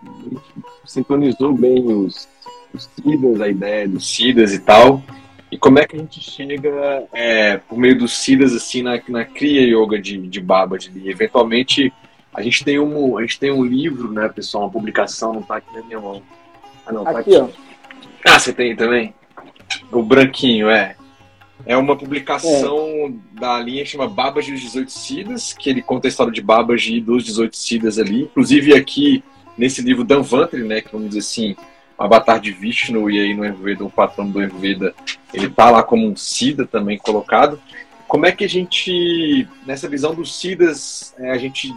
[0.84, 2.28] sintonizou bem os,
[2.72, 5.03] os SIDAs, a ideia dos SIDAs e tal.
[5.51, 9.24] E como é que a gente chega, é, por meio dos SIDAs, assim, na, na
[9.24, 10.90] Kriya Yoga de, de Babaji?
[10.97, 11.92] E eventualmente,
[12.34, 15.57] a gente, tem um, a gente tem um livro, né, pessoal, uma publicação, não tá
[15.57, 16.22] aqui na minha mão.
[16.86, 17.53] Ah, não, tá aqui, aqui.
[17.57, 17.64] ó.
[18.26, 19.14] Ah, você tem também?
[19.92, 20.97] O branquinho, é.
[21.66, 23.06] É uma publicação
[23.36, 23.40] é.
[23.40, 27.00] da linha que chama Babaji dos 18 Sidas, que ele conta a história de Babaji
[27.00, 28.22] dos 18 Sidas ali.
[28.22, 29.24] Inclusive aqui,
[29.56, 31.56] nesse livro Danvantri, né, que vamos dizer assim,
[31.98, 34.94] Avatar de Vishnu, e aí no Ayurveda, o patrão do Ayurveda,
[35.32, 37.58] ele tá lá como um Sida também colocado.
[38.06, 41.74] Como é que a gente, nessa visão dos Sidas, é, a gente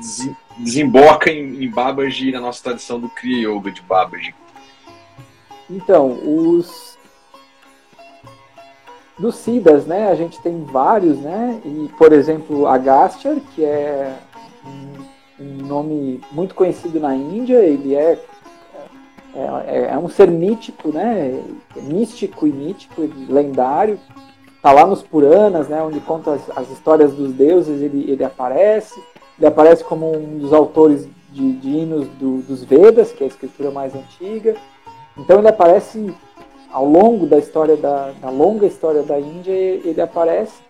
[0.58, 4.36] desemboca em, em Babaji na nossa tradição do Kriya Yoga de Babaji?
[5.70, 6.87] Então, os
[9.20, 14.16] dos Sidas, né, a gente tem vários, né, e por exemplo, Agastya, que é
[15.40, 18.20] um nome muito conhecido na Índia, ele é
[19.68, 21.44] é, é um ser mítico, né?
[21.76, 24.00] Místico e mítico, lendário.
[24.62, 25.82] Tá lá nos Puranas, né?
[25.82, 29.00] Onde conta as, as histórias dos deuses, ele, ele aparece.
[29.38, 33.30] Ele aparece como um dos autores de, de hinos do, dos Vedas, que é a
[33.30, 34.56] escritura mais antiga.
[35.16, 36.14] Então ele aparece
[36.72, 40.62] ao longo da história da, da longa história da Índia, ele aparece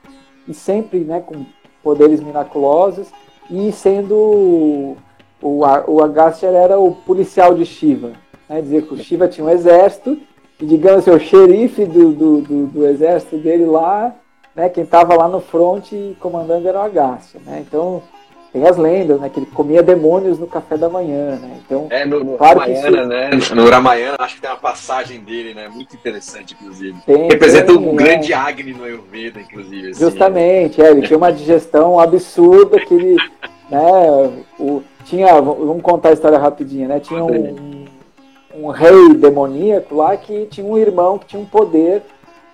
[0.47, 1.45] e sempre, né, com
[1.83, 3.07] poderes miraculosos
[3.49, 4.95] e sendo
[5.41, 8.13] o, o Agastya era o policial de Shiva,
[8.47, 10.17] né, dizer que o Shiva tinha um exército,
[10.59, 14.15] e digamos assim, o xerife do, do, do, do exército dele lá,
[14.55, 17.39] né, quem estava lá no fronte comandando era o Agastya.
[17.45, 17.63] Né?
[17.67, 18.01] Então,
[18.57, 21.59] tem as lendas, né, que ele comia demônios no café da manhã, né?
[21.63, 22.97] Então, é, no, no claro Ramayana,
[23.35, 23.55] isso...
[23.55, 23.61] né?
[23.61, 25.67] No Ramayana, acho que tem uma passagem dele, né?
[25.67, 26.97] Muito interessante, inclusive.
[27.05, 28.03] Tem, Representa tem, um né?
[28.03, 29.91] grande Agni no Ayurveda, inclusive.
[29.91, 30.87] Assim, Justamente, né?
[30.87, 33.15] é, ele tinha uma digestão absurda que ele,
[33.69, 36.99] né, o, tinha, vamos contar a história rapidinho, né?
[36.99, 37.85] Tinha um,
[38.55, 42.01] um rei demoníaco lá que tinha um irmão que tinha um poder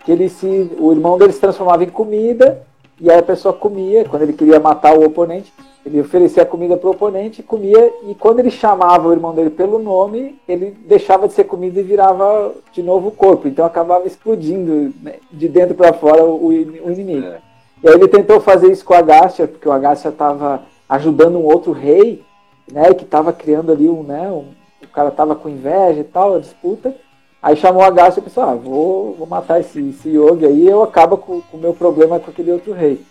[0.03, 2.61] que ele se o irmão dele se transformava em comida
[2.99, 5.53] e aí a pessoa comia quando ele queria matar o oponente
[5.85, 9.79] ele oferecia comida para o oponente comia e quando ele chamava o irmão dele pelo
[9.79, 14.93] nome ele deixava de ser comida e virava de novo o corpo então acabava explodindo
[15.01, 17.39] né, de dentro para fora o, o inimigo é.
[17.83, 21.45] e aí ele tentou fazer isso com o Agastya porque o Agastya estava ajudando um
[21.45, 22.23] outro rei
[22.71, 24.45] né que estava criando ali um, né, um
[24.93, 26.95] cara tava com inveja e tal, a disputa.
[27.43, 30.81] Aí chamou a Agastya e pensou, ah, vou, vou matar esse, esse yogi aí eu
[30.81, 33.01] acabo com o meu problema com aquele outro rei.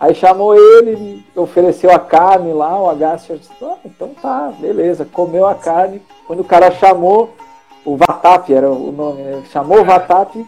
[0.00, 5.46] Aí chamou ele, ofereceu a carne lá, o Agastya disse, ah, então tá, beleza, comeu
[5.46, 6.02] a carne.
[6.26, 7.30] Quando o cara chamou,
[7.84, 9.40] o Vatap era o nome, né?
[9.52, 10.44] chamou o Vatap,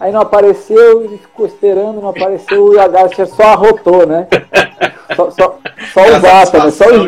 [0.00, 4.26] aí não apareceu, ele ficou esperando, não apareceu, e o Agastya só arrotou, né?
[5.14, 5.58] Só, só,
[5.92, 6.70] só o Vata, né?
[6.70, 7.04] Só o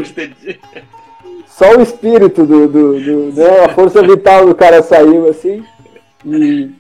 [1.57, 5.65] só o espírito do, do, do né, a força vital do cara saiu assim.
[6.25, 6.73] E, e,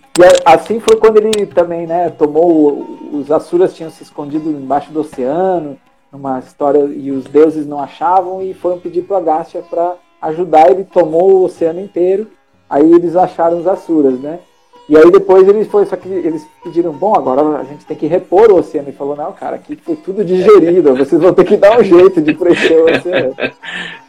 [0.44, 5.78] assim foi quando ele também, né, tomou os Asuras tinham se escondido embaixo do oceano,
[6.10, 10.82] numa história e os deuses não achavam e foram pedir para Agastya para ajudar, ele
[10.82, 12.26] tomou o oceano inteiro.
[12.68, 14.40] Aí eles acharam os Asuras, né?
[14.88, 18.06] E aí depois eles foi, só que eles pediram, bom, agora a gente tem que
[18.06, 18.90] repor o oceano.
[18.90, 22.20] E falou, não, cara, aqui foi tudo digerido, vocês vão ter que dar um jeito
[22.20, 23.34] de preencher o oceano.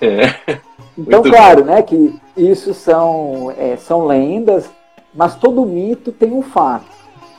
[0.01, 0.59] É.
[0.97, 1.71] Então, Muito claro, bom.
[1.71, 4.69] né, que isso são, é, são lendas,
[5.13, 6.85] mas todo mito tem um fato.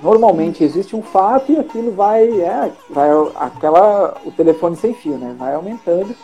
[0.03, 5.35] Normalmente existe um fato e aquilo vai, é, vai aquela, o telefone sem fio, né,
[5.39, 6.15] vai aumentando.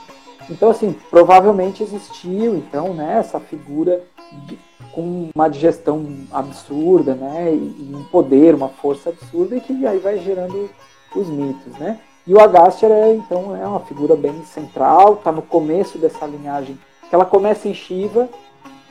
[0.50, 4.02] Então, assim, provavelmente existiu, então, né, essa figura
[4.46, 4.58] de,
[4.92, 10.18] com uma digestão absurda, né, e um poder, uma força absurda, e que aí vai
[10.18, 10.68] gerando
[11.16, 11.98] os mitos, né.
[12.26, 16.78] E o Agastya, é, então, é uma figura bem central, está no começo dessa linhagem,
[17.08, 18.28] que ela começa em Shiva,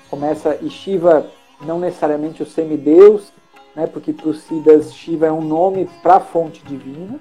[0.09, 1.27] começa, e Shiva
[1.61, 3.31] não necessariamente o semideus,
[3.75, 7.19] né, porque para os Siddhas Shiva é um nome para a fonte divina,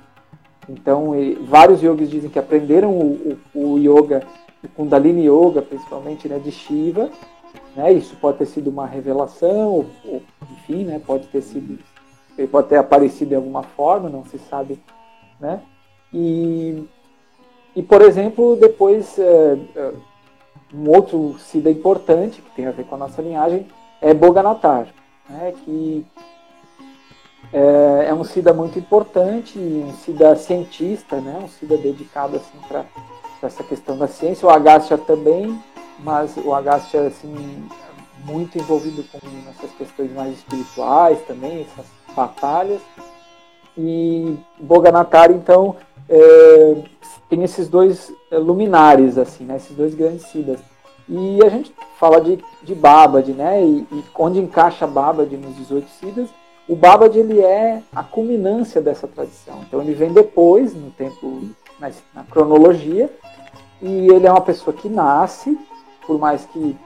[0.69, 1.13] então
[1.43, 4.23] vários yogis dizem que aprenderam o, o, o yoga,
[4.63, 7.11] o Kundalini Yoga, principalmente, né, de Shiva,
[7.75, 7.93] né?
[7.93, 11.01] Isso pode ter sido uma revelação, ou, enfim, né?
[11.05, 11.79] Pode ter sido,
[12.51, 14.81] pode ter aparecido de alguma forma, não se sabe,
[15.39, 15.61] né?
[16.13, 16.85] E,
[17.75, 19.93] e por exemplo, depois é, é,
[20.75, 23.67] um outro Sida importante que tem a ver com a nossa linhagem
[24.01, 24.89] é Boganatar,
[25.29, 25.55] né?
[25.65, 26.05] Que
[27.53, 31.39] é, é um Sida muito importante, um Sida cientista, né?
[31.43, 32.85] Um Sida dedicado assim para
[33.43, 34.47] essa questão da ciência.
[34.47, 35.59] O Agastya também
[36.03, 37.69] mas o Agastya assim
[38.25, 39.19] muito envolvido com
[39.51, 42.81] essas questões mais espirituais também, essas batalhas.
[43.77, 45.77] E Boganatar, então,
[46.09, 46.77] é,
[47.29, 49.57] tem esses dois é, luminares, assim, né?
[49.57, 50.61] esses dois grandes siddhas.
[51.09, 53.63] E a gente fala de, de Babad, né?
[53.65, 56.29] E, e onde encaixa Babad nos 18 siddhas,
[56.69, 59.61] o Babad ele é a culminância dessa tradição.
[59.67, 61.49] Então ele vem depois, no tempo,
[61.81, 63.11] na, na cronologia,
[63.83, 65.59] e ele é uma pessoa que nasce,
[66.07, 66.77] por mais que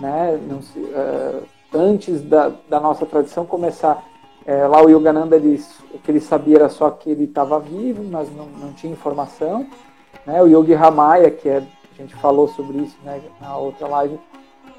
[0.00, 1.42] né, se, uh,
[1.72, 4.04] antes da, da, nossa tradição começar,
[4.46, 5.62] uh, lá o Yogananda, ele,
[5.92, 9.66] o que ele sabia era só que ele estava vivo, mas não, não tinha informação.
[10.26, 10.42] Né?
[10.42, 14.18] O Yogi Ramaya, que é, a gente falou sobre isso né, na outra live,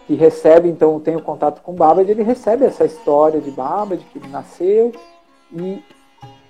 [0.06, 4.20] que recebe, então tem o contato com Babad, ele recebe essa história de Babad, que
[4.20, 4.92] ele nasceu,
[5.52, 5.84] e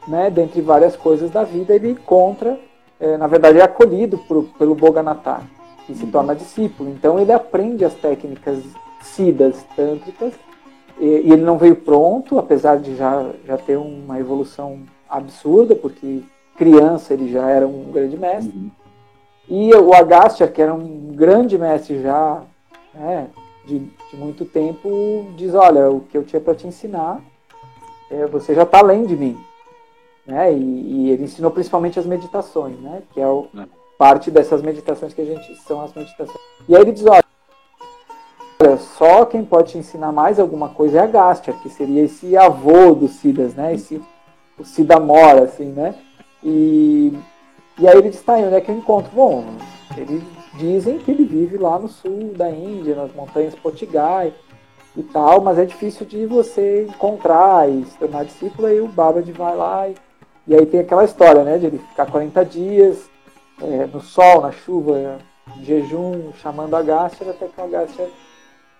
[0.08, 2.60] né, dentre várias coisas da vida, ele encontra,
[3.00, 5.44] é, na verdade é acolhido por, pelo Boganatar,
[5.88, 6.90] que se torna discípulo.
[6.90, 8.60] Então ele aprende as técnicas
[9.02, 10.34] sidas tântricas,
[11.00, 16.22] e, e ele não veio pronto, apesar de já, já ter uma evolução absurda, porque
[16.58, 18.56] criança ele já era um grande mestre.
[18.56, 18.72] Uhum.
[19.48, 22.44] E o Agastya, que era um grande mestre já,
[22.94, 23.30] né,
[23.66, 27.22] de, de muito tempo diz, olha, o que eu tinha para te ensinar,
[28.12, 29.38] é, você já está além de mim.
[30.26, 30.54] Né?
[30.54, 33.02] E, e, ele ensinou principalmente as meditações, né?
[33.14, 33.77] que é o, é.
[33.98, 36.39] Parte dessas meditações que a gente são as meditações.
[36.70, 37.24] E aí ele diz, olha,
[38.78, 42.93] só quem pode te ensinar mais alguma coisa é a Gastia, que seria esse avô
[42.93, 43.74] dos Siddhas, né?
[43.74, 44.02] Esse,
[44.58, 45.95] o Siddhamora, assim, né?
[46.43, 47.14] E,
[47.80, 49.12] e aí ele diz, tá, onde é que eu encontro?
[49.14, 49.45] Bom,
[49.95, 50.24] ele
[50.56, 54.34] dizem que ele vive lá no sul da Índia, nas montanhas Potigai
[54.95, 59.32] e tal, mas é difícil de você encontrar e se tornar discípulo, aí o Babad
[59.32, 59.95] vai lá e,
[60.48, 63.08] e aí tem aquela história, né, de ele ficar 40 dias
[63.62, 65.20] é, no sol, na chuva,
[65.58, 68.10] em jejum, chamando a Gácia, até que a Gácia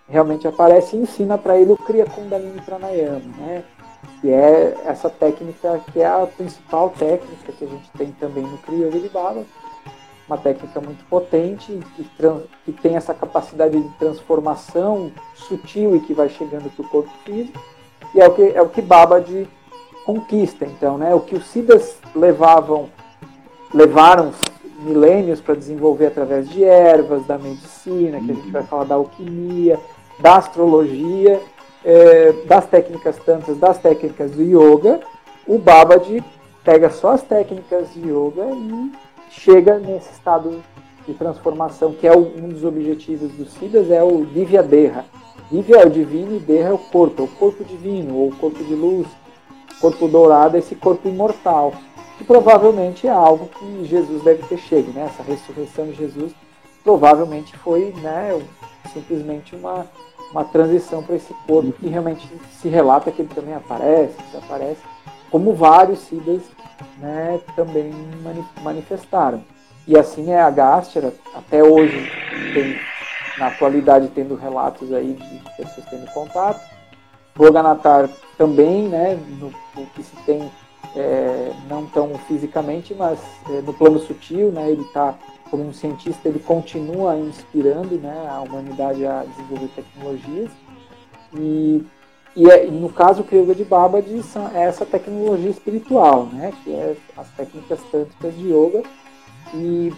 [0.07, 3.63] realmente aparece e ensina para ele o Kriya Kundalini Pranayama, né,
[4.21, 8.57] que é essa técnica que é a principal técnica que a gente tem também no
[8.59, 9.43] Kriya Yoga Baba,
[10.28, 12.09] uma técnica muito potente, que,
[12.65, 17.59] que tem essa capacidade de transformação sutil e que vai chegando para o corpo físico,
[18.13, 18.82] e é o que, é o que
[19.25, 19.47] de
[20.05, 21.13] conquista, então, né?
[21.13, 22.89] O que os Siddhas levavam,
[23.73, 24.32] levaram
[24.80, 29.80] milênios para desenvolver através de ervas, da medicina, que a gente vai falar da alquimia,
[30.19, 31.41] da astrologia,
[31.84, 34.99] é, das técnicas tantas, das técnicas do yoga,
[35.47, 36.23] o Babad
[36.63, 38.91] pega só as técnicas de yoga e
[39.30, 40.61] chega nesse estado
[41.07, 45.05] de transformação, que é um dos objetivos dos Siddhas, é o Divya Deha.
[45.49, 48.36] Divya é o divino e Deha é o corpo, é o corpo divino, ou o
[48.36, 49.07] corpo de luz,
[49.80, 51.73] corpo dourado, esse corpo imortal,
[52.18, 55.05] que provavelmente é algo que Jesus deve ter chego, né?
[55.05, 56.34] Essa ressurreição de Jesus
[56.84, 58.41] provavelmente foi né,
[58.93, 59.86] simplesmente uma,
[60.32, 62.26] uma transição para esse corpo que realmente
[62.61, 64.82] se relata que ele também aparece, desaparece,
[65.30, 66.43] como vários Siddhas
[66.97, 67.91] né, também
[68.63, 69.43] manifestaram.
[69.86, 72.09] E assim é a Gástera, até hoje
[72.53, 72.80] tem,
[73.38, 76.61] na atualidade, tendo relatos aí de pessoas tendo contato.
[77.36, 80.49] Boganatar também, né, no, no que se tem,
[80.98, 83.20] é, não tão fisicamente, mas
[83.50, 85.16] é, no plano sutil, né, ele está,
[85.50, 90.52] como um cientista, ele continua inspirando né, a humanidade a desenvolver tecnologias.
[91.38, 91.86] E
[92.38, 94.06] e, é, no caso, o Kriyoga de Babad
[94.54, 96.54] é essa tecnologia espiritual, né?
[96.64, 98.84] que é as técnicas tântricas de yoga.
[99.56, 99.91] E,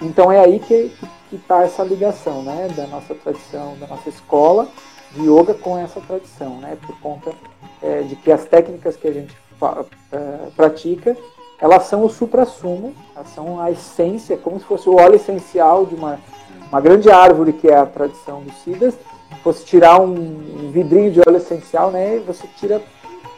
[0.00, 0.90] então é aí que
[1.30, 2.68] está essa ligação né?
[2.74, 4.66] da nossa tradição, da nossa escola
[5.12, 6.78] de yoga com essa tradição, né?
[6.86, 7.34] por conta
[7.82, 9.36] é, de que as técnicas que a gente
[10.56, 11.16] pratica,
[11.60, 15.94] elas são o supra-sumo, elas são a essência, como se fosse o óleo essencial de
[15.94, 16.18] uma,
[16.68, 18.98] uma grande árvore que é a tradição dos Siddhas,
[19.42, 22.82] fosse tirar um vidrinho de óleo essencial, né, você tira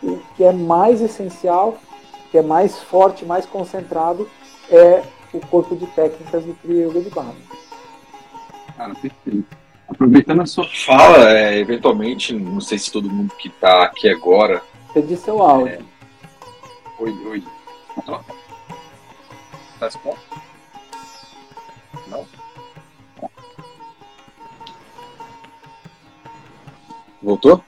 [0.03, 1.77] o que é mais essencial,
[2.31, 4.29] que é mais forte, mais concentrado,
[4.71, 5.03] é
[5.33, 7.35] o corpo de técnicas do Kriya Yoga de Baba.
[8.77, 9.57] Cara, perfeito.
[9.89, 14.61] Aproveitando a sua fala, é, eventualmente, não sei se todo mundo que está aqui agora.
[14.93, 15.75] Perdi seu áudio.
[15.75, 15.96] É...
[16.99, 17.45] Oi, oi.
[19.79, 20.17] Tá bom?
[22.09, 22.27] Não?
[27.23, 27.63] Voltou?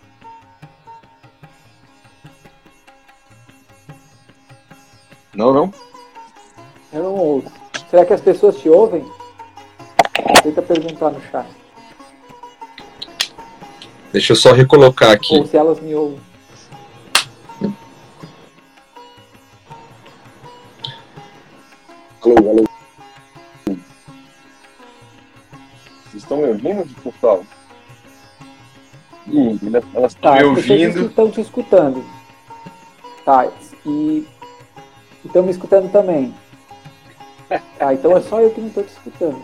[5.35, 5.75] Não, não.
[6.93, 7.53] Eu não ouço.
[7.91, 9.05] Será que as pessoas te ouvem?
[10.43, 11.47] Tenta perguntar no chat.
[14.13, 15.37] Deixa eu só recolocar aqui.
[15.37, 16.28] Ou se elas me ouvem.
[22.29, 22.65] Alô, alô.
[26.05, 27.43] Vocês estão me ouvindo, pessoal?
[29.25, 29.59] Sim,
[29.95, 31.07] elas estão tá, me ouvindo.
[31.07, 32.05] estão te escutando.
[33.25, 33.51] Tá,
[33.87, 34.27] e
[35.25, 36.35] estão me escutando também.
[37.81, 39.43] Ah, então é só eu que não estou te escutando.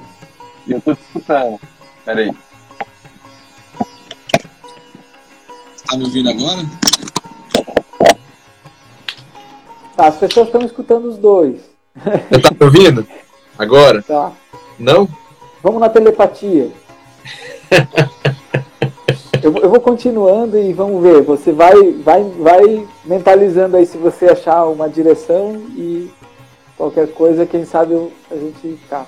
[0.69, 1.59] Eu estou te escutando.
[2.05, 2.37] Peraí.
[5.87, 6.61] Tá me ouvindo agora?
[9.97, 11.74] Tá, as pessoas estão escutando os dois.
[11.95, 13.07] Você tá me ouvindo?
[13.59, 14.03] Agora?
[14.03, 14.33] Tá.
[14.79, 15.09] Não?
[15.63, 16.71] Vamos na telepatia.
[19.43, 21.23] eu, eu, vou continuando e vamos ver.
[21.23, 26.11] Você vai, vai, vai mentalizando aí se você achar uma direção e
[26.77, 27.95] qualquer coisa, quem sabe
[28.31, 29.07] a gente tá.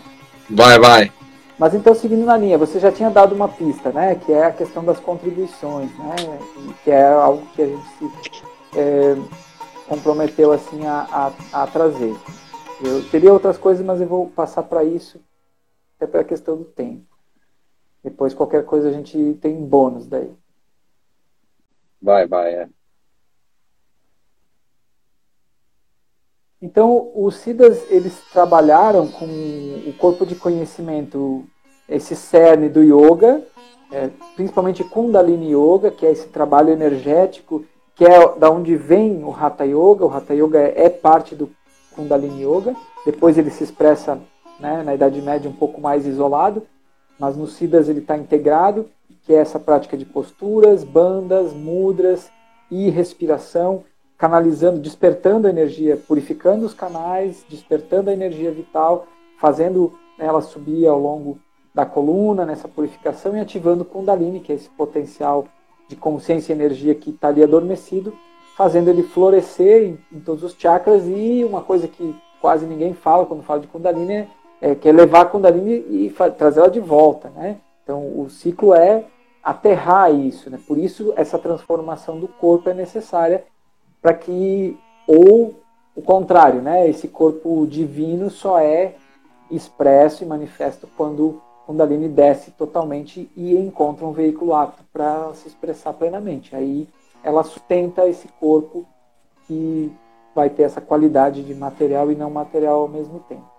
[0.49, 1.12] Vai, vai.
[1.59, 4.14] Mas então, seguindo na linha, você já tinha dado uma pista, né?
[4.14, 6.39] Que é a questão das contribuições, né?
[6.84, 8.11] Que é algo que a gente se
[8.76, 9.16] é,
[9.89, 12.14] comprometeu assim a, a, a, trazer.
[12.82, 15.20] Eu teria outras coisas, mas eu vou passar para isso,
[15.96, 17.06] até pela questão do tempo.
[18.04, 20.32] Depois, qualquer coisa, a gente tem bônus daí.
[22.00, 22.68] Vai, vai, é.
[26.60, 31.44] Então, os Siddhas, eles trabalharam com o corpo de conhecimento,
[31.88, 33.42] esse cerne do yoga,
[33.92, 37.64] é, principalmente Kundalini Yoga, que é esse trabalho energético,
[37.94, 40.04] que é da onde vem o Hatha Yoga.
[40.04, 41.50] O Hatha Yoga é parte do
[41.97, 42.76] Kundalini Yoga.
[43.05, 44.20] Depois ele se expressa
[44.61, 46.62] né, na Idade Média um pouco mais isolado,
[47.18, 48.88] mas nos Siddhas ele está integrado,
[49.22, 52.30] que é essa prática de posturas, bandas, mudras
[52.70, 53.84] e respiração
[54.18, 59.07] canalizando, despertando a energia, purificando os canais, despertando a energia vital,
[59.38, 61.38] fazendo ela subir ao longo
[61.74, 65.47] da coluna nessa purificação e ativando o Kundalini, que é esse potencial
[65.88, 68.14] de consciência e energia que está ali adormecido,
[68.57, 73.26] fazendo ele florescer em, em, todos os chakras e uma coisa que quase ninguém fala
[73.26, 74.28] quando fala de Kundalini é,
[74.62, 77.59] é que é levar a Kundalini e trazer ela de volta, né?
[77.82, 79.04] Então o ciclo é
[79.44, 80.59] aterrar isso, né?
[80.66, 83.44] Por isso essa transformação do corpo é necessária
[84.00, 84.76] para que
[85.07, 85.54] ou
[85.94, 86.88] o contrário, né?
[86.88, 88.94] Esse corpo divino só é
[89.50, 95.92] expresso e manifesto quando Kundalini desce totalmente e encontra um veículo apto para se expressar
[95.92, 96.57] plenamente.
[96.57, 96.88] Aí
[97.26, 98.86] ela sustenta esse corpo
[99.46, 99.92] que
[100.34, 103.50] vai ter essa qualidade de material e não material ao mesmo tempo.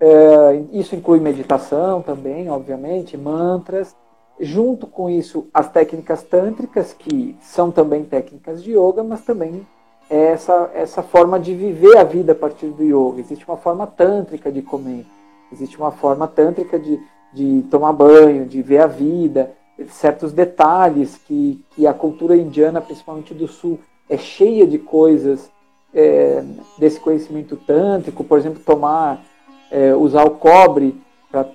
[0.00, 3.94] É, isso inclui meditação também, obviamente, mantras,
[4.40, 9.66] Junto com isso, as técnicas tântricas, que são também técnicas de yoga, mas também
[10.10, 13.20] é essa, essa forma de viver a vida a partir do yoga.
[13.20, 15.06] Existe uma forma tântrica de comer,
[15.52, 16.98] existe uma forma tântrica de,
[17.32, 19.52] de tomar banho, de ver a vida,
[19.90, 23.78] certos detalhes que, que a cultura indiana, principalmente do sul,
[24.08, 25.50] é cheia de coisas
[25.94, 26.42] é,
[26.78, 29.22] desse conhecimento tântrico, por exemplo, tomar,
[29.70, 31.48] é, usar o cobre para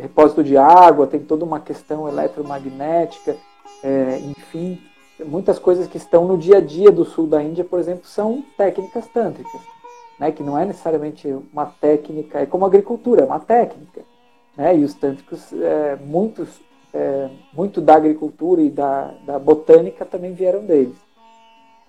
[0.00, 3.36] repósito de água, tem toda uma questão eletromagnética,
[3.82, 4.80] é, enfim,
[5.24, 8.42] muitas coisas que estão no dia a dia do sul da Índia, por exemplo, são
[8.56, 9.60] técnicas tântricas,
[10.18, 14.02] né, que não é necessariamente uma técnica, é como agricultura, é uma técnica.
[14.56, 16.48] Né, e os tântricos, é, muitos,
[16.94, 20.96] é, muito da agricultura e da, da botânica também vieram deles.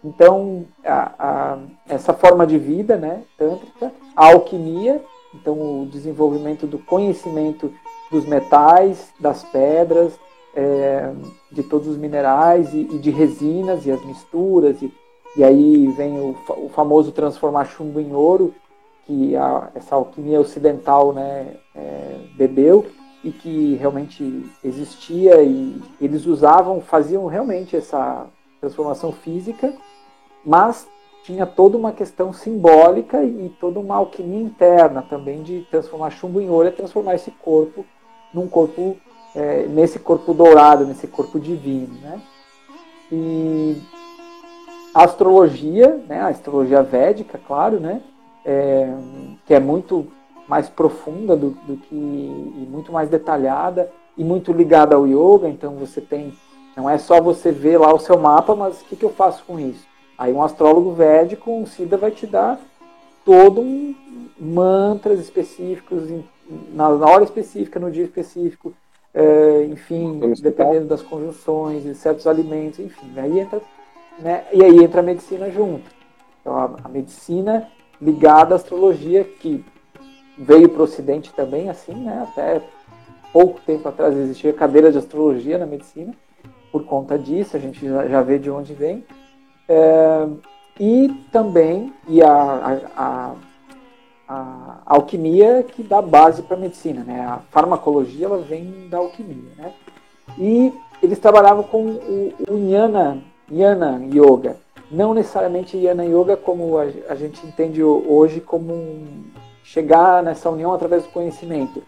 [0.04, 5.02] Então, a, a, essa forma de vida né, tântrica, a alquimia,
[5.34, 7.72] então o desenvolvimento do conhecimento
[8.12, 10.14] dos metais, das pedras,
[10.56, 11.12] é,
[11.52, 14.82] de todos os minerais e, e, de resinas e as misturas.
[14.82, 14.92] E,
[15.38, 18.54] e aí vem o, o, famoso transformar chumbo em ouro,
[19.06, 22.86] que a, essa alquimia ocidental né, é, bebeu
[23.26, 28.28] e que realmente existia e eles usavam, faziam realmente essa
[28.62, 29.74] transformação física,
[30.46, 30.88] mas
[31.24, 36.52] tinha toda uma questão simbólica e toda uma alquimia interna também de transformar chumbo em
[36.52, 37.84] ouro e transformar esse corpo
[38.32, 38.96] num corpo,
[39.34, 42.22] é, nesse corpo dourado, nesse corpo divino, né?
[43.12, 43.82] E
[44.94, 48.04] a astrologia, né, a astrologia védica, claro, né,
[48.46, 48.94] é,
[49.48, 50.08] que é muito
[50.48, 55.48] mais profunda do, do, que e muito mais detalhada e muito ligada ao yoga.
[55.48, 56.34] Então você tem,
[56.76, 59.44] não é só você ver lá o seu mapa, mas o que, que eu faço
[59.46, 59.86] com isso?
[60.18, 62.60] Aí um astrólogo védico, um Siddha vai te dar
[63.26, 63.96] todo um
[64.40, 66.04] mantras específicos
[66.74, 68.74] na, hora específica, no dia específico,
[69.14, 73.12] é, enfim, dependendo das conjunções, de certos alimentos, enfim.
[73.18, 73.62] Aí entra,
[74.20, 75.90] né, e aí entra a medicina junto.
[76.42, 77.68] Então, a, a medicina
[78.00, 79.66] ligada à astrologia, que
[80.38, 82.62] veio para o Ocidente também, assim, né, até
[83.32, 86.14] pouco tempo atrás existia cadeira de astrologia na medicina,
[86.72, 89.04] por conta disso, a gente já, vê de onde vem.
[89.68, 90.28] É,
[90.80, 93.36] e também, e a, a, a
[94.28, 97.22] a alquimia que dá base para a medicina, né?
[97.22, 99.72] A farmacologia ela vem da alquimia, né?
[100.38, 104.58] E eles trabalhavam com o, o Jnana, Jnana Yoga.
[104.90, 109.26] não necessariamente Yana Yoga como a gente entende hoje como um,
[109.66, 111.82] chegar nessa união através do conhecimento.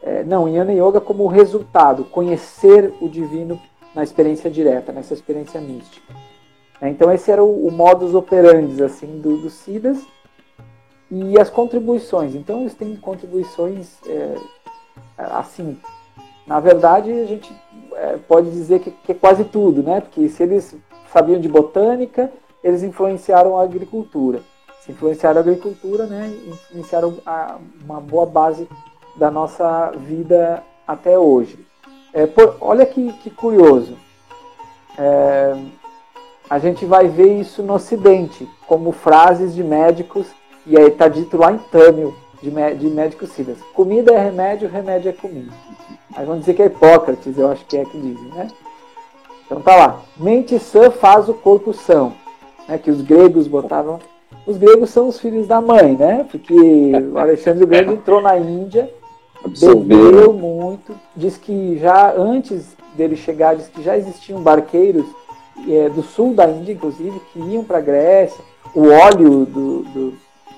[0.00, 3.60] É, não, Yana Yoga como resultado, conhecer o divino
[3.94, 6.14] na experiência direta, nessa experiência mística.
[6.80, 9.98] É, então esse era o, o modus operandi assim do, do Siddhas
[11.10, 12.34] e as contribuições.
[12.34, 14.36] Então eles têm contribuições é,
[15.18, 15.76] assim.
[16.46, 17.52] Na verdade a gente
[17.94, 20.00] é, pode dizer que, que, é quase tudo, né?
[20.00, 20.76] Porque se eles
[21.12, 22.30] sabiam de botânica,
[22.62, 24.40] eles influenciaram a agricultura.
[24.84, 26.30] Se influenciaram a agricultura, né?
[26.46, 28.68] Influenciaram a, uma boa base
[29.16, 31.58] da nossa vida até hoje.
[32.12, 33.96] É, por, olha que, que curioso.
[34.98, 35.56] É,
[36.48, 40.26] a gente vai ver isso no Ocidente, como frases de médicos,
[40.66, 43.58] e aí está dito lá em Tâmil, de, de médicos sidas.
[43.72, 45.52] Comida é remédio, remédio é comida.
[46.14, 48.48] Aí vão dizer que é Hipócrates, eu acho que é que dizem, né?
[49.46, 50.00] Então tá lá.
[50.16, 52.12] Mente sã faz o corpo são.
[52.68, 53.98] Né, que os gregos botavam.
[54.46, 56.26] Os gregos são os filhos da mãe, né?
[56.30, 56.54] Porque
[57.12, 58.90] o Alexandre o Grande entrou na Índia,
[59.86, 65.06] bebeu muito, diz que já antes dele chegar, diz que já existiam barqueiros
[65.68, 68.42] é, do sul da Índia, inclusive, que iam para a Grécia.
[68.74, 70.14] O óleo do, do,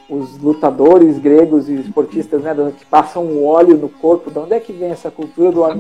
[0.09, 4.31] os lutadores gregos e esportistas, né, que passam o óleo no corpo.
[4.31, 5.79] De onde é que vem essa cultura do óleo?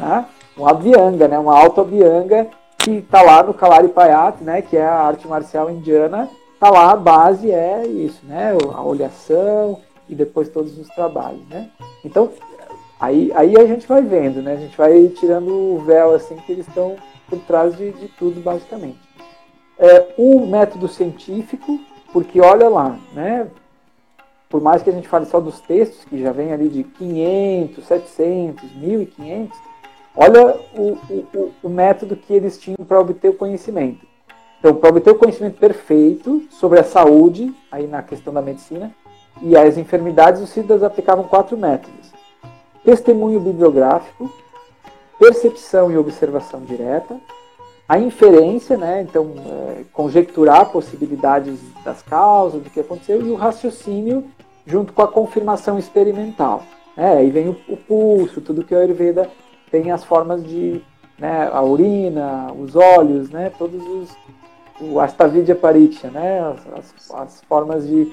[0.00, 0.24] Ah,
[0.58, 2.48] um abianga, né, uma alta abianga
[2.78, 6.28] que está lá no Kalaripayat, né, que é a arte marcial indiana.
[6.56, 9.78] Está lá a base é isso, né, a oleação
[10.08, 11.68] e depois todos os trabalhos, né.
[12.02, 12.30] Então
[12.98, 16.52] aí, aí a gente vai vendo, né, a gente vai tirando o véu assim que
[16.52, 16.96] eles estão
[17.28, 18.98] por trás de, de tudo basicamente.
[19.78, 21.78] É, o método científico
[22.10, 23.46] porque olha lá, né?
[24.48, 27.84] Por mais que a gente fale só dos textos, que já vem ali de 500,
[27.84, 29.58] 700, 1500,
[30.16, 34.06] olha o, o, o método que eles tinham para obter o conhecimento.
[34.58, 38.92] Então, para obter o conhecimento perfeito sobre a saúde, aí na questão da medicina,
[39.42, 42.12] e as enfermidades, os Siddhas aplicavam quatro métodos:
[42.84, 44.32] testemunho bibliográfico,
[45.18, 47.20] percepção e observação direta,
[47.88, 49.02] a inferência, né?
[49.02, 54.24] então é, conjecturar possibilidades das causas, do que aconteceu, e o raciocínio
[54.66, 56.64] junto com a confirmação experimental.
[56.96, 57.18] Né?
[57.18, 59.30] Aí vem o, o pulso, tudo que a Ayurveda
[59.70, 60.82] tem as formas de
[61.18, 64.10] né, a urina, os olhos, né, todos os
[64.80, 68.12] o Astavidya Pariksha, né, as, as, as, formas de,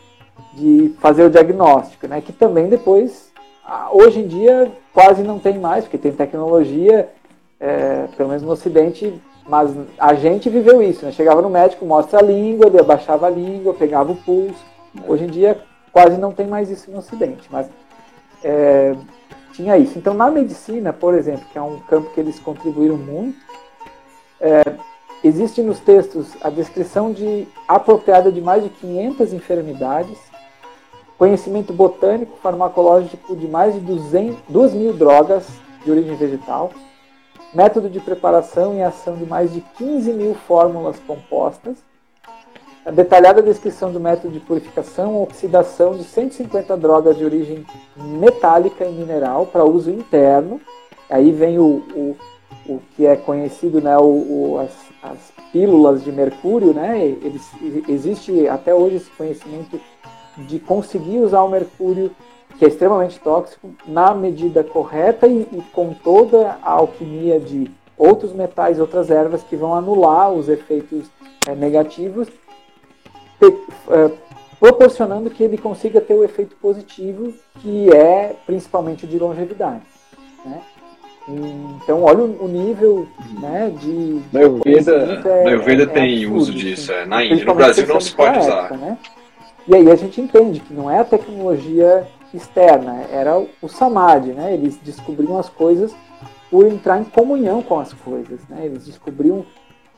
[0.54, 3.32] de fazer o diagnóstico, né, que também depois,
[3.92, 7.10] hoje em dia, quase não tem mais, porque tem tecnologia,
[7.60, 9.14] é, pelo menos no Ocidente,
[9.48, 11.12] mas a gente viveu isso, né?
[11.12, 14.64] Chegava no médico, mostra a língua, ele abaixava a língua, pegava o pulso.
[15.06, 15.62] Hoje em dia
[15.92, 17.70] quase não tem mais isso no Ocidente, mas
[18.44, 18.96] é,
[19.54, 19.98] tinha isso.
[19.98, 23.38] Então na medicina, por exemplo, que é um campo que eles contribuíram muito,
[24.42, 24.64] é,
[25.24, 30.18] existe nos textos a descrição de apropriada de mais de 500 enfermidades,
[31.18, 35.48] conhecimento botânico, farmacológico de mais de 200, 2 mil drogas
[35.86, 36.72] de origem vegetal,
[37.54, 41.78] método de preparação e ação de mais de 15 mil fórmulas compostas,
[42.86, 47.66] a detalhada descrição do método de purificação e oxidação de 150 drogas de origem
[47.96, 50.60] metálica e mineral para uso interno.
[51.10, 52.18] Aí vem o, o,
[52.68, 57.06] o que é conhecido, né, o, o as, as, pílulas de mercúrio, né?
[57.06, 57.48] Eles,
[57.88, 59.80] existe até hoje esse conhecimento
[60.36, 62.10] de conseguir usar o mercúrio
[62.58, 68.34] que é extremamente tóxico, na medida correta e, e, com toda a alquimia de outros
[68.34, 71.06] metais, outras ervas que vão anular os efeitos
[71.48, 72.28] é, negativos,
[73.42, 74.12] é,
[74.60, 79.84] proporcionando que ele consiga ter o efeito positivo, que é principalmente de longevidade.
[80.46, 80.62] Né?
[81.28, 83.08] Então, olha o nível
[83.40, 84.22] né, de.
[84.32, 87.46] Na Ayurveda, é, Ayurveda é, tem absurdo, uso disso, assim, é, na Índia.
[87.46, 88.66] No Brasil não se pode usar.
[88.66, 88.98] Época, né?
[89.66, 94.54] E aí a gente entende que não é a tecnologia externa, era o samadhi, né?
[94.54, 95.96] Eles descobriam as coisas
[96.52, 98.66] por entrar em comunhão com as coisas, né?
[98.66, 99.46] Eles descobriam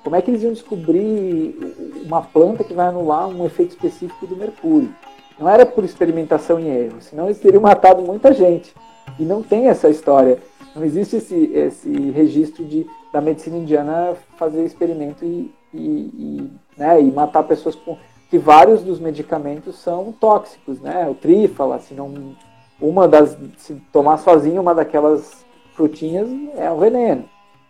[0.03, 1.57] como é que eles iam descobrir
[2.05, 4.93] uma planta que vai anular um efeito específico do mercúrio.
[5.39, 8.73] Não era por experimentação e erro, senão eles teriam matado muita gente.
[9.19, 10.37] E não tem essa história,
[10.75, 17.01] não existe esse, esse registro de da medicina indiana fazer experimento e, e, e, né,
[17.01, 17.97] e matar pessoas com
[18.29, 21.07] que vários dos medicamentos são tóxicos, né?
[21.09, 22.35] O trífala, se não
[22.81, 25.45] uma das se tomar sozinho uma daquelas
[25.75, 26.27] frutinhas
[26.57, 27.23] é um veneno.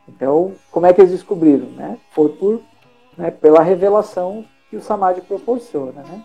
[0.07, 1.99] Então, como é que eles descobriram, né?
[2.11, 2.61] Foi por
[3.17, 6.23] né, pela revelação que o samadhi proporciona, né?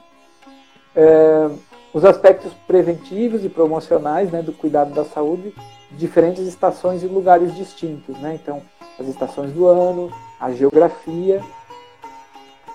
[0.97, 1.51] É,
[1.93, 5.53] os aspectos preventivos e promocionais, né, do cuidado da saúde,
[5.93, 8.39] diferentes estações e lugares distintos, né?
[8.41, 8.63] Então,
[8.99, 11.43] as estações do ano, a geografia.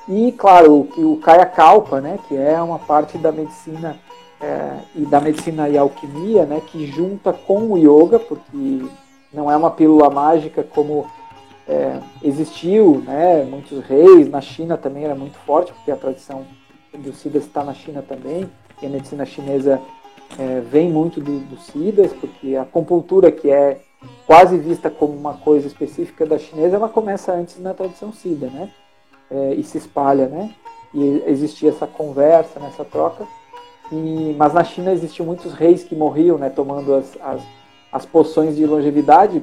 [0.07, 3.97] E, claro, o, que o Kaya Kalpa, né, que é uma parte da medicina
[4.39, 8.85] é, e da medicina e alquimia, né, que junta com o yoga, porque
[9.33, 11.07] não é uma pílula mágica como
[11.67, 16.45] é, existiu, né, muitos reis, na China também era muito forte, porque a tradição
[16.93, 18.49] dos Siddhas está na China também,
[18.81, 19.81] e a medicina chinesa
[20.37, 23.79] é, vem muito do, dos Siddhas, porque a acupuntura, que é
[24.25, 28.69] quase vista como uma coisa específica da chinesa, ela começa antes na tradição Siddha, né,
[29.29, 30.53] é, e se espalha, né,
[30.93, 33.25] e existia essa conversa, nessa troca,
[33.91, 37.41] e, mas na China existiam muitos reis que morriam, né, tomando as, as,
[37.91, 39.41] as poções de longevidade,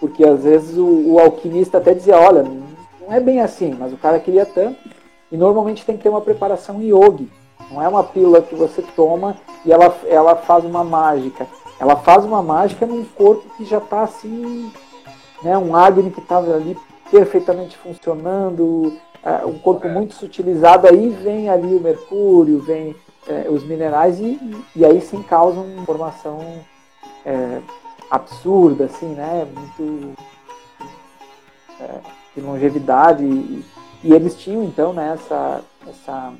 [0.00, 3.96] porque às vezes o, o, alquimista até dizia, olha, não é bem assim, mas o
[3.96, 4.78] cara queria tanto,
[5.30, 7.28] e normalmente tem que ter uma preparação yogi,
[7.70, 11.46] não é uma pílula que você toma e ela, ela faz uma mágica,
[11.78, 14.72] ela faz uma mágica num corpo que já está assim,
[15.42, 16.76] né, um Agni que estava ali
[17.10, 22.94] perfeitamente funcionando, é, um corpo muito sutilizado, aí vem ali o mercúrio, vem
[23.26, 24.38] é, os minerais e,
[24.74, 26.40] e aí sim causam uma formação
[27.24, 27.60] é,
[28.10, 29.46] absurda, assim, né?
[29.54, 30.14] Muito
[31.80, 32.00] é,
[32.34, 33.24] de longevidade.
[33.24, 33.64] E,
[34.04, 36.32] e, eles tinham então né, essa, essa,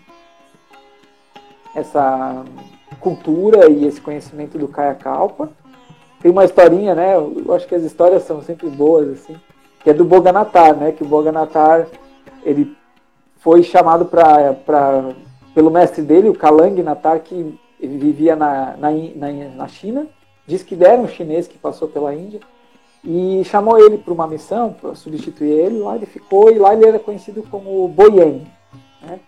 [1.79, 2.45] essa
[3.01, 5.51] cultura e esse conhecimento do Kaya Kalpa.
[6.21, 7.15] Tem uma historinha, né?
[7.15, 9.37] Eu acho que as histórias são sempre boas, assim,
[9.83, 10.93] que é do Boganatar, né?
[10.93, 11.87] Que o Boganatar
[12.43, 12.77] ele
[13.39, 15.15] foi chamado para
[15.55, 20.07] pelo mestre dele, o Kalang Natar, que vivia na, na, na, na China,
[20.47, 22.39] diz que era um chinês que passou pela Índia,
[23.05, 26.87] e chamou ele para uma missão, para substituir ele, lá ele ficou, e lá ele
[26.87, 28.47] era conhecido como Boyen,
[29.03, 29.19] né?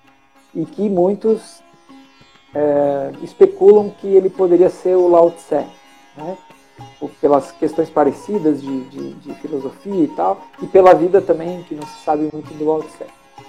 [0.55, 1.63] e que muitos
[2.55, 5.67] é, especulam que ele poderia ser o Lao Tse,
[6.17, 6.39] né?
[7.21, 11.87] pelas questões parecidas de, de, de, filosofia e tal, e pela vida também, que não
[11.87, 13.05] se sabe muito do Lao Tse.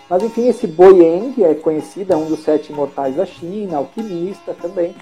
[0.09, 4.93] Mas enfim, esse Boyeng é conhecido, é um dos sete imortais da China, alquimista também.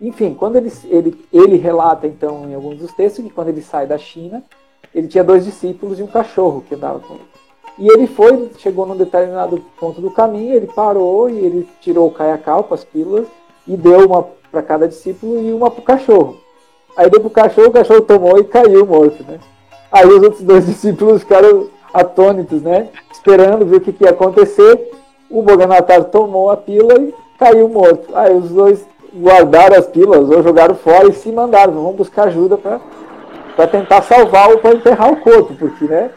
[0.00, 3.86] Enfim, quando ele, ele, ele relata então em alguns dos textos que quando ele sai
[3.86, 4.44] da China,
[4.94, 7.35] ele tinha dois discípulos e um cachorro que andava com ele.
[7.78, 12.10] E ele foi, chegou num determinado ponto do caminho, ele parou e ele tirou o
[12.10, 13.26] caiacal, as pílulas,
[13.66, 16.36] e deu uma para cada discípulo e uma para o cachorro.
[16.96, 19.38] Aí deu para o cachorro, o cachorro tomou e caiu morto, né?
[19.92, 22.88] Aí os outros dois discípulos ficaram atônitos, né?
[23.12, 24.90] Esperando ver o que, que ia acontecer.
[25.30, 28.08] O Boganatar tomou a pílula e caiu morto.
[28.14, 31.74] Aí os dois guardaram as pílulas ou jogaram fora e se mandaram.
[31.74, 36.10] Vamos buscar ajuda para tentar salvar ou para enterrar o corpo, porque, né?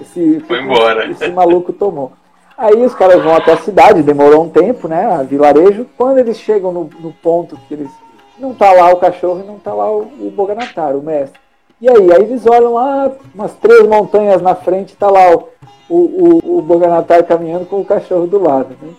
[0.00, 1.10] Esse, Foi embora.
[1.10, 2.12] esse maluco tomou.
[2.56, 5.06] Aí os caras vão até a cidade, demorou um tempo, né?
[5.06, 5.86] A vilarejo.
[5.96, 7.90] Quando eles chegam no, no ponto que eles.
[8.38, 11.38] Não tá lá o cachorro e não tá lá o, o Boganatar, o mestre.
[11.80, 15.48] E aí, aí eles olham lá, umas três montanhas na frente, tá lá o,
[15.88, 18.76] o, o Boganatar caminhando com o cachorro do lado.
[18.80, 18.92] Né?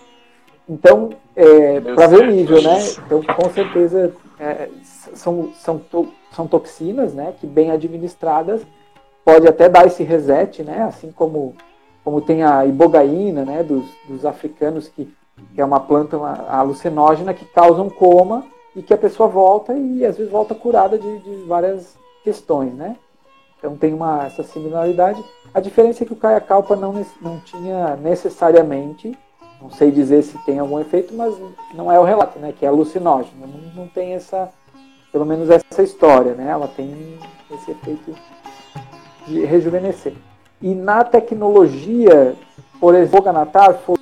[0.68, 2.78] Então, é, para ver o nível, né?
[3.06, 4.68] Então, com certeza, é,
[5.14, 5.80] são, são,
[6.32, 7.32] são toxinas, né?
[7.40, 8.62] Que bem administradas
[9.24, 10.82] pode até dar esse reset, né?
[10.82, 11.54] Assim como,
[12.04, 13.62] como tem a ibogaína, né?
[13.62, 15.12] Dos, dos africanos, que,
[15.54, 18.44] que é uma planta uma, alucinógena que causa um coma
[18.74, 22.96] e que a pessoa volta e às vezes volta curada de, de várias questões, né?
[23.58, 25.22] Então tem uma, essa similaridade.
[25.54, 29.16] A diferença é que o Kaya Kalpa não, não tinha necessariamente,
[29.60, 31.36] não sei dizer se tem algum efeito, mas
[31.74, 32.52] não é o relato, né?
[32.52, 33.46] Que é alucinógeno.
[33.46, 34.50] Não, não tem essa,
[35.12, 36.48] pelo menos essa história, né?
[36.48, 37.18] Ela tem
[37.52, 38.16] esse efeito
[39.26, 40.14] de rejuvenescer.
[40.60, 42.34] E na tecnologia,
[42.80, 43.96] por exemplo, o Boganatar foi,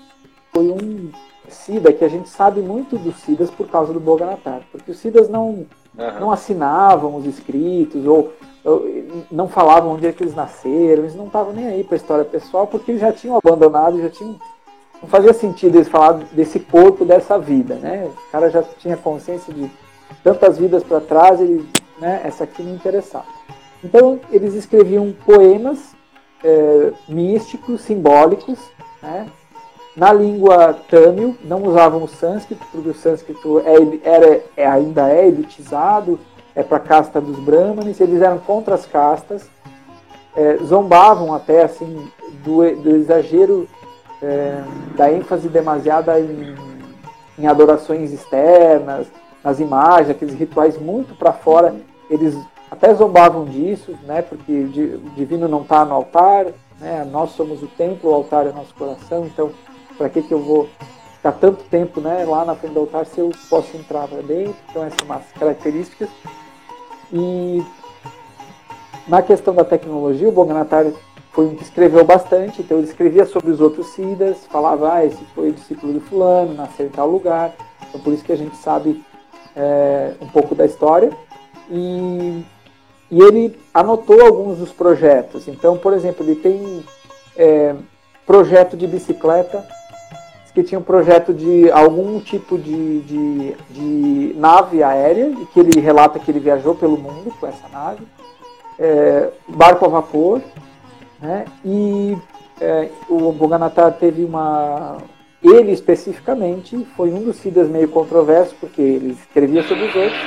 [0.53, 1.11] foi um
[1.49, 5.29] SIDA que a gente sabe muito dos SIDAs por causa do Boganatar, porque os SIDAs
[5.29, 5.67] não
[5.99, 6.21] Uhum.
[6.21, 8.33] Não assinavam os escritos, ou,
[8.65, 8.87] ou,
[9.31, 12.25] não falavam onde é que eles nasceram, eles não estavam nem aí para a história
[12.25, 14.39] pessoal, porque eles já tinham abandonado, já tinham.
[15.03, 18.07] Não fazia sentido eles falar desse corpo, dessa vida, né?
[18.07, 19.71] O cara já tinha consciência de
[20.23, 21.67] tantas vidas para trás, e
[21.99, 23.27] né, essa aqui não interessava.
[23.83, 25.95] Então, eles escreviam poemas
[26.45, 28.59] é, místicos, simbólicos,
[29.03, 29.27] né?
[29.97, 35.27] Na língua tâmil, não usavam o sânscrito, porque o sânscrito é, era, é, ainda é
[35.27, 36.19] elitizado,
[36.55, 39.51] é para a casta dos brahmanes, eles eram contra as castas,
[40.37, 42.09] é, zombavam até assim
[42.45, 43.69] do, do exagero
[44.23, 44.63] é,
[44.97, 46.55] da ênfase demasiada em,
[47.39, 49.07] em, adorações externas,
[49.43, 51.75] nas imagens, aqueles rituais muito para fora,
[52.09, 52.37] eles
[52.71, 56.47] até zombavam disso, né, porque o divino não está no altar,
[56.79, 59.51] né, nós somos o templo, o altar é nosso coração, então
[59.99, 60.69] para que, que eu vou
[61.17, 64.57] ficar tanto tempo né, lá na frente do altar se eu posso entrar para dentro?
[64.71, 66.09] Então, essas são as características.
[67.13, 67.63] E
[69.07, 70.87] na questão da tecnologia, o Boganatar
[71.33, 75.23] foi um que escreveu bastante, então ele escrevia sobre os outros Siddhas, falava, ah, esse
[75.35, 77.53] foi o discípulo do fulano, nasceu em tal lugar,
[77.89, 79.05] então por isso que a gente sabe
[79.55, 81.11] é, um pouco da história.
[81.71, 82.43] E,
[83.11, 85.49] e, ele anotou alguns dos projetos.
[85.49, 86.85] Então, por exemplo, ele tem
[87.37, 87.75] é,
[88.27, 89.67] projeto de bicicleta,
[90.55, 95.81] que tinha um projeto de algum tipo de, de, de, nave aérea, e que ele
[95.81, 98.07] relata que ele viajou pelo mundo com essa nave,
[98.79, 100.41] é, barco a vapor,
[101.21, 101.45] né?
[101.65, 102.17] e
[102.61, 104.99] é, o Boganatar teve uma.
[105.43, 110.21] Ele especificamente foi um dos Siddhas meio controverso, porque ele escrevia sobre os outros,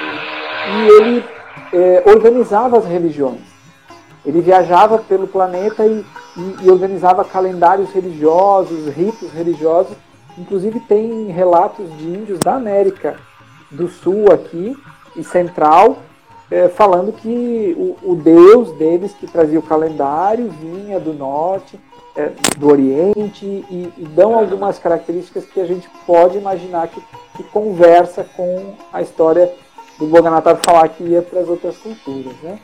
[0.76, 1.24] e ele
[1.72, 3.42] é, organizava as religiões.
[4.26, 6.06] Ele viajava pelo planeta e,
[6.38, 9.96] e, e organizava calendários religiosos, ritos religiosos,
[10.38, 13.18] Inclusive tem relatos de índios da América
[13.70, 14.76] do Sul aqui
[15.16, 15.98] e Central
[16.50, 21.80] é, falando que o, o, deus deles que trazia o calendário vinha do norte,
[22.16, 27.02] é, do Oriente e, e, dão algumas características que a gente pode imaginar que,
[27.38, 29.52] que conversa com a história
[29.98, 32.60] do Boganatar falar que ia para as outras culturas, né?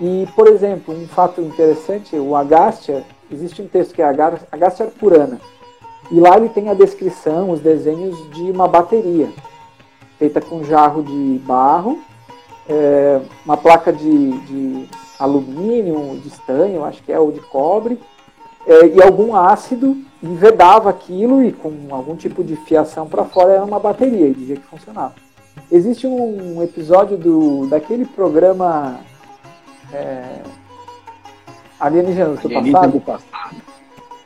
[0.00, 4.04] E, por exemplo, um fato interessante, o Agastya, existe um texto que é
[4.52, 5.40] Agastya Purana,
[6.10, 9.28] e lá ele tem a descrição, os desenhos de uma bateria,
[10.18, 11.98] feita com jarro de barro,
[12.68, 14.88] é, uma placa de, de,
[15.18, 17.98] alumínio, de estanho, acho que é, ou de cobre,
[18.66, 23.52] é, e algum ácido, e vedava aquilo e com algum tipo de fiação para fora
[23.52, 25.25] era uma bateria, e dizia que funcionava.
[25.70, 29.00] Existe um episódio do, daquele programa
[29.92, 30.40] é,
[31.80, 33.00] Alienígenas do passado.
[33.00, 33.76] passado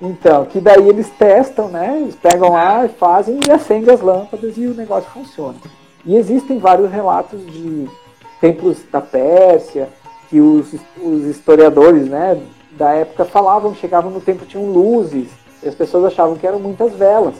[0.00, 2.00] então, que daí eles testam, né?
[2.00, 5.56] Eles pegam lá, fazem e acendem as lâmpadas e o negócio funciona.
[6.06, 7.86] E existem vários relatos de
[8.40, 9.90] templos da Pérsia,
[10.30, 12.40] que os, os historiadores né,
[12.72, 15.28] da época falavam, chegavam no templo tinham luzes,
[15.62, 17.34] e as pessoas achavam que eram muitas velas,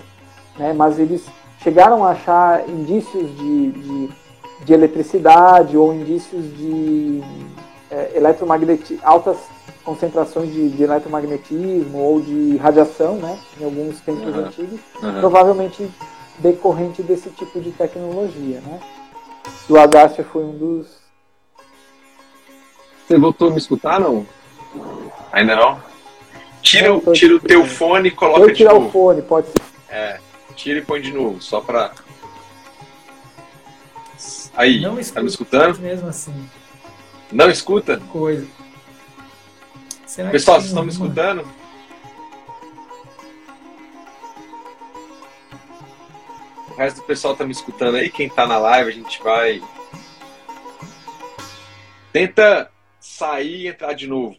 [0.59, 1.25] né, mas eles
[1.63, 4.11] chegaram a achar indícios de, de,
[4.65, 7.23] de eletricidade ou indícios de
[7.91, 9.37] é, eletromagnetismo, altas
[9.85, 14.45] concentrações de, de, eletromagnetismo ou de radiação, né, em alguns tempos uhum.
[14.45, 15.21] antigos, uhum.
[15.21, 15.91] provavelmente
[16.39, 18.81] decorrente desse tipo de tecnologia, né.
[19.69, 21.01] O Agastya foi um dos.
[23.07, 24.27] Você voltou a me escutar, não?
[25.33, 25.81] Ainda não?
[26.63, 29.63] Tira, não, tira o teu fone e coloca eu de tirar o fone, pode ser.
[29.89, 30.21] É,
[30.61, 31.95] tira e põe de novo, só pra.
[34.55, 35.79] Aí, não tá me escutando?
[35.79, 36.51] Mesmo assim.
[37.33, 37.99] Não escuta?
[38.13, 38.47] Coisa.
[40.07, 41.49] Será Pessoal, vocês estão me escutando?
[46.69, 48.11] O resto do pessoal está me escutando aí.
[48.11, 49.63] Quem está na live, a gente vai.
[52.13, 54.37] Tenta sair e entrar de novo.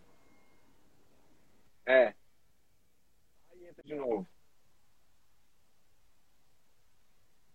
[1.85, 2.14] É.
[3.52, 4.27] Aí entra de novo.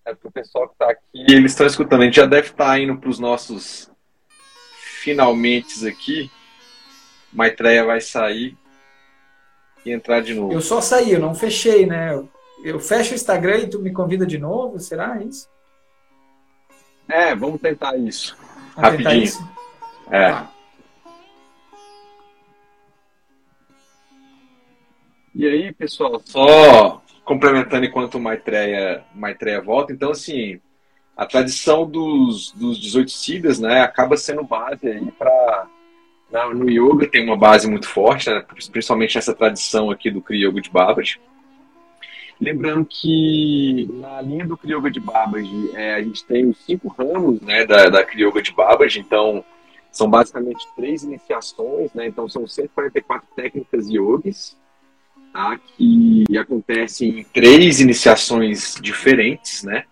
[0.07, 2.03] É porque o pessoal que está aqui, eles estão escutando.
[2.03, 3.91] A gente já deve estar tá indo para os nossos
[5.03, 6.31] finalmente aqui.
[7.33, 8.57] Maitreya vai sair
[9.85, 10.53] e entrar de novo.
[10.53, 12.25] Eu só saí, eu não fechei, né?
[12.63, 15.49] Eu fecho o Instagram e tu me convida de novo, será isso?
[17.09, 18.37] É, vamos tentar isso.
[18.37, 19.11] Vamos Rapidinho.
[19.11, 19.49] Tentar isso?
[20.09, 20.27] É.
[20.27, 20.51] Ah.
[25.35, 30.61] E aí, pessoal, só complementando enquanto Maitreya, Maitreya volta, então assim,
[31.17, 35.67] a tradição dos, dos 18 Siddhas, né, acaba sendo base aí para
[36.55, 38.45] no yoga tem uma base muito forte, né?
[38.71, 41.21] principalmente nessa tradição aqui do Kriya Yoga de Babaji.
[42.41, 46.89] Lembrando que na linha do Kriya Yoga de Babaji, é, a gente tem os cinco
[46.89, 49.45] ramos né, da, da Kriya Yoga de Babaji, então
[49.91, 52.07] são basicamente três iniciações, né?
[52.09, 54.57] então são 144 técnicas yogis,
[55.37, 55.61] tá?
[55.77, 59.85] que acontecem em três iniciações diferentes, né?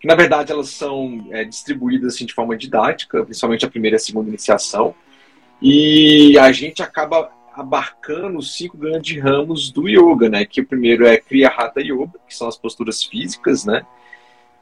[0.00, 3.98] que na verdade elas são é, distribuídas assim, de forma didática, principalmente a primeira e
[3.98, 4.94] a segunda iniciação,
[5.60, 10.44] e a gente acaba abarcando os cinco grandes ramos do yoga, né?
[10.44, 13.84] Que o primeiro é Kriya Hatha Yoga, que são as posturas físicas, né?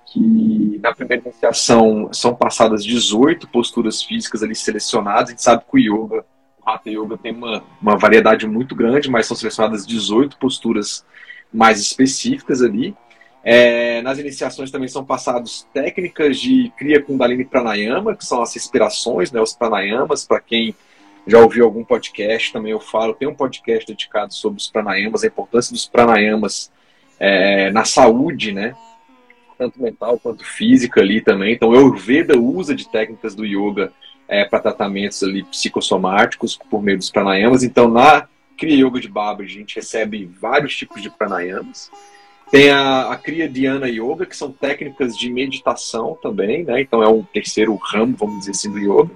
[0.06, 5.28] Que na primeira iniciação são passadas 18 posturas físicas ali selecionadas.
[5.28, 6.24] A gente sabe que o yoga,
[6.66, 11.06] Hatha Yoga tem uma, uma variedade muito grande, mas são selecionadas 18 posturas
[11.52, 12.94] mais específicas ali.
[13.44, 19.30] É, nas iniciações também são passadas técnicas de Kriya Kundalini Pranayama, que são as respirações,
[19.30, 20.74] né, os pranayamas, para quem
[21.26, 25.26] já ouviu algum podcast, também eu falo, tem um podcast dedicado sobre os pranayamas, a
[25.26, 26.70] importância dos pranayamas
[27.18, 28.76] é, na saúde, né?
[29.58, 31.54] Tanto mental quanto física ali também.
[31.54, 33.92] Então, o Ayurveda usa de técnicas do yoga
[34.28, 37.62] é, para tratamentos ali psicossomáticos por meio dos pranayamas.
[37.62, 38.26] Então, na
[38.56, 41.90] Kriya Yoga de Baba, a gente recebe vários tipos de pranayamas.
[42.50, 46.80] Tem a, a Kriya Dhyana Yoga, que são técnicas de meditação também, né?
[46.80, 49.10] Então é um terceiro ramo, vamos dizer assim, do yoga.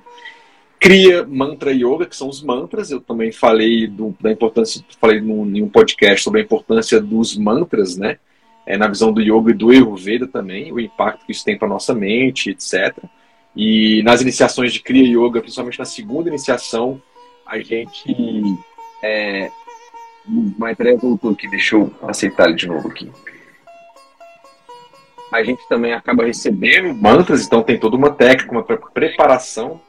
[0.80, 2.90] Kriya Mantra Yoga, que são os mantras.
[2.90, 7.36] Eu também falei do, da importância, falei num, em um podcast sobre a importância dos
[7.36, 8.18] mantras, né?
[8.66, 11.68] É, na visão do yoga e do Ayurveda também, o impacto que isso tem para
[11.68, 12.96] nossa mente, etc.
[13.54, 17.00] E nas iniciações de Kriya Yoga, principalmente na segunda iniciação,
[17.44, 18.14] a gente.
[19.02, 19.50] É...
[20.26, 23.10] Maitreya voltou aqui, deixa eu aceitar ele de novo aqui.
[25.32, 29.80] A gente também acaba recebendo mantras, então tem toda uma técnica, uma preparação.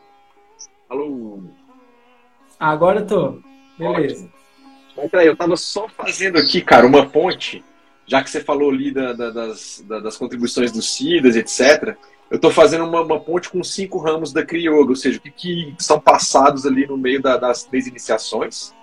[0.89, 1.43] Alô?
[2.59, 3.41] Agora eu tô.
[3.77, 4.31] Beleza.
[4.95, 7.63] Maitreya, eu tava só fazendo aqui, cara, uma ponte,
[8.05, 11.97] já que você falou ali da, da, das, da, das contribuições dos SIDAs, etc
[12.31, 15.21] eu estou fazendo uma, uma, ponte com cinco ramos da Kriya Yoga, ou seja, o
[15.21, 18.73] que, que são passados ali no meio da, das três iniciações.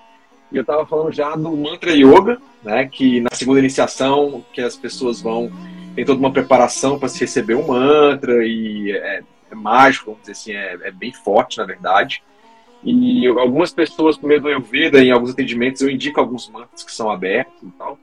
[0.53, 4.77] E eu estava falando já do Mantra Yoga, né, que na segunda iniciação, que as
[4.77, 5.51] pessoas vão,
[5.95, 10.33] tem toda uma preparação para se receber um mantra, e é, é mágico, vamos dizer
[10.33, 12.23] assim, é, é, bem forte, na verdade.
[12.85, 16.93] E algumas pessoas, por meio do Ayurveda, em alguns atendimentos, eu indico alguns mantras que
[16.93, 17.99] são abertos e tal.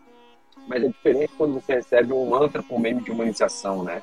[0.67, 4.01] Mas é diferente quando você recebe um mantra por meio de uma iniciação, né?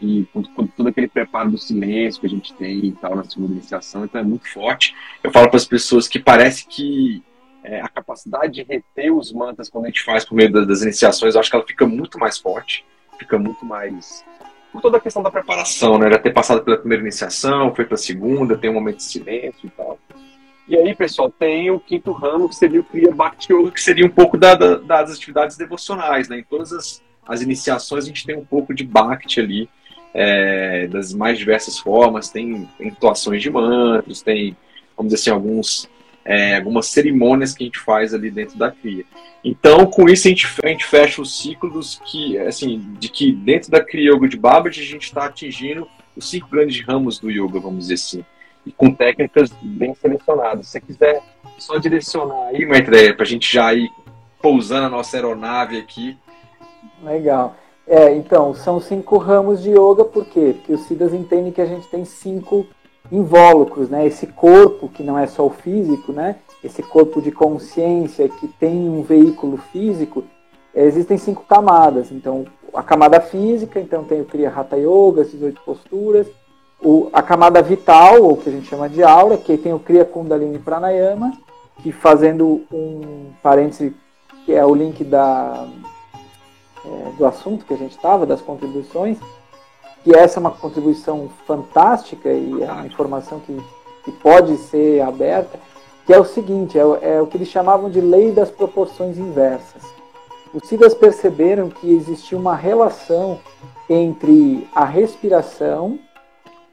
[0.00, 3.24] E com, com, todo aquele preparo do silêncio que a gente tem e tal na
[3.24, 4.94] segunda iniciação, então é muito forte.
[5.22, 7.22] Eu falo para as pessoas que parece que
[7.62, 10.82] é, a capacidade de reter os mantras quando a gente faz por meio das, das,
[10.82, 12.84] iniciações, eu acho que ela fica muito mais forte,
[13.18, 14.24] fica muito mais.
[14.72, 16.08] Por toda a questão da preparação, né?
[16.10, 19.66] Já ter passado pela primeira iniciação, foi para a segunda, tem um momento de silêncio
[19.66, 19.98] e tal.
[20.68, 24.06] E aí, pessoal, tem o quinto ramo, que seria o Kriya Bhakti Yoga, que seria
[24.06, 26.38] um pouco da, da, das atividades devocionais, né?
[26.38, 29.68] Em todas as, as iniciações a gente tem um pouco de Bhakti ali,
[30.14, 34.56] é, das mais diversas formas, tem, atuações de mantras, tem,
[34.96, 35.88] vamos dizer assim, alguns,
[36.24, 39.04] é, algumas cerimônias que a gente faz ali dentro da cria.
[39.42, 43.70] Então, com isso, a gente, a gente fecha os ciclos que, assim, de que dentro
[43.70, 47.58] da Kriya Yoga de Babaji a gente está atingindo os cinco grandes ramos do yoga,
[47.58, 48.24] vamos dizer assim,
[48.66, 50.66] e com técnicas bem selecionadas.
[50.66, 51.22] Se você quiser
[51.58, 53.90] só direcionar aí, Maitreya, para a gente já ir
[54.40, 56.16] pousando a nossa aeronave aqui.
[57.02, 57.56] Legal.
[57.90, 60.54] É, então, são cinco ramos de yoga, por quê?
[60.56, 62.64] Porque os Siddhas entendem que a gente tem cinco
[63.10, 64.06] invólucros, né?
[64.06, 66.36] Esse corpo, que não é só o físico, né?
[66.62, 70.22] Esse corpo de consciência que tem um veículo físico,
[70.72, 72.12] existem cinco camadas.
[72.12, 76.28] Então, a camada física, então tem o Kriya Hatha Yoga, essas oito posturas.
[76.80, 80.04] O, a camada vital, ou que a gente chama de aura, que tem o Kriya
[80.04, 81.32] Kundalini Pranayama,
[81.82, 83.92] que fazendo um parêntese,
[84.46, 85.66] que é o link da
[86.84, 89.18] é, do assunto que a gente estava, das contribuições,
[90.02, 93.56] que essa é uma contribuição fantástica e é uma informação que,
[94.04, 95.58] que pode ser aberta,
[96.06, 96.82] que é o seguinte, é,
[97.16, 99.82] é o que eles chamavam de lei das proporções inversas.
[100.52, 103.38] Os Siddhas perceberam que existia uma relação
[103.88, 105.98] entre a respiração,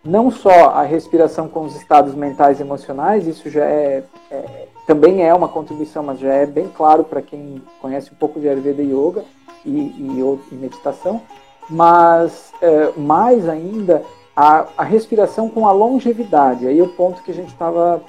[0.04, 5.22] não só a respiração com os estados mentais e emocionais, isso já é, é também
[5.22, 8.82] é uma contribuição, mas já é bem claro para quem conhece um pouco de Ayurveda
[8.82, 9.26] e Yoga,
[9.68, 11.22] e, e, e meditação,
[11.70, 14.04] mas é, mais ainda
[14.36, 16.66] a, a, respiração com a longevidade.
[16.66, 18.02] Aí é o ponto que a gente estava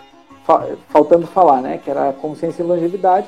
[0.44, 1.78] fa faltando falar, né?
[1.82, 3.26] Que era a consciência e longevidade.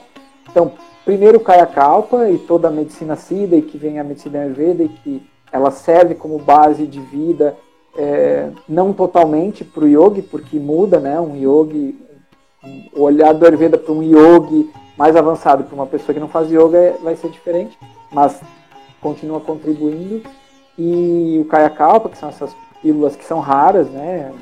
[0.48, 0.72] Então,
[1.04, 4.84] primeiro o Kaya Kalpa e toda a medicina Siddha e que vem a medicina Ayurveda
[4.84, 7.56] e que ela serve como base de vida,
[7.96, 11.20] é, não totalmente para o yogi, porque muda, né?
[11.20, 11.98] Um yogi,
[12.94, 16.48] o olhar do Ayurveda para um yogi mais avançado para uma pessoa que não faz
[16.50, 17.76] yoga é, vai ser diferente
[18.12, 18.40] mas
[19.00, 20.22] continua contribuindo.
[20.78, 24.32] E o Kaya Kalpa, que são essas pílulas que são raras, né?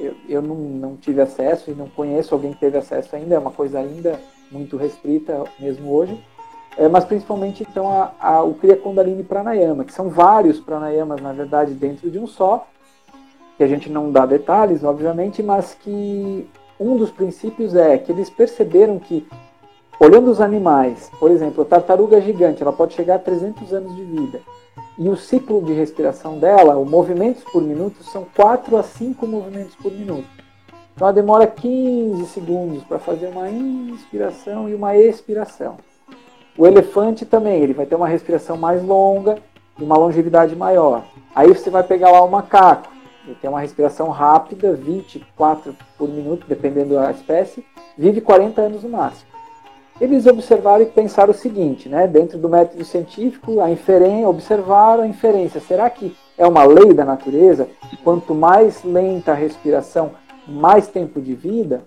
[0.00, 3.38] Eu, eu não, não tive acesso e não conheço alguém que teve acesso ainda, é
[3.38, 4.20] uma coisa ainda
[4.50, 6.18] muito restrita mesmo hoje.
[6.76, 11.32] É, mas principalmente então a, a, o Kriya Kundalini Pranayama, que são vários pranayamas na
[11.32, 12.66] verdade dentro de um só,
[13.56, 16.48] que a gente não dá detalhes, obviamente, mas que
[16.78, 19.24] um dos princípios é que eles perceberam que
[20.00, 24.02] Olhando os animais, por exemplo, a tartaruga gigante, ela pode chegar a 300 anos de
[24.02, 24.40] vida.
[24.98, 29.76] E o ciclo de respiração dela, os movimentos por minuto, são 4 a 5 movimentos
[29.76, 30.26] por minuto.
[30.94, 35.76] Então ela demora 15 segundos para fazer uma inspiração e uma expiração.
[36.58, 39.38] O elefante também, ele vai ter uma respiração mais longa
[39.78, 41.04] e uma longevidade maior.
[41.34, 42.88] Aí você vai pegar lá o macaco,
[43.24, 47.64] ele tem uma respiração rápida, 24 por minuto, dependendo da espécie,
[47.96, 49.33] vive 40 anos no máximo
[50.00, 52.06] eles observaram e pensaram o seguinte, né?
[52.06, 55.60] Dentro do método científico, a inferência, observaram a inferência.
[55.60, 57.68] Será que é uma lei da natureza?
[58.02, 60.12] Quanto mais lenta a respiração,
[60.46, 61.84] mais tempo de vida?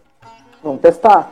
[0.63, 1.31] Vamos testar.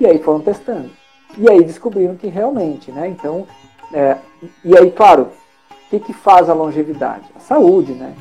[0.00, 0.90] E aí foram testando.
[1.36, 3.08] E aí descobriram que realmente, né?
[3.08, 3.46] Então,
[3.92, 4.16] é,
[4.64, 5.28] e aí, claro,
[5.70, 7.24] o que, que faz a longevidade?
[7.36, 8.14] A saúde, né?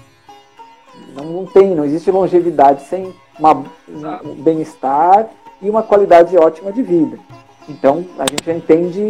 [1.15, 3.63] Não, não tem, não existe longevidade sem uma,
[4.23, 5.30] um bem-estar
[5.61, 7.17] e uma qualidade ótima de vida.
[7.68, 9.10] Então, a gente já entende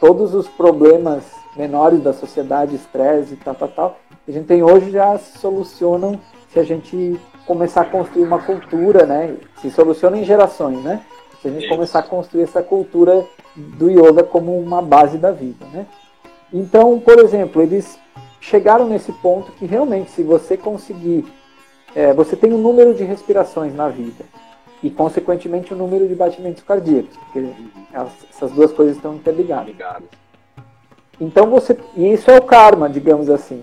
[0.00, 1.24] todos os problemas
[1.56, 5.38] menores da sociedade, estresse e tal, tal, tal, que a gente tem hoje já se
[5.38, 6.18] solucionam
[6.52, 9.36] se a gente começar a construir uma cultura, né?
[9.60, 11.02] Se soluciona em gerações, né?
[11.42, 11.74] Se a gente Isso.
[11.74, 13.24] começar a construir essa cultura
[13.56, 15.86] do yoga como uma base da vida, né?
[16.52, 17.98] Então, por exemplo, eles
[18.40, 21.24] chegaram nesse ponto que realmente, se você conseguir,
[21.94, 24.24] é, você tem um número de respirações na vida
[24.82, 27.52] e, consequentemente, o número de batimentos cardíacos, porque
[27.92, 29.74] essas duas coisas estão interligadas.
[31.20, 33.62] Então você, e isso é o karma, digamos assim.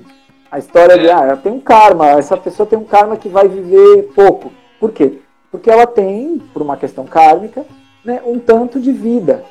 [0.51, 0.97] A história é.
[0.97, 4.51] de, ah, tem um karma, essa pessoa tem um karma que vai viver pouco.
[4.79, 5.19] Por quê?
[5.51, 7.65] Porque ela tem, por uma questão kármica,
[8.05, 9.43] né, um tanto de vida.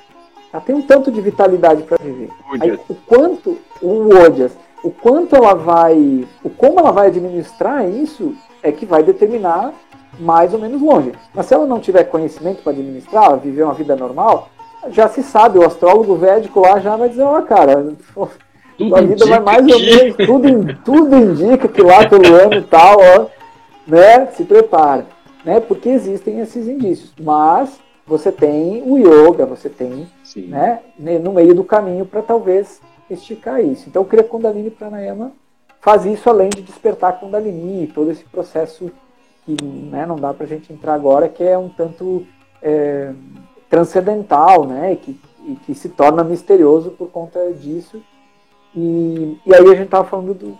[0.52, 2.30] Ela tem um tanto de vitalidade para viver.
[2.60, 8.34] Aí, o quanto o Odias, o quanto ela vai, o como ela vai administrar isso
[8.62, 9.74] é que vai determinar
[10.18, 11.12] mais ou menos longe.
[11.34, 14.48] Mas se ela não tiver conhecimento para administrar, viver uma vida normal,
[14.90, 17.94] já se sabe, o astrólogo védico lá já vai dizer, ó, oh, cara,
[18.76, 22.62] tudo a vida vai mais ou menos, tudo, tudo indica que lá pelo ano e
[22.62, 23.26] tal, ó,
[23.86, 25.06] né, se prepara,
[25.44, 27.12] né, porque existem esses indícios.
[27.20, 30.46] Mas você tem o yoga, você tem, Sim.
[30.48, 32.80] né, no meio do caminho para talvez
[33.10, 33.88] esticar isso.
[33.88, 35.32] Então, o Kriya Kundalini Pranayama
[35.80, 38.90] faz isso além de despertar Kundalini, todo esse processo
[39.46, 42.26] que né, não dá para a gente entrar agora, que é um tanto
[42.60, 43.12] é,
[43.70, 48.02] transcendental, né, e que, e que se torna misterioso por conta disso.
[48.74, 50.58] E, e aí a gente estava falando do,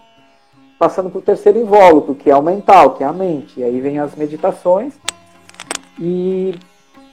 [0.78, 3.60] passando para o terceiro invólucro, que é o mental, que é a mente.
[3.60, 4.94] E aí vem as meditações
[5.98, 6.54] e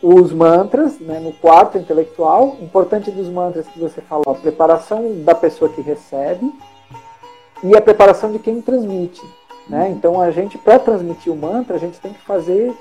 [0.01, 2.57] os mantras, né, no quarto intelectual.
[2.61, 6.53] Importante dos mantras que você falou, a preparação da pessoa que recebe
[7.63, 9.21] e a preparação de quem transmite.
[9.67, 9.89] Né?
[9.91, 12.73] Então a gente, para transmitir o mantra, a gente tem que fazer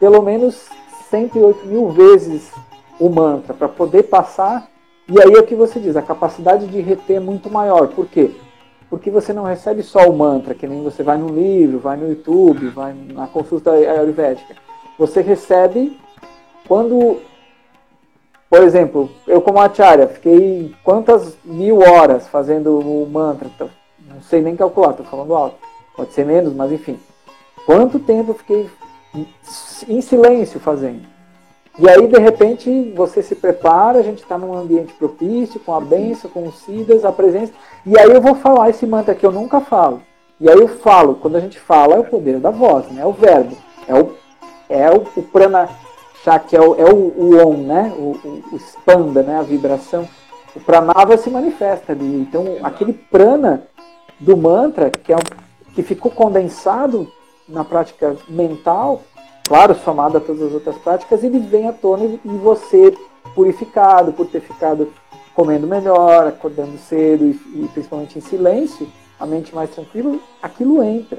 [0.00, 0.68] pelo menos
[1.10, 2.50] 108 mil vezes
[2.98, 4.68] o mantra para poder passar.
[5.08, 7.88] E aí é o que você diz, a capacidade de reter é muito maior.
[7.88, 8.30] Por quê?
[8.88, 12.08] Porque você não recebe só o mantra, que nem você vai no livro, vai no
[12.08, 14.54] YouTube, vai na consulta ayurvédica.
[14.98, 15.98] Você recebe
[16.68, 17.20] quando,
[18.48, 23.50] por exemplo, eu como acharya, fiquei quantas mil horas fazendo o mantra,
[24.06, 26.98] não sei nem calcular, estou falando alto pode ser menos, mas enfim.
[27.66, 28.68] Quanto tempo eu fiquei
[29.88, 31.12] em silêncio fazendo?
[31.78, 35.80] E aí, de repente, você se prepara, a gente está num ambiente propício, com a
[35.80, 37.52] benção, com os siddhas, a presença.
[37.86, 40.02] E aí eu vou falar esse mantra que eu nunca falo.
[40.38, 43.00] E aí eu falo, quando a gente fala, é o poder da voz, né?
[43.00, 43.56] é o verbo.
[43.88, 44.12] É o,
[44.68, 45.68] é o, o prana
[46.48, 47.92] que é o, é o, o on, né?
[47.96, 49.38] O, o, o expanda, né?
[49.38, 50.08] a vibração.
[50.54, 52.20] O pranava se manifesta ali.
[52.20, 53.62] Então, aquele prana
[54.20, 55.16] do mantra, que é
[55.74, 57.10] que ficou condensado
[57.48, 59.02] na prática mental,
[59.46, 62.94] claro, somado a todas as outras práticas, ele vem à tona e você,
[63.34, 64.92] purificado, por ter ficado
[65.34, 67.30] comendo melhor, acordando cedo e,
[67.64, 68.86] e principalmente em silêncio,
[69.18, 71.18] a mente mais tranquila, aquilo entra,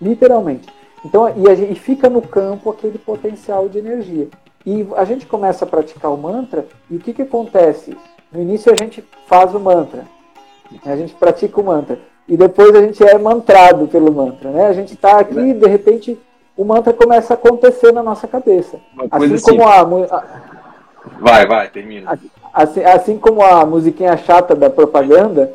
[0.00, 0.68] literalmente.
[1.04, 4.28] Então, e, gente, e fica no campo aquele potencial de energia.
[4.66, 7.96] E a gente começa a praticar o mantra, e o que, que acontece?
[8.32, 10.04] No início a gente faz o mantra,
[10.84, 11.98] a gente pratica o mantra
[12.30, 14.68] e depois a gente é mantrado pelo mantra, né?
[14.68, 16.16] A gente está aqui e de repente
[16.56, 18.78] o mantra começa a acontecer na nossa cabeça.
[19.10, 20.24] Assim, assim como a, a,
[21.18, 22.18] Vai, vai, termina.
[22.52, 25.52] Assim, assim como a musiquinha chata da propaganda,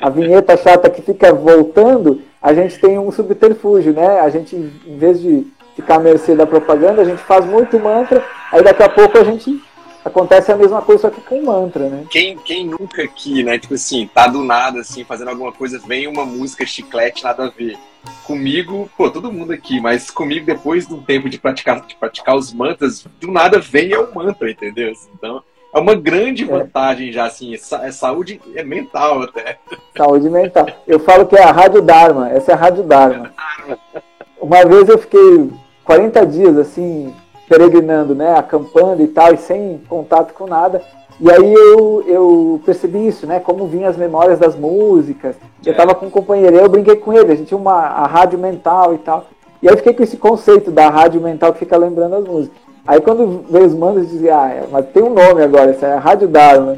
[0.00, 4.20] a vinheta chata que fica voltando, a gente tem um subterfúgio, né?
[4.20, 8.24] A gente, em vez de ficar à mercê da propaganda, a gente faz muito mantra,
[8.50, 9.62] aí daqui a pouco a gente
[10.06, 12.04] acontece a mesma coisa só que com mantra, né?
[12.10, 13.58] Quem, quem nunca aqui, né?
[13.58, 17.50] Tipo assim, tá do nada, assim, fazendo alguma coisa, vem uma música chiclete, nada a
[17.50, 17.76] ver.
[18.24, 22.36] Comigo, pô, todo mundo aqui, mas comigo, depois de um tempo de praticar, de praticar
[22.36, 24.92] os mantras, do nada vem é o mantra, entendeu?
[25.14, 25.42] Então,
[25.74, 26.46] é uma grande é.
[26.46, 27.12] vantagem é.
[27.12, 29.58] já, assim, é saúde é mental até.
[29.96, 30.66] Saúde mental.
[30.86, 33.32] Eu falo que é a Rádio Dharma, essa é a Rádio Dharma.
[34.40, 35.50] Uma vez eu fiquei
[35.84, 37.12] 40 dias, assim,
[37.48, 40.82] peregrinando, né, acampando e tal, e sem contato com nada.
[41.18, 45.36] E aí eu, eu percebi isso, né, como vinham as memórias das músicas.
[45.64, 48.38] Eu estava com um companheiro, eu brinquei com ele, a gente tinha uma a rádio
[48.38, 49.24] mental e tal.
[49.62, 52.58] E aí eu fiquei com esse conceito da rádio mental que fica lembrando as músicas.
[52.86, 55.86] Aí quando veio os mandos, eu dizia, ah, é, mas tem um nome agora, essa
[55.86, 56.76] é a Rádio Dharma.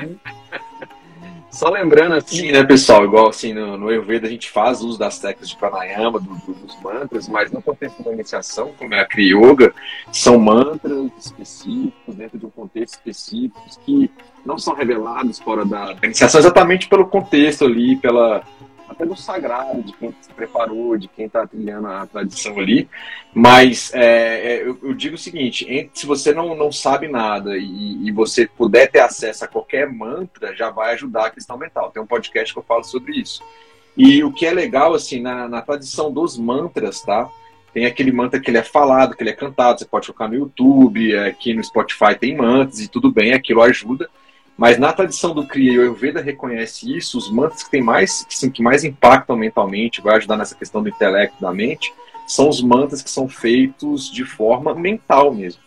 [1.58, 5.18] Só lembrando assim, né, pessoal, igual assim, no, no Ayurveda a gente faz uso das
[5.18, 9.04] técnicas de pranayama, do, do, dos mantras, mas no contexto da iniciação, como é a
[9.04, 9.74] Kriya Yoga,
[10.12, 14.08] são mantras específicos, dentro de um contexto específico, que
[14.46, 18.44] não são revelados fora da iniciação, exatamente pelo contexto ali, pela
[18.88, 22.88] até do sagrado, de quem se preparou, de quem está trilhando a tradição ali.
[23.34, 28.08] Mas é, é, eu, eu, digo o seguinte: se você não, não sabe nada e,
[28.08, 31.90] e, você puder ter acesso a qualquer mantra, já vai ajudar a questão mental.
[31.90, 33.42] Tem um podcast que eu falo sobre isso.
[33.96, 37.28] E o que é legal, assim, na, na tradição dos mantras, tá?
[37.74, 40.34] Tem aquele mantra que ele é falado, que ele é cantado, você pode colocar no
[40.34, 44.08] YouTube, aqui no Spotify tem mantras e tudo bem, aquilo ajuda.
[44.58, 48.24] Mas na tradição do Kriya e o Ayurveda reconhece isso, os mantras que tem mais,
[48.24, 51.94] que, que mais impactam mentalmente, vai ajudar nessa questão do intelecto da mente,
[52.26, 55.62] são os mantras que são feitos de forma mental mesmo.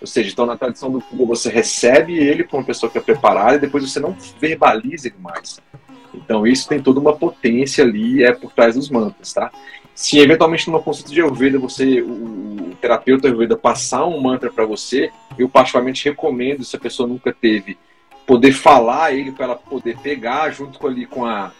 [0.00, 3.02] Ou seja, então na tradição do Kriya você recebe ele com uma pessoa que é
[3.02, 5.60] preparada e depois você não verbaliza ele mais.
[6.14, 9.52] Então isso tem toda uma potência ali é por trás dos mantras, tá?
[9.94, 14.64] Se eventualmente numa consulta de Ayurveda você, o, o terapeuta Ayurveda passar um mantra para
[14.64, 17.76] você, eu particularmente recomendo se a pessoa nunca teve
[18.30, 21.50] poder falar ele para ela poder pegar junto com ali com a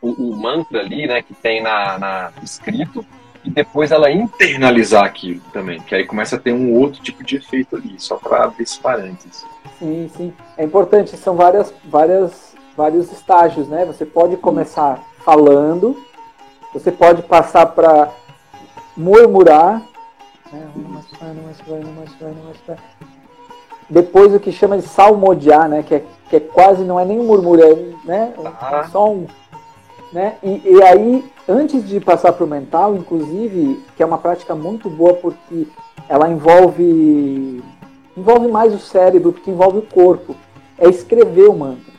[0.00, 3.04] o, o, mantra ali, né, que tem na, na escrito
[3.42, 7.38] e depois ela internalizar aquilo também, que aí começa a ter um outro tipo de
[7.38, 9.44] efeito ali, só para abrir esse parênteses.
[9.80, 10.32] Sim, sim.
[10.56, 13.84] É importante, são várias, várias, vários estágios, né?
[13.84, 16.00] Você pode começar falando,
[16.72, 18.12] você pode passar para
[18.96, 19.82] murmurar,
[20.52, 20.70] né?
[23.88, 25.82] Depois o que chama de salmodiar, né?
[25.82, 28.34] Que é, que é quase, não é nem um murmúrio, é né?
[28.60, 28.88] Ah.
[28.90, 29.26] só um.
[30.12, 30.36] Né?
[30.42, 34.88] E, e aí, antes de passar para o mental, inclusive, que é uma prática muito
[34.88, 35.66] boa porque
[36.08, 37.62] ela envolve
[38.16, 40.34] envolve mais o cérebro, porque envolve o corpo,
[40.78, 41.92] é escrever o mantra.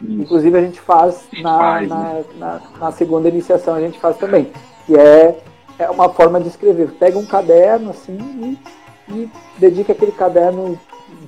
[0.00, 0.22] Isso.
[0.22, 2.24] Inclusive a gente faz, a gente na, faz na, né?
[2.38, 4.52] na, na, segunda iniciação, a gente faz também,
[4.86, 5.36] que é,
[5.78, 6.92] é uma forma de escrever.
[6.92, 8.16] Pega um caderno assim
[9.08, 10.78] e, e dedica aquele caderno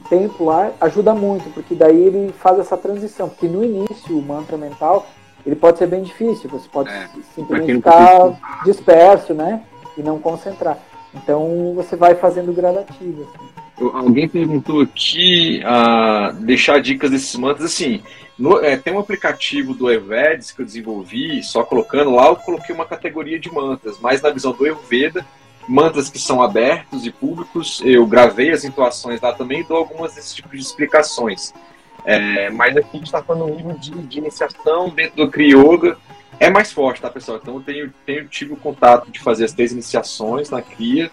[0.09, 4.57] tempo lá ajuda muito, porque daí ele faz essa transição, porque no início o mantra
[4.57, 5.07] mental
[5.45, 9.63] ele pode ser bem difícil, você pode é, simplesmente ficar disperso, né,
[9.97, 10.79] e não concentrar.
[11.15, 13.23] Então você vai fazendo gradativo.
[13.23, 13.91] Assim.
[13.95, 18.03] Alguém perguntou aqui uh, deixar dicas desses mantras assim.
[18.39, 22.75] No, é, tem um aplicativo do Ayurveda que eu desenvolvi, só colocando lá, eu coloquei
[22.75, 25.25] uma categoria de mantras, mas na visão do Ayurveda
[25.69, 27.81] mantras que são abertos e públicos.
[27.85, 31.53] Eu gravei as intuações lá também e dou algumas desses tipos de explicações.
[32.05, 35.99] É, mas aqui a gente está falando um de, de, iniciação dentro do Kriya Yoga.
[36.39, 37.39] É mais forte, tá, pessoal?
[37.43, 41.11] Então eu tenho, tenho tive o contato de fazer as três iniciações na Kriya.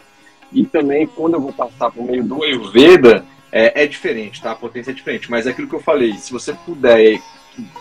[0.51, 4.51] E também, quando eu vou passar por meio do Ayurveda, é, é diferente, tá?
[4.51, 5.31] A potência é diferente.
[5.31, 7.19] Mas é aquilo que eu falei, se você puder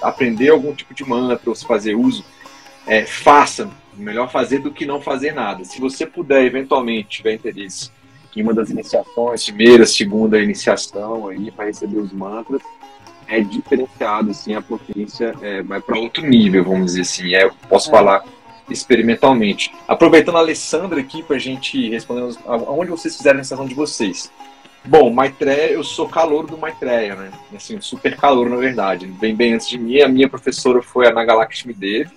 [0.01, 2.25] aprender algum tipo de mantra ou se fazer uso,
[2.87, 5.65] é, faça Melhor fazer do que não fazer nada.
[5.65, 7.91] Se você puder, eventualmente, tiver interesse
[8.35, 12.63] em uma das iniciações, primeira, segunda iniciação aí, para receber os mantras,
[13.29, 17.35] é diferenciado, assim, a potência é, vai para outro nível, vamos dizer assim.
[17.35, 17.93] É, posso é.
[17.93, 18.25] falar
[18.71, 19.73] experimentalmente.
[19.87, 24.31] Aproveitando a Alessandra aqui para a gente responder aonde vocês fizeram a iniciação de vocês.
[24.85, 27.31] Bom, Maitreya, eu sou calor do Maitreya, né?
[27.55, 29.07] Assim, super calor, na verdade.
[29.07, 32.11] Bem, bem antes de mim, a minha professora foi a Nagalakshmi Devi,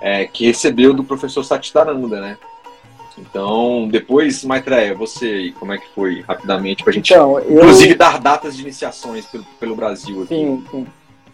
[0.00, 2.38] é, que recebeu do professor Satitaranda, né?
[3.18, 7.58] Então, depois, Maitreya, você, como é que foi, rapidamente, para a gente, então, eu...
[7.58, 10.34] inclusive, dar datas de iniciações pelo, pelo Brasil aqui.
[10.34, 10.86] Sim, sim.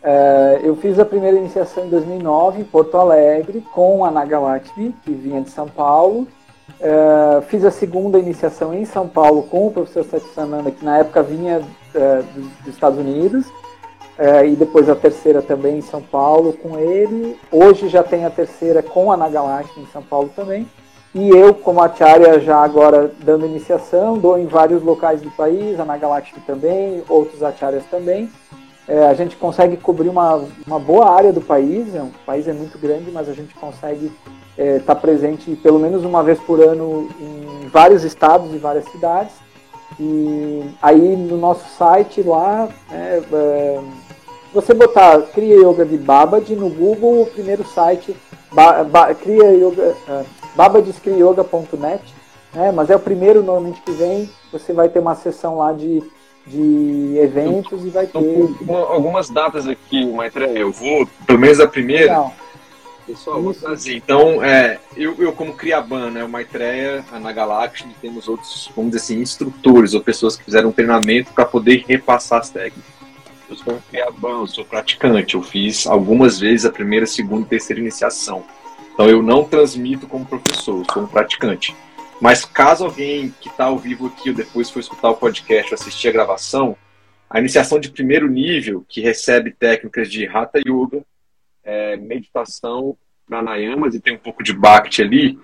[0.02, 5.12] É, eu fiz a primeira iniciação em 2009, em Porto Alegre, com a Nagalakshmi, que
[5.12, 6.26] vinha de São Paulo.
[6.80, 11.22] É, fiz a segunda iniciação em São Paulo com o professor Satisananda, que na época
[11.22, 11.62] vinha
[11.94, 13.46] é, dos, dos Estados Unidos.
[14.18, 17.36] É, e depois a terceira também em São Paulo com ele.
[17.50, 20.68] Hoje já tem a terceira com a Nagalakshmi em São Paulo também.
[21.14, 25.84] E eu, como acharya, já agora dando iniciação, dou em vários locais do país, a
[25.84, 28.30] Nagalakshmi também, outros acharyas também.
[28.88, 32.52] É, a gente consegue cobrir uma, uma boa área do país, é, o país é
[32.52, 34.06] muito grande, mas a gente consegue
[34.56, 38.84] estar é, tá presente pelo menos uma vez por ano em vários estados e várias
[38.86, 39.34] cidades.
[40.00, 43.80] E aí no nosso site lá, né, é,
[44.52, 48.14] você botar Cria Yoga de Babad no Google, o primeiro site,
[48.52, 52.02] ba, ba, Cria Yoga, uh, babadescriyoga.net,
[52.52, 56.02] né, mas é o primeiro normalmente que vem, você vai ter uma sessão lá de,
[56.46, 58.18] de eventos e vai ter...
[58.88, 62.14] algumas datas aqui, Maitreya, eu vou, pelo menos a primeira...
[62.14, 62.42] Não.
[63.04, 63.96] Pessoal, vou trazer.
[63.96, 69.02] Então, é, eu, eu como Criaban, né, o Maitreya, a Nagalakshmi, temos outros, vamos dizer
[69.02, 72.91] assim, instrutores ou pessoas que fizeram um treinamento para poder repassar as técnicas.
[73.52, 75.34] Eu sou criabão, eu sou praticante.
[75.34, 78.44] Eu fiz algumas vezes a primeira, segunda e terceira iniciação.
[78.92, 81.74] Então eu não transmito como professor, eu sou um praticante.
[82.20, 85.74] Mas caso alguém que está ao vivo aqui ou depois for escutar o podcast ou
[85.74, 86.76] assistir a gravação,
[87.28, 91.04] a iniciação de primeiro nível, que recebe técnicas de Hatha Yoga,
[91.64, 92.96] é, meditação,
[93.26, 95.38] pranayamas e tem um pouco de Bhakti ali,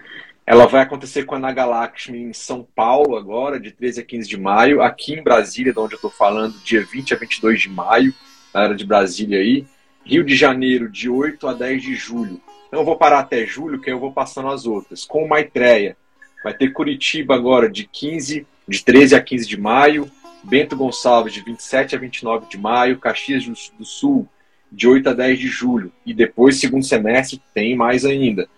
[0.48, 4.40] ela vai acontecer com a Nagalakshmi em São Paulo agora, de 13 a 15 de
[4.40, 8.14] maio, aqui em Brasília, de onde eu estou falando, dia 20 a 22 de maio,
[8.54, 9.66] na área de Brasília aí,
[10.06, 12.40] Rio de Janeiro, de 8 a 10 de julho.
[12.66, 15.04] Então eu vou parar até julho, que aí eu vou passando as outras.
[15.04, 15.98] Com Maitreya,
[16.42, 20.10] vai ter Curitiba agora de 15, de 13 a 15 de maio,
[20.42, 24.26] Bento Gonçalves de 27 a 29 de maio, Caxias do Sul
[24.72, 28.48] de 8 a 10 de julho e depois segundo semestre tem mais ainda.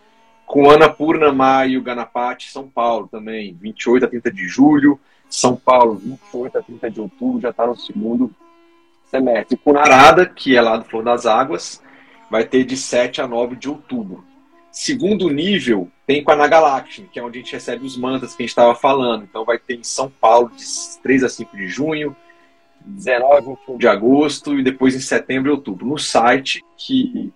[0.51, 4.99] Com Annapurna, Maio, Ganapati, São Paulo também, 28 a 30 de julho,
[5.29, 8.35] São Paulo, 28 a 30 de outubro, já está no segundo
[9.05, 9.57] semestre.
[9.57, 11.81] Com Narada, que é lá do Flor das Águas,
[12.29, 14.25] vai ter de 7 a 9 de outubro.
[14.73, 18.43] Segundo nível, tem com a Nagalakshmi, que é onde a gente recebe os mantras que
[18.43, 19.23] a gente estava falando.
[19.23, 20.65] Então vai ter em São Paulo de
[21.01, 22.17] 3 a 5 de junho,
[22.81, 25.87] 19 e 21 de agosto e depois em setembro e outubro.
[25.87, 27.33] No site que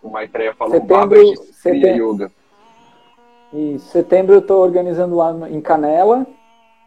[0.00, 2.41] o Maitreya falou, setembro, setembro, Yoga.
[3.52, 6.26] Em setembro eu estou organizando lá em Canela,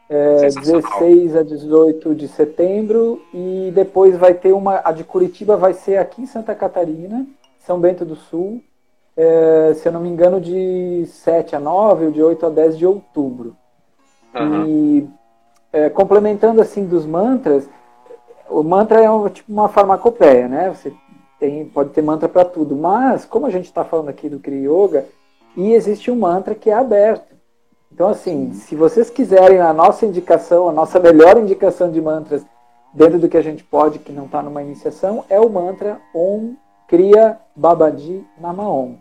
[0.10, 4.82] é, 16 a 18 de setembro, e depois vai ter uma.
[4.84, 7.26] A de Curitiba vai ser aqui em Santa Catarina,
[7.60, 8.62] São Bento do Sul,
[9.16, 12.78] é, se eu não me engano, de 7 a 9 ou de 8 a 10
[12.78, 13.56] de outubro.
[14.34, 14.66] Uhum.
[14.66, 15.10] E
[15.72, 17.70] é, complementando assim dos mantras,
[18.50, 20.70] o mantra é um, tipo uma farmacopeia, né?
[20.70, 20.94] Você
[21.40, 24.70] tem, pode ter mantra para tudo, mas como a gente está falando aqui do Kriya
[24.70, 25.06] Yoga,
[25.56, 27.36] e existe um mantra que é aberto.
[27.92, 32.46] Então, assim, se vocês quiserem a nossa indicação, a nossa melhor indicação de mantras
[32.94, 36.56] dentro do que a gente pode, que não está numa iniciação, é o mantra Om
[36.88, 38.96] Kriya Babadi Namaom.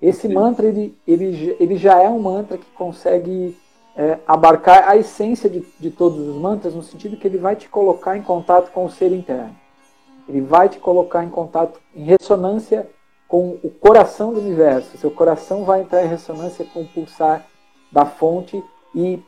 [0.00, 3.56] Esse mantra, ele, ele, ele já é um mantra que consegue
[3.96, 7.68] é, abarcar a essência de, de todos os mantras, no sentido que ele vai te
[7.68, 9.56] colocar em contato com o ser interno.
[10.28, 12.88] Ele vai te colocar em contato, em ressonância
[13.28, 14.96] com o coração do universo.
[14.98, 17.44] Seu coração vai entrar em ressonância com o pulsar
[17.90, 18.62] da fonte
[18.94, 19.22] e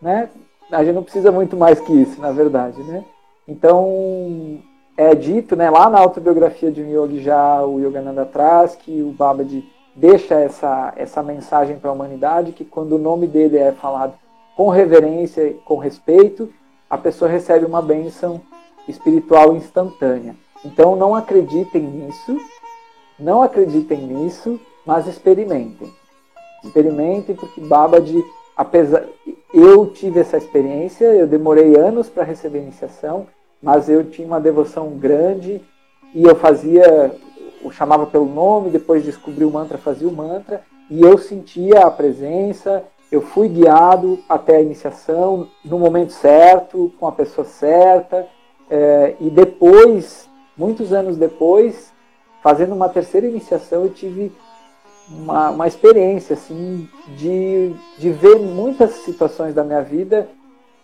[0.00, 0.28] né,
[0.70, 2.82] a gente não precisa muito mais que isso, na verdade.
[2.82, 3.04] Né?
[3.46, 4.60] Então,
[4.96, 9.12] é dito né, lá na autobiografia de um yogi já, o Yogananda traz, que o
[9.12, 9.64] Babaji
[9.94, 14.14] deixa essa, essa mensagem para a humanidade que quando o nome dele é falado
[14.56, 16.52] com reverência, com respeito,
[16.88, 18.40] a pessoa recebe uma bênção
[18.88, 20.34] espiritual instantânea.
[20.64, 22.38] Então não acreditem nisso,
[23.18, 25.92] não acreditem nisso, mas experimentem.
[26.62, 28.24] Experimentem porque Babaji,
[28.56, 29.04] apesar
[29.54, 33.26] eu tive essa experiência, eu demorei anos para receber a iniciação,
[33.62, 35.62] mas eu tinha uma devoção grande
[36.14, 37.14] e eu fazia
[37.70, 42.84] chamava pelo nome, depois descobri o mantra, fazia o mantra, e eu sentia a presença,
[43.10, 48.26] eu fui guiado até a iniciação no momento certo, com a pessoa certa,
[48.70, 51.92] é, e depois, muitos anos depois,
[52.46, 54.30] fazendo uma terceira iniciação, eu tive
[55.10, 60.28] uma, uma experiência assim de, de ver muitas situações da minha vida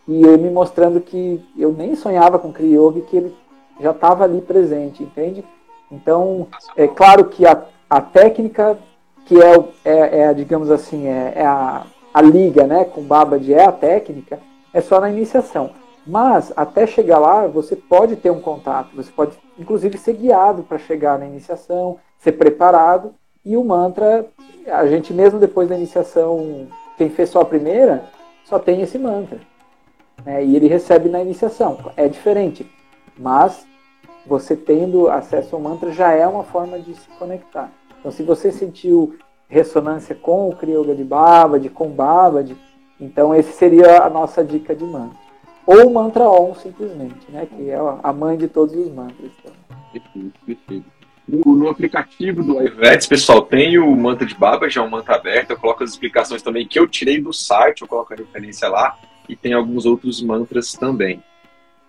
[0.09, 3.37] e me mostrando que eu nem sonhava com Kriya Yoga que ele
[3.81, 5.45] já estava ali presente, entende?
[5.89, 8.77] Então, é claro que a, a técnica,
[9.25, 13.65] que é, é, é digamos assim, é, é, a, a liga né, com Babad é
[13.65, 14.41] a técnica,
[14.75, 15.71] é só na iniciação.
[16.07, 20.79] Mas, até chegar lá, você pode ter um contato, você pode, inclusive, ser guiado para
[20.79, 23.15] chegar na iniciação, ser preparado,
[23.45, 24.27] e o mantra,
[24.67, 28.05] a gente mesmo depois da iniciação, quem fez só a primeira,
[28.45, 29.41] só tem esse mantra.
[30.25, 31.79] Né, e ele recebe na iniciação.
[31.97, 32.71] É diferente,
[33.19, 33.67] mas
[34.27, 37.73] você tendo acesso ao mantra já é uma forma de se conectar.
[37.99, 39.17] Então, se você sentiu
[39.49, 42.57] ressonância com o Kriyoga de Babad, com Babad,
[43.01, 45.22] então esse seria a nossa dica de mantra.
[45.67, 47.47] Ou o mantra Om, simplesmente, né?
[47.47, 49.31] que é a mãe de todos os mantras.
[49.39, 49.53] Então.
[49.93, 50.85] Perfeito, perfeito.
[51.29, 55.15] No, no, aplicativo do Ayurveda, pessoal, tem o mantra de Baba, já é um mantra
[55.15, 55.51] aberto.
[55.51, 58.99] Eu coloco as explicações também que eu tirei do site, eu coloco a referência lá.
[59.29, 61.23] E tem alguns outros mantras também.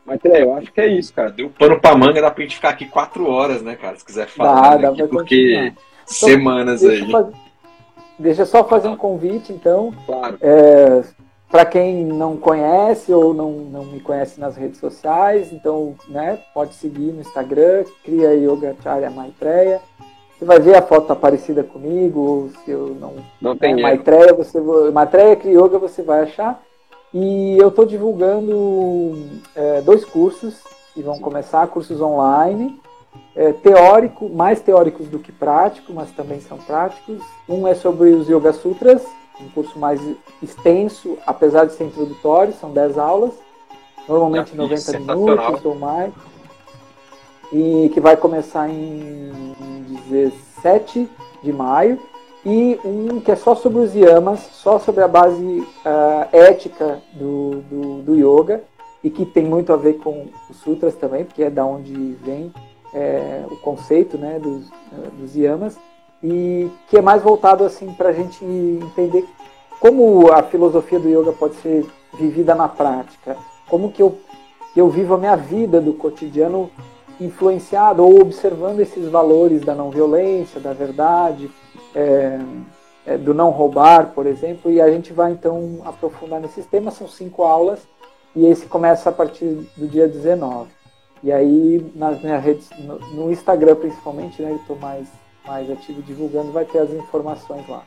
[0.05, 1.31] Mas, Tré, eu acho que é isso, cara.
[1.31, 3.95] Deu pano pra manga, dá pra gente ficar aqui quatro horas, né, cara?
[3.95, 4.77] Se quiser falar.
[4.77, 5.73] Dá, dá porque continuar.
[6.05, 7.11] semanas então, aí.
[7.11, 7.33] Fazer,
[8.19, 9.93] deixa eu só fazer um convite, então.
[10.05, 10.37] Claro.
[10.41, 11.01] É,
[11.53, 16.73] para quem não conhece ou não, não me conhece nas redes sociais, então, né, pode
[16.73, 19.79] seguir no Instagram, cria Yoga Charya Maitreya.
[20.35, 23.13] Você vai ver a foto parecida comigo, ou se eu não.
[23.39, 23.77] Não tem.
[23.77, 24.59] É, Maitreya, você,
[24.91, 26.59] Maitreya Kriya Yoga você vai achar.
[27.13, 29.15] E eu estou divulgando
[29.55, 30.59] é, dois cursos
[30.95, 31.21] que vão Sim.
[31.21, 32.81] começar, cursos online,
[33.35, 37.21] é, teórico, mais teóricos do que prático, mas também são práticos.
[37.47, 39.03] Um é sobre os Yoga Sutras,
[39.39, 39.99] um curso mais
[40.41, 43.33] extenso, apesar de ser introdutório, são 10 aulas,
[44.07, 46.13] normalmente 90 minutos ou mais,
[47.51, 49.55] e que vai começar em
[50.09, 51.09] 17
[51.41, 51.99] de maio
[52.45, 57.61] e um que é só sobre os yamas, só sobre a base uh, ética do,
[57.69, 58.63] do, do, yoga,
[59.03, 62.53] e que tem muito a ver com os sutras também, porque é da onde vem
[62.93, 65.77] é, o conceito né, dos, uh, dos yamas,
[66.23, 69.27] e que é mais voltado assim para a gente entender
[69.79, 73.35] como a filosofia do yoga pode ser vivida na prática,
[73.69, 74.17] como que eu,
[74.73, 76.71] que eu vivo a minha vida do cotidiano
[77.19, 81.49] influenciado ou observando esses valores da não violência, da verdade,
[81.93, 82.39] é,
[83.05, 86.95] é, do não roubar, por exemplo, e a gente vai então aprofundar nesses temas.
[86.95, 87.79] São cinco aulas
[88.35, 90.69] e esse começa a partir do dia 19.
[91.21, 95.07] E aí nas minhas redes, no, no Instagram principalmente, né, eu estou mais,
[95.45, 97.83] mais ativo divulgando, vai ter as informações lá.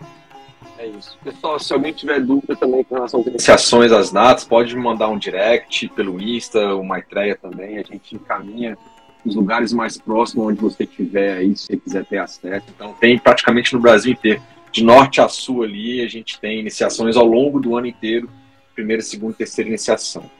[0.79, 1.19] É isso.
[1.23, 5.09] Pessoal, se alguém tiver dúvida também com relação às iniciações, às datas, pode me mandar
[5.09, 8.77] um direct pelo Insta, o Maitreya também, a gente encaminha
[9.25, 12.67] os lugares mais próximos onde você estiver aí, se você quiser ter acesso.
[12.75, 17.17] Então, tem praticamente no Brasil inteiro, de norte a sul ali, a gente tem iniciações
[17.17, 18.29] ao longo do ano inteiro,
[18.75, 20.31] primeira, segunda e terceira iniciação.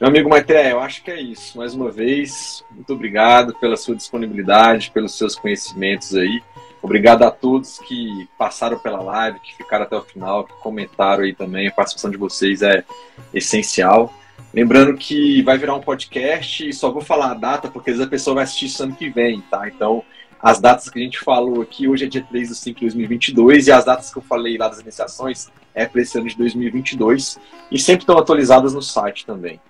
[0.00, 1.56] Meu amigo Maité, eu acho que é isso.
[1.56, 6.42] Mais uma vez, muito obrigado pela sua disponibilidade, pelos seus conhecimentos aí.
[6.82, 11.32] Obrigado a todos que passaram pela live, que ficaram até o final, que comentaram aí
[11.32, 11.68] também.
[11.68, 12.84] A participação de vocês é
[13.32, 14.12] essencial.
[14.52, 18.08] Lembrando que vai virar um podcast e só vou falar a data porque às vezes
[18.08, 19.68] a pessoa vai assistir isso ano que vem, tá?
[19.68, 20.02] Então,
[20.42, 23.68] as datas que a gente falou aqui, hoje é dia 3 de 5 de 2022
[23.68, 27.38] e as datas que eu falei lá das iniciações é para esse ano de 2022
[27.70, 29.60] e sempre estão atualizadas no site também.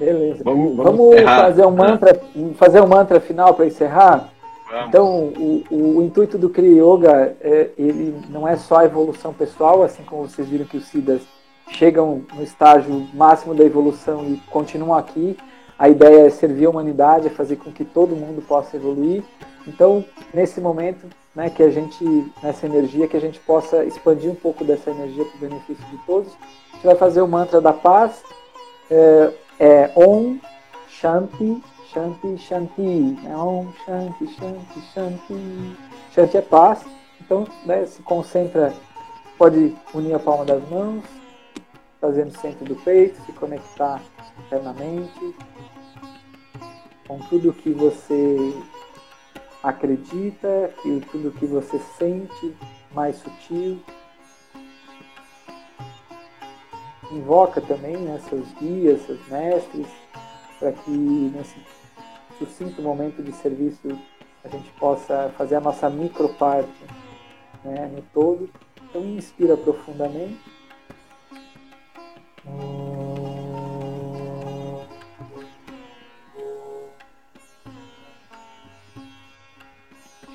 [0.00, 0.42] Beleza.
[0.42, 2.20] Vamos, vamos, vamos fazer um mantra,
[2.54, 4.30] fazer um mantra final para encerrar?
[4.70, 4.88] Vamos.
[4.88, 9.82] Então, o, o, intuito do Kriya Yoga, é, ele não é só a evolução pessoal,
[9.82, 11.20] assim como vocês viram que os Siddhas
[11.72, 15.36] chegam no estágio máximo da evolução e continuam aqui.
[15.78, 19.22] A ideia é servir a humanidade, é fazer com que todo mundo possa evoluir.
[19.66, 20.02] Então,
[20.32, 24.64] nesse momento, né, que a gente, nessa energia, que a gente possa expandir um pouco
[24.64, 26.32] dessa energia para o benefício de todos.
[26.70, 28.22] A gente vai fazer o mantra da paz.
[28.90, 30.40] É, é Om
[30.88, 31.62] Shanti,
[31.92, 33.18] Shanti, Shanti.
[33.26, 35.76] É Om Shanti, Shanti, Shanti.
[36.12, 36.82] Shanti é paz.
[37.20, 38.72] Então, né, se concentra,
[39.36, 41.04] pode unir a palma das mãos,
[42.00, 44.00] fazendo centro do peito, se conectar
[44.46, 45.34] internamente
[47.06, 48.54] com tudo que você
[49.62, 52.56] acredita, que tudo que você sente
[52.92, 53.78] mais sutil.
[57.10, 59.86] Invoca também né, seus guias, seus mestres,
[60.58, 61.56] para que nesse
[62.38, 63.98] sucinto momento de serviço
[64.44, 66.70] a gente possa fazer a nossa microparte
[67.64, 68.48] né, no todo.
[68.88, 70.40] Então inspira profundamente.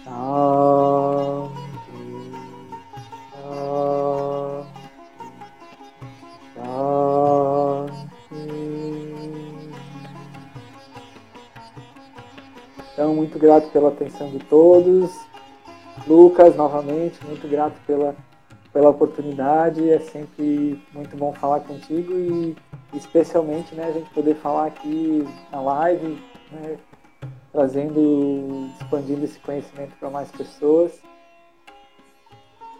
[0.01, 0.94] Então,
[13.35, 15.11] muito grato pela atenção de todos.
[16.07, 18.15] Lucas, novamente, muito grato pela
[18.71, 19.89] pela oportunidade.
[19.89, 22.55] É sempre muito bom falar contigo e
[22.93, 26.21] especialmente né, a gente poder falar aqui na live,
[26.51, 26.77] né,
[27.53, 30.91] trazendo, expandindo esse conhecimento para mais pessoas.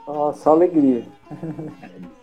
[0.03, 1.05] Só, só alegria.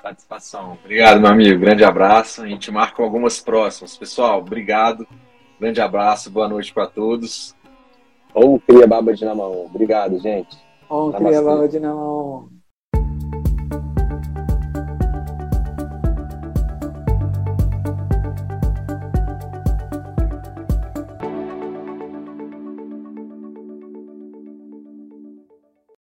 [0.00, 0.78] Satisfação.
[0.80, 1.60] Obrigado, meu amigo.
[1.60, 2.42] Grande abraço.
[2.42, 3.96] A gente marca algumas próximas.
[3.96, 5.06] Pessoal, obrigado.
[5.62, 6.28] Grande abraço.
[6.28, 7.54] Boa noite para todos.
[8.34, 9.66] Ou cria baba de namão.
[9.66, 10.58] Obrigado, gente.
[10.90, 12.50] Om Kriya Baba Dinamo.